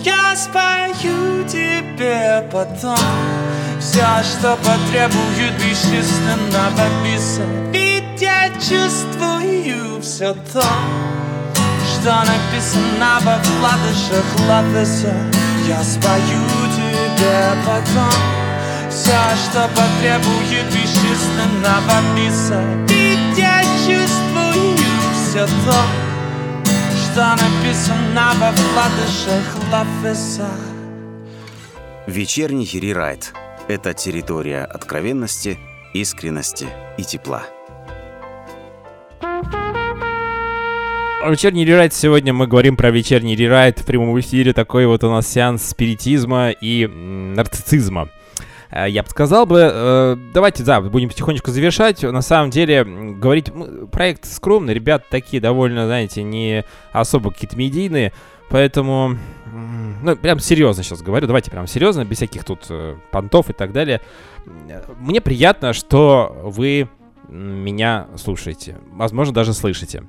Я 0.00 0.36
спою 0.36 1.44
тебе 1.48 2.46
потом. 2.52 2.98
Все, 3.80 4.06
что 4.22 4.56
потребует 4.58 5.54
бесчисленного 5.58 6.86
биса 7.02 7.42
Ведь 7.72 8.20
я 8.22 8.48
чувствую 8.50 10.00
все 10.00 10.34
то 10.52 10.62
Что 11.90 12.22
написано 12.22 13.18
во 13.22 13.38
вкладышах 13.42 14.24
латеса 14.48 15.12
Я 15.66 15.82
спою 15.82 16.44
тебе 16.76 17.50
потом. 17.66 18.20
Все, 18.88 19.18
что 19.44 19.68
потребует 19.74 20.66
бесчисленного 20.66 22.00
биса 22.14 22.62
Ведь 22.86 23.36
я 23.36 23.62
чувствую 23.84 24.76
все 25.12 25.44
то 25.46 26.01
что 27.12 27.36
написано 27.36 28.32
во 28.40 28.52
вкладышах 28.52 29.70
Лафеса. 29.70 30.48
Вечерний 32.06 32.66
рерайт— 32.72 33.34
это 33.68 33.92
территория 33.92 34.64
откровенности, 34.64 35.58
искренности 35.92 36.68
и 36.96 37.04
тепла. 37.04 37.42
Вечерний 41.28 41.66
рерайт. 41.66 41.92
Сегодня 41.92 42.32
мы 42.32 42.46
говорим 42.46 42.78
про 42.78 42.90
вечерний 42.90 43.36
рерайт 43.36 43.80
в 43.80 43.84
прямом 43.84 44.18
эфире. 44.18 44.54
Такой 44.54 44.86
вот 44.86 45.04
у 45.04 45.10
нас 45.10 45.28
сеанс 45.28 45.64
спиритизма 45.64 46.50
и 46.50 46.86
нарциссизма. 46.86 48.08
Э, 48.72 48.88
я 48.88 49.02
бы 49.02 49.08
сказал 49.10 49.46
бы, 49.46 49.60
э, 49.60 50.16
давайте, 50.32 50.64
да, 50.64 50.80
будем 50.80 51.08
потихонечку 51.08 51.50
завершать. 51.50 52.02
На 52.02 52.22
самом 52.22 52.50
деле, 52.50 52.84
говорить, 52.84 53.52
проект 53.92 54.24
скромный, 54.24 54.74
ребята 54.74 55.04
такие 55.10 55.40
довольно, 55.40 55.86
знаете, 55.86 56.22
не 56.22 56.64
особо 56.92 57.30
какие-то 57.30 57.56
медийные, 57.56 58.12
поэтому, 58.48 59.16
ну, 60.02 60.16
прям 60.16 60.38
серьезно 60.40 60.82
сейчас 60.82 61.02
говорю, 61.02 61.26
давайте 61.26 61.50
прям 61.50 61.66
серьезно, 61.66 62.04
без 62.04 62.16
всяких 62.16 62.44
тут 62.44 62.66
э, 62.70 62.96
понтов 63.10 63.50
и 63.50 63.52
так 63.52 63.72
далее. 63.72 64.00
Мне 64.98 65.20
приятно, 65.20 65.72
что 65.72 66.34
вы 66.42 66.88
меня 67.28 68.08
слушаете, 68.16 68.78
возможно, 68.90 69.32
даже 69.32 69.52
слышите. 69.52 70.04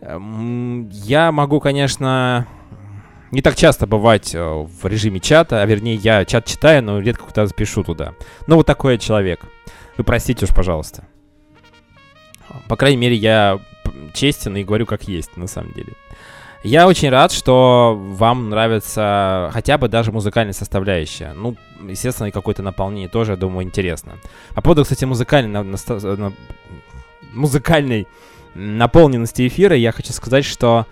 Я 0.00 1.32
могу, 1.32 1.60
конечно, 1.60 2.46
не 3.30 3.42
так 3.42 3.56
часто 3.56 3.86
бывать 3.86 4.34
э, 4.34 4.42
в 4.42 4.86
режиме 4.86 5.20
чата, 5.20 5.62
а 5.62 5.66
вернее 5.66 5.94
я 5.94 6.24
чат 6.24 6.46
читаю, 6.46 6.82
но 6.82 7.00
редко 7.00 7.24
куда-то 7.24 7.54
пишу 7.54 7.84
туда. 7.84 8.14
Ну 8.46 8.56
вот 8.56 8.66
такой 8.66 8.94
я 8.94 8.98
человек. 8.98 9.40
Вы 9.96 10.04
простите 10.04 10.44
уж, 10.44 10.54
пожалуйста. 10.54 11.04
По 12.68 12.76
крайней 12.76 12.96
мере, 12.96 13.14
я 13.14 13.60
честен 14.14 14.56
и 14.56 14.64
говорю 14.64 14.86
как 14.86 15.04
есть, 15.04 15.36
на 15.36 15.46
самом 15.46 15.72
деле. 15.72 15.92
Я 16.62 16.86
очень 16.86 17.08
рад, 17.08 17.32
что 17.32 17.98
вам 17.98 18.50
нравится 18.50 19.50
хотя 19.52 19.78
бы 19.78 19.88
даже 19.88 20.12
музыкальная 20.12 20.52
составляющая. 20.52 21.32
Ну, 21.32 21.56
естественно, 21.88 22.26
и 22.26 22.32
какое-то 22.32 22.62
наполнение 22.62 23.08
тоже, 23.08 23.32
я 23.32 23.36
думаю, 23.38 23.66
интересно. 23.66 24.18
По 24.54 24.60
поводу, 24.60 24.82
кстати, 24.82 25.06
музыкальной, 25.06 25.50
на, 25.50 25.62
на, 25.62 26.16
на, 26.16 26.32
музыкальной 27.32 28.06
наполненности 28.54 29.46
эфира, 29.46 29.74
я 29.74 29.90
хочу 29.92 30.12
сказать, 30.12 30.44
что 30.44 30.86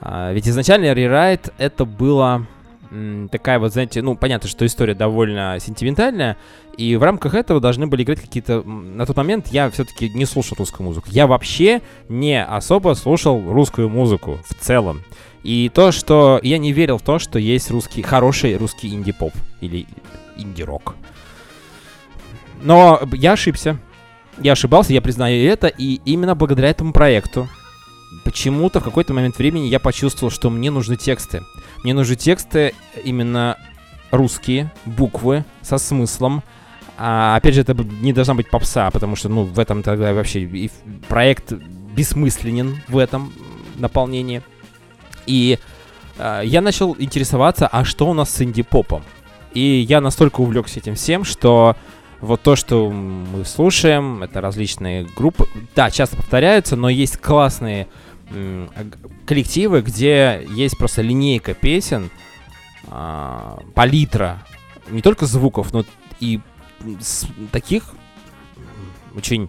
а, 0.00 0.32
ведь 0.32 0.48
изначально 0.48 0.92
рерайт 0.92 1.52
это 1.58 1.84
было 1.84 2.46
такая 3.30 3.60
вот, 3.60 3.72
знаете, 3.72 4.02
ну, 4.02 4.16
понятно, 4.16 4.48
что 4.48 4.66
история 4.66 4.94
довольно 4.94 5.58
сентиментальная, 5.60 6.36
и 6.76 6.96
в 6.96 7.02
рамках 7.02 7.34
этого 7.34 7.60
должны 7.60 7.86
были 7.86 8.02
играть 8.02 8.20
какие-то... 8.20 8.62
На 8.62 9.06
тот 9.06 9.16
момент 9.16 9.48
я 9.48 9.70
все-таки 9.70 10.08
не 10.08 10.24
слушал 10.24 10.56
русскую 10.58 10.86
музыку. 10.86 11.08
Я 11.10 11.26
вообще 11.26 11.82
не 12.08 12.42
особо 12.42 12.94
слушал 12.94 13.40
русскую 13.52 13.88
музыку 13.88 14.40
в 14.44 14.54
целом. 14.54 15.02
И 15.42 15.70
то, 15.72 15.92
что... 15.92 16.40
Я 16.42 16.58
не 16.58 16.72
верил 16.72 16.98
в 16.98 17.02
то, 17.02 17.18
что 17.18 17.38
есть 17.38 17.70
русский... 17.70 18.02
Хороший 18.02 18.56
русский 18.56 18.88
инди-поп 18.88 19.32
или 19.60 19.86
инди-рок. 20.36 20.96
Но 22.62 23.00
я 23.12 23.32
ошибся. 23.32 23.78
Я 24.38 24.52
ошибался, 24.52 24.92
я 24.92 25.02
признаю 25.02 25.48
это, 25.48 25.66
и 25.66 26.00
именно 26.06 26.34
благодаря 26.34 26.70
этому 26.70 26.92
проекту 26.92 27.46
почему-то 28.24 28.80
в 28.80 28.84
какой-то 28.84 29.14
момент 29.14 29.38
времени 29.38 29.66
я 29.66 29.78
почувствовал, 29.78 30.30
что 30.30 30.50
мне 30.50 30.70
нужны 30.70 30.96
тексты. 30.96 31.42
Мне 31.82 31.94
нужны 31.94 32.16
тексты 32.16 32.74
именно 33.04 33.56
русские, 34.10 34.72
буквы 34.84 35.44
со 35.62 35.78
смыслом. 35.78 36.42
А, 36.98 37.36
опять 37.36 37.54
же, 37.54 37.62
это 37.62 37.74
не 37.74 38.12
должна 38.12 38.34
быть 38.34 38.50
попса, 38.50 38.90
потому 38.90 39.16
что, 39.16 39.28
ну, 39.28 39.44
в 39.44 39.58
этом 39.58 39.82
тогда 39.82 40.12
вообще 40.12 40.40
и 40.42 40.70
проект 41.08 41.52
бессмысленен 41.52 42.82
в 42.88 42.98
этом 42.98 43.32
наполнении. 43.76 44.42
И 45.26 45.58
а, 46.18 46.42
я 46.42 46.60
начал 46.60 46.94
интересоваться, 46.98 47.66
а 47.66 47.84
что 47.84 48.08
у 48.08 48.14
нас 48.14 48.30
с 48.30 48.42
инди-попом? 48.42 49.02
И 49.54 49.84
я 49.88 50.00
настолько 50.00 50.40
увлекся 50.40 50.78
этим 50.78 50.94
всем, 50.94 51.24
что 51.24 51.76
вот 52.20 52.42
то, 52.42 52.56
что 52.56 52.90
мы 52.90 53.44
слушаем, 53.44 54.22
это 54.22 54.40
различные 54.40 55.06
группы. 55.16 55.46
Да, 55.74 55.90
часто 55.90 56.16
повторяются, 56.16 56.76
но 56.76 56.88
есть 56.88 57.16
классные 57.16 57.88
коллективы, 59.26 59.80
где 59.80 60.46
есть 60.50 60.78
просто 60.78 61.02
линейка 61.02 61.54
песен, 61.54 62.10
а, 62.88 63.60
палитра 63.74 64.44
не 64.88 65.02
только 65.02 65.26
звуков, 65.26 65.72
но 65.72 65.84
и 66.20 66.40
таких 67.52 67.84
очень 69.14 69.48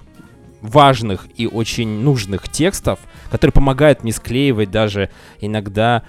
важных 0.62 1.28
и 1.38 1.48
очень 1.48 2.02
нужных 2.02 2.50
текстов, 2.50 3.00
которые 3.30 3.52
помогают 3.52 4.04
мне 4.04 4.14
склеивать 4.14 4.72
даже 4.72 5.10
иногда 5.40 6.04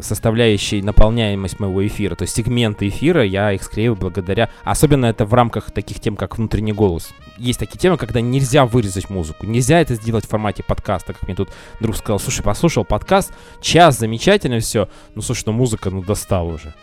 составляющей 0.00 0.82
наполняемость 0.82 1.60
моего 1.60 1.86
эфира. 1.86 2.14
То 2.14 2.22
есть 2.22 2.36
сегменты 2.36 2.88
эфира 2.88 3.24
я 3.24 3.52
их 3.52 3.62
склеиваю 3.62 3.96
благодаря... 3.96 4.50
Особенно 4.64 5.06
это 5.06 5.24
в 5.24 5.34
рамках 5.34 5.70
таких 5.70 6.00
тем, 6.00 6.16
как 6.16 6.38
внутренний 6.38 6.72
голос. 6.72 7.10
Есть 7.36 7.58
такие 7.58 7.78
темы, 7.78 7.96
когда 7.96 8.20
нельзя 8.20 8.66
вырезать 8.66 9.10
музыку. 9.10 9.46
Нельзя 9.46 9.80
это 9.80 9.94
сделать 9.94 10.24
в 10.24 10.28
формате 10.28 10.62
подкаста, 10.66 11.12
как 11.12 11.22
мне 11.24 11.34
тут 11.34 11.50
друг 11.80 11.96
сказал. 11.96 12.18
Слушай, 12.18 12.42
послушал 12.42 12.84
подкаст, 12.84 13.32
час, 13.60 13.98
замечательно 13.98 14.60
все. 14.60 14.88
Ну, 15.14 15.22
слушай, 15.22 15.44
ну 15.46 15.52
музыка, 15.52 15.90
ну 15.90 16.02
достал 16.02 16.48
уже. 16.48 16.74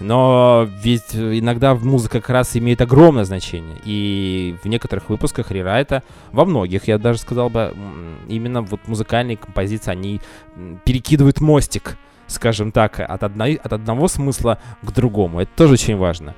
Но 0.00 0.68
ведь 0.82 1.14
иногда 1.14 1.74
музыка 1.74 2.20
как 2.20 2.30
раз 2.30 2.56
имеет 2.56 2.80
огромное 2.80 3.24
значение. 3.24 3.76
И 3.84 4.56
в 4.62 4.68
некоторых 4.68 5.08
выпусках 5.08 5.50
рерайта, 5.52 6.02
во 6.32 6.44
многих, 6.44 6.88
я 6.88 6.98
даже 6.98 7.20
сказал 7.20 7.48
бы, 7.48 7.72
именно 8.28 8.62
вот 8.62 8.80
музыкальные 8.86 9.36
композиции, 9.36 9.92
они 9.92 10.20
перекидывают 10.84 11.40
мостик 11.40 11.96
скажем 12.26 12.72
так, 12.72 13.00
от, 13.00 13.22
одной, 13.22 13.54
от 13.54 13.72
одного 13.72 14.08
смысла 14.08 14.58
к 14.82 14.92
другому. 14.92 15.40
Это 15.40 15.50
тоже 15.56 15.74
очень 15.74 15.96
важно. 15.96 16.34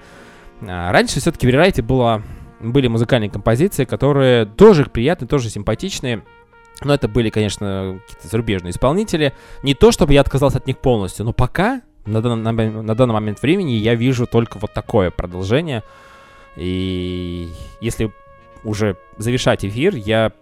А, 0.63 0.93
раньше 0.93 1.21
все-таки 1.21 1.47
в 1.47 1.51
рерайте 1.51 1.83
было, 1.83 2.23
были 2.61 2.89
музыкальные 2.89 3.31
композиции, 3.31 3.85
которые 3.85 4.47
тоже 4.47 4.85
приятные, 4.87 5.29
тоже 5.29 5.51
симпатичные. 5.51 6.23
Но 6.83 6.93
это 6.93 7.09
были, 7.09 7.31
конечно, 7.31 7.99
какие-то 8.07 8.29
зарубежные 8.29 8.71
исполнители. 8.71 9.33
Не 9.63 9.75
то, 9.75 9.93
чтобы 9.93 10.13
я 10.13 10.21
отказался 10.21 10.59
от 10.59 10.67
них 10.67 10.79
полностью, 10.79 11.25
но 11.25 11.33
пока, 11.33 11.81
на, 12.05 12.21
на, 12.21 12.53
на 12.53 12.95
данный 12.95 13.15
момент 13.15 13.41
времени, 13.41 13.73
я 13.73 13.95
вижу 13.95 14.27
только 14.27 14.59
вот 14.59 14.73
такое 14.75 15.11
продолжение. 15.11 15.83
И 16.57 17.49
если 17.81 18.13
уже 18.65 18.97
завершать 19.19 19.65
эфир. 19.65 19.95
Я 19.95 20.33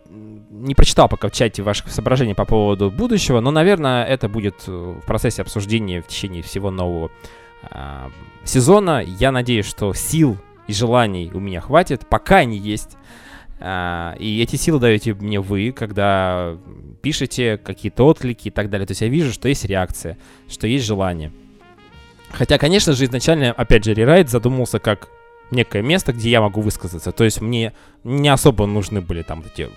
не 0.50 0.74
прочитал 0.74 1.08
пока 1.08 1.28
в 1.28 1.32
чате 1.32 1.62
ваших 1.62 1.88
соображений 1.88 2.34
по 2.34 2.44
поводу 2.44 2.90
будущего, 2.90 3.40
но, 3.40 3.50
наверное, 3.50 4.04
это 4.04 4.28
будет 4.28 4.66
в 4.66 5.00
процессе 5.06 5.42
обсуждения 5.42 6.00
в 6.00 6.06
течение 6.06 6.42
всего 6.42 6.70
нового 6.70 7.10
э, 7.70 8.08
сезона. 8.44 9.02
Я 9.02 9.32
надеюсь, 9.32 9.66
что 9.66 9.92
сил 9.94 10.38
и 10.66 10.72
желаний 10.72 11.30
у 11.34 11.40
меня 11.40 11.60
хватит, 11.60 12.06
пока 12.08 12.38
они 12.38 12.56
есть. 12.56 12.96
Э, 13.60 14.14
и 14.18 14.40
эти 14.42 14.56
силы 14.56 14.78
даете 14.78 15.14
мне 15.14 15.40
вы, 15.40 15.72
когда 15.72 16.56
пишете 17.02 17.58
какие-то 17.58 18.06
отклики 18.06 18.48
и 18.48 18.50
так 18.50 18.70
далее. 18.70 18.86
То 18.86 18.92
есть 18.92 19.02
я 19.02 19.08
вижу, 19.08 19.32
что 19.32 19.48
есть 19.48 19.64
реакция, 19.64 20.16
что 20.48 20.66
есть 20.66 20.86
желание. 20.86 21.32
Хотя, 22.30 22.58
конечно 22.58 22.92
же, 22.94 23.04
изначально, 23.04 23.52
опять 23.52 23.84
же, 23.84 23.94
рерайт 23.94 24.28
задумался 24.28 24.78
как 24.78 25.08
некое 25.51 25.82
место, 25.82 26.12
где 26.12 26.30
я 26.30 26.40
могу 26.40 26.61
высказаться. 26.61 27.12
То 27.12 27.24
есть 27.24 27.40
мне 27.40 27.72
не 28.03 28.28
особо 28.28 28.66
нужны 28.66 29.01
были 29.01 29.22
там 29.22 29.42
эти 29.42 29.68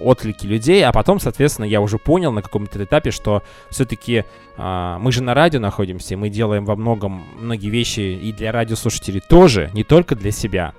отклики 0.00 0.46
людей, 0.46 0.84
а 0.84 0.92
потом, 0.92 1.20
соответственно, 1.20 1.66
я 1.66 1.80
уже 1.80 1.98
понял 1.98 2.32
на 2.32 2.42
каком-то 2.42 2.82
этапе, 2.82 3.10
что 3.10 3.42
все-таки 3.70 4.24
э, 4.56 4.96
мы 4.98 5.12
же 5.12 5.22
на 5.22 5.34
радио 5.34 5.60
находимся, 5.60 6.14
и 6.14 6.16
мы 6.16 6.28
делаем 6.28 6.64
во 6.64 6.74
многом 6.74 7.24
многие 7.38 7.70
вещи 7.70 8.00
и 8.00 8.32
для 8.32 8.50
радиослушателей 8.50 9.20
тоже, 9.20 9.70
не 9.74 9.84
только 9.84 10.16
для 10.16 10.32
себя. 10.32 10.74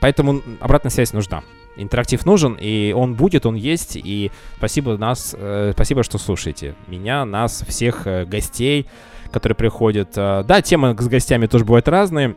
Поэтому 0.00 0.42
обратная 0.60 0.90
связь 0.90 1.12
нужна. 1.12 1.42
Интерактив 1.76 2.26
нужен, 2.26 2.56
и 2.60 2.92
он 2.92 3.14
будет, 3.14 3.46
он 3.46 3.54
есть, 3.54 3.96
и 3.96 4.30
спасибо 4.56 4.96
нас, 4.96 5.34
э, 5.38 5.72
спасибо, 5.74 6.02
что 6.02 6.18
слушаете 6.18 6.74
меня, 6.88 7.24
нас, 7.24 7.64
всех 7.68 8.06
э, 8.06 8.24
гостей, 8.24 8.86
которые 9.30 9.56
приходят. 9.56 10.10
Э, 10.16 10.44
да, 10.46 10.62
темы 10.62 10.96
с 10.98 11.08
гостями 11.08 11.46
тоже 11.46 11.64
бывают 11.64 11.88
разные, 11.88 12.36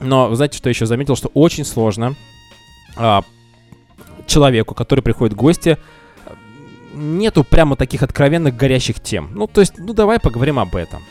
но 0.00 0.34
знаете, 0.34 0.58
что 0.58 0.68
еще 0.68 0.86
заметил, 0.86 1.16
что 1.16 1.28
очень 1.34 1.64
сложно 1.64 2.14
э, 2.96 3.20
человеку, 4.26 4.74
который 4.74 5.00
приходит 5.00 5.34
в 5.34 5.36
гости, 5.36 5.78
нету 6.94 7.44
прямо 7.44 7.76
таких 7.76 8.02
откровенных 8.02 8.56
горящих 8.56 9.00
тем. 9.00 9.30
Ну, 9.34 9.46
то 9.46 9.60
есть, 9.60 9.74
ну 9.78 9.92
давай 9.92 10.18
поговорим 10.20 10.58
об 10.58 10.74
этом. 10.76 11.02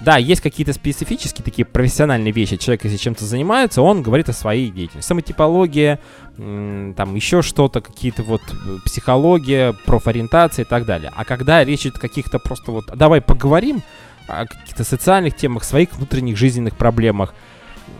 Да, 0.00 0.16
есть 0.16 0.40
какие-то 0.40 0.72
специфические 0.72 1.44
такие 1.44 1.64
профессиональные 1.64 2.32
вещи. 2.32 2.56
Человек, 2.56 2.84
если 2.84 2.96
чем-то 2.98 3.24
занимается, 3.24 3.82
он 3.82 4.02
говорит 4.02 4.28
о 4.28 4.32
своей 4.32 4.70
деятельности. 4.70 5.08
Самотипология, 5.08 5.98
там 6.36 7.14
еще 7.16 7.42
что-то, 7.42 7.80
какие-то 7.80 8.22
вот 8.22 8.42
э, 8.52 8.78
психология, 8.84 9.74
профориентация 9.86 10.64
и 10.64 10.68
так 10.68 10.86
далее. 10.86 11.10
А 11.16 11.24
когда 11.24 11.64
речь 11.64 11.80
идет 11.80 11.96
о 11.96 12.00
каких-то 12.00 12.38
просто 12.38 12.70
вот, 12.70 12.86
давай 12.94 13.20
поговорим 13.20 13.82
о 14.28 14.46
каких-то 14.46 14.84
социальных 14.84 15.34
темах, 15.34 15.64
своих 15.64 15.92
внутренних 15.94 16.36
жизненных 16.36 16.76
проблемах, 16.76 17.34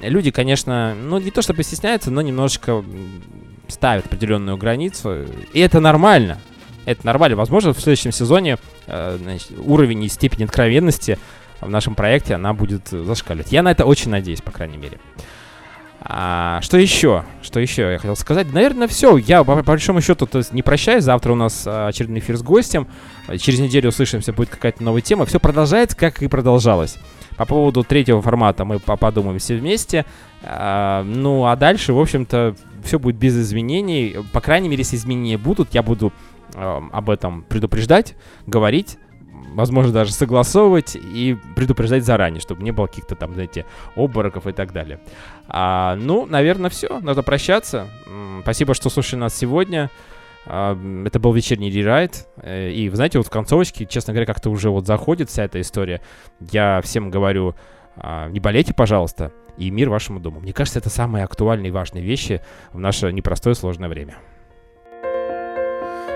люди, 0.03 0.31
конечно, 0.31 0.95
ну 0.95 1.19
не 1.19 1.31
то 1.31 1.43
чтобы 1.43 1.63
стесняются, 1.63 2.11
но 2.11 2.23
немножечко 2.23 2.85
ставят 3.69 4.07
определенную 4.07 4.57
границу. 4.57 5.27
И 5.53 5.61
это 5.61 5.81
нормально. 5.81 6.39
Это 6.87 7.05
нормально. 7.05 7.37
Возможно, 7.37 7.75
в 7.75 7.81
следующем 7.81 8.13
сезоне 8.13 8.57
э, 8.87 9.19
значит, 9.21 9.53
уровень 9.59 10.05
и 10.05 10.09
степень 10.09 10.45
откровенности 10.45 11.19
в 11.61 11.69
нашем 11.69 11.95
проекте 11.95 12.35
она 12.35 12.55
будет 12.55 12.89
зашкаливать. 12.89 13.53
Я 13.53 13.63
на 13.63 13.71
это 13.71 13.85
очень 13.85 14.11
надеюсь, 14.11 14.41
по 14.41 14.51
крайней 14.51 14.79
мере. 14.79 14.99
А, 16.01 16.61
что 16.63 16.79
еще? 16.79 17.25
Что 17.43 17.61
еще 17.61 17.93
я 17.93 17.99
хотел 17.99 18.17
сказать? 18.17 18.53
Наверное, 18.53 18.89
все. 18.89 19.17
Я, 19.17 19.45
по, 19.45 19.57
по 19.57 19.63
большому 19.63 20.01
счету, 20.01 20.27
то 20.27 20.39
есть 20.39 20.53
не 20.53 20.63
прощаюсь. 20.63 21.05
Завтра 21.05 21.33
у 21.33 21.37
нас 21.37 21.65
а, 21.67 21.89
очередной 21.89 22.21
эфир 22.21 22.37
с 22.37 22.43
гостем. 22.43 22.87
Через 23.39 23.59
неделю 23.59 23.89
услышимся, 23.89 24.33
будет 24.33 24.49
какая-то 24.49 24.83
новая 24.83 25.03
тема. 25.03 25.27
Все 25.27 25.41
продолжается, 25.41 25.97
как 25.97 26.23
и 26.23 26.29
продолжалось. 26.29 26.97
По 27.39 27.47
поводу 27.47 27.85
третьего 27.85 28.21
формата 28.21 28.65
мы 28.65 28.81
подумаем 28.81 29.39
все 29.39 29.57
вместе. 29.57 30.05
А, 30.43 31.05
ну, 31.05 31.47
а 31.47 31.55
дальше, 31.57 31.93
в 31.93 32.01
общем-то, 32.01 32.57
все 32.83 32.99
будет 32.99 33.17
без 33.17 33.39
изменений. 33.39 34.17
По 34.33 34.41
крайней 34.41 34.69
мере, 34.69 34.81
если 34.81 34.97
изменения 34.97 35.39
будут, 35.39 35.73
я 35.73 35.85
буду 35.85 36.13
э, 36.55 36.81
об 36.93 37.11
этом 37.11 37.43
предупреждать, 37.43 38.17
говорить, 38.47 38.99
возможно, 39.55 39.93
даже 39.93 40.13
согласовывать 40.13 40.97
и 40.97 41.37
предупреждать 41.55 42.05
заранее, 42.05 42.41
чтобы 42.41 42.63
не 42.65 42.73
было 42.73 42.87
каких-то 42.87 43.15
там, 43.15 43.35
знаете, 43.35 43.67
обмороков 43.95 44.49
и 44.49 44.53
так 44.53 44.73
далее. 44.73 44.99
А, 45.47 45.95
ну, 45.95 46.27
наверное, 46.27 46.71
все. 46.71 46.99
Надо 47.01 47.23
прощаться. 47.23 47.87
Спасибо, 48.43 48.75
что 48.75 48.91
слушали 48.91 49.21
нас 49.21 49.35
сегодня. 49.35 49.91
Это 50.47 51.19
был 51.19 51.33
вечерний 51.33 51.71
рерайт. 51.71 52.29
Э, 52.37 52.71
и, 52.71 52.89
знаете, 52.91 53.19
вот 53.19 53.27
в 53.27 53.31
концовочке, 53.31 53.87
честно 53.87 54.13
говоря, 54.13 54.27
как-то 54.27 54.51
уже 54.51 54.71
вот 54.71 54.87
заходит 54.87 55.29
вся 55.29 55.45
эта 55.45 55.61
история. 55.61 56.01
Я 56.41 56.81
всем 56.83 57.11
говорю, 57.11 57.55
а, 57.97 58.29
не 58.29 58.41
болейте, 58.41 58.73
пожалуйста 58.73 59.33
и 59.59 59.71
мир 59.71 59.91
вашему 59.91 60.21
дому. 60.21 60.41
Мне 60.41 60.53
кажется, 60.53 60.79
это 60.79 60.89
самые 60.89 61.25
актуальные 61.25 61.69
и 61.69 61.73
важные 61.73 62.03
вещи 62.03 62.41
в 62.73 62.79
наше 62.79 63.13
непростое 63.13 63.55
сложное 63.55 63.89
время. 63.89 64.17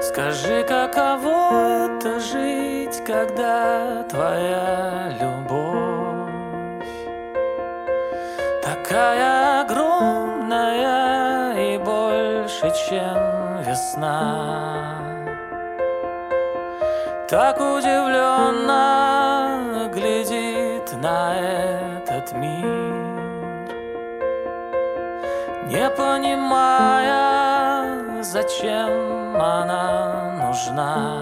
Скажи, 0.00 0.64
каково 0.64 1.98
это 1.98 2.20
жить, 2.20 3.02
когда 3.06 4.04
твоя 4.08 5.16
любовь 5.20 6.86
такая 8.62 9.62
огромная 9.62 10.44
и 11.74 11.78
больше, 11.78 12.72
чем 12.88 13.51
весна. 13.72 14.98
Так 17.28 17.56
удивленно 17.56 18.80
глядит 19.94 20.92
на 21.02 21.36
этот 21.38 22.32
мир 22.32 23.02
не 25.72 25.88
понимая, 25.90 27.02
зачем 28.22 29.40
она 29.40 30.32
нужна. 30.42 31.20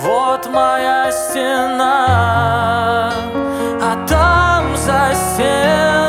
Вот 0.00 0.46
моя 0.46 1.10
стена, 1.10 3.12
а 3.82 4.06
там 4.06 4.76
за 4.76 5.14
стеной 5.14 6.07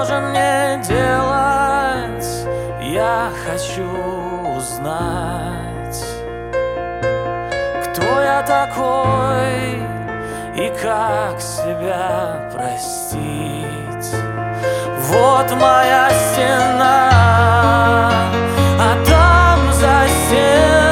что 0.00 0.14
же 0.14 0.20
мне 0.20 0.80
делать? 0.88 2.26
Я 2.80 3.30
хочу 3.44 3.84
узнать, 4.56 6.04
кто 7.84 8.22
я 8.22 8.42
такой 8.46 9.82
и 10.56 10.72
как 10.80 11.40
себя 11.40 12.50
простить. 12.54 14.14
Вот 15.00 15.50
моя 15.52 16.10
стена, 16.10 17.10
а 18.78 19.04
там 19.06 19.72
за 19.72 20.08
стеной 20.08 20.89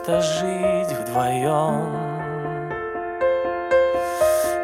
просто 0.00 0.20
жить 0.22 0.92
вдвоем 0.92 1.92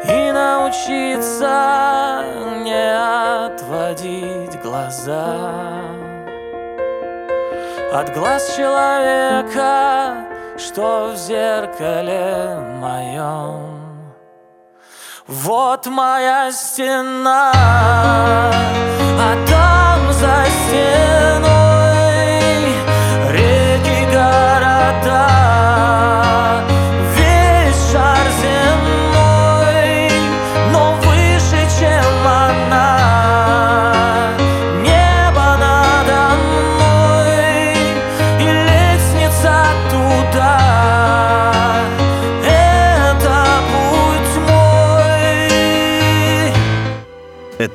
И 0.03 0.31
научиться 0.31 2.23
не 2.63 3.45
отводить 3.45 4.61
глаза 4.61 5.51
От 7.93 8.13
глаз 8.13 8.55
человека, 8.55 10.15
что 10.57 11.11
в 11.13 11.17
зеркале 11.17 12.57
моем. 12.79 13.77
Вот 15.25 15.87
моя 15.87 16.51
стена, 16.51 17.51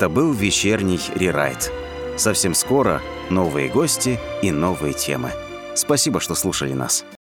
Это 0.03 0.09
был 0.09 0.33
вечерний 0.33 0.99
рерайт. 1.15 1.71
Совсем 2.17 2.55
скоро 2.55 3.01
новые 3.31 3.69
гости 3.69 4.19
и 4.43 4.51
новые 4.51 4.95
темы. 4.95 5.31
Спасибо, 5.77 6.19
что 6.19 6.35
слушали 6.35 6.73
нас. 6.73 7.05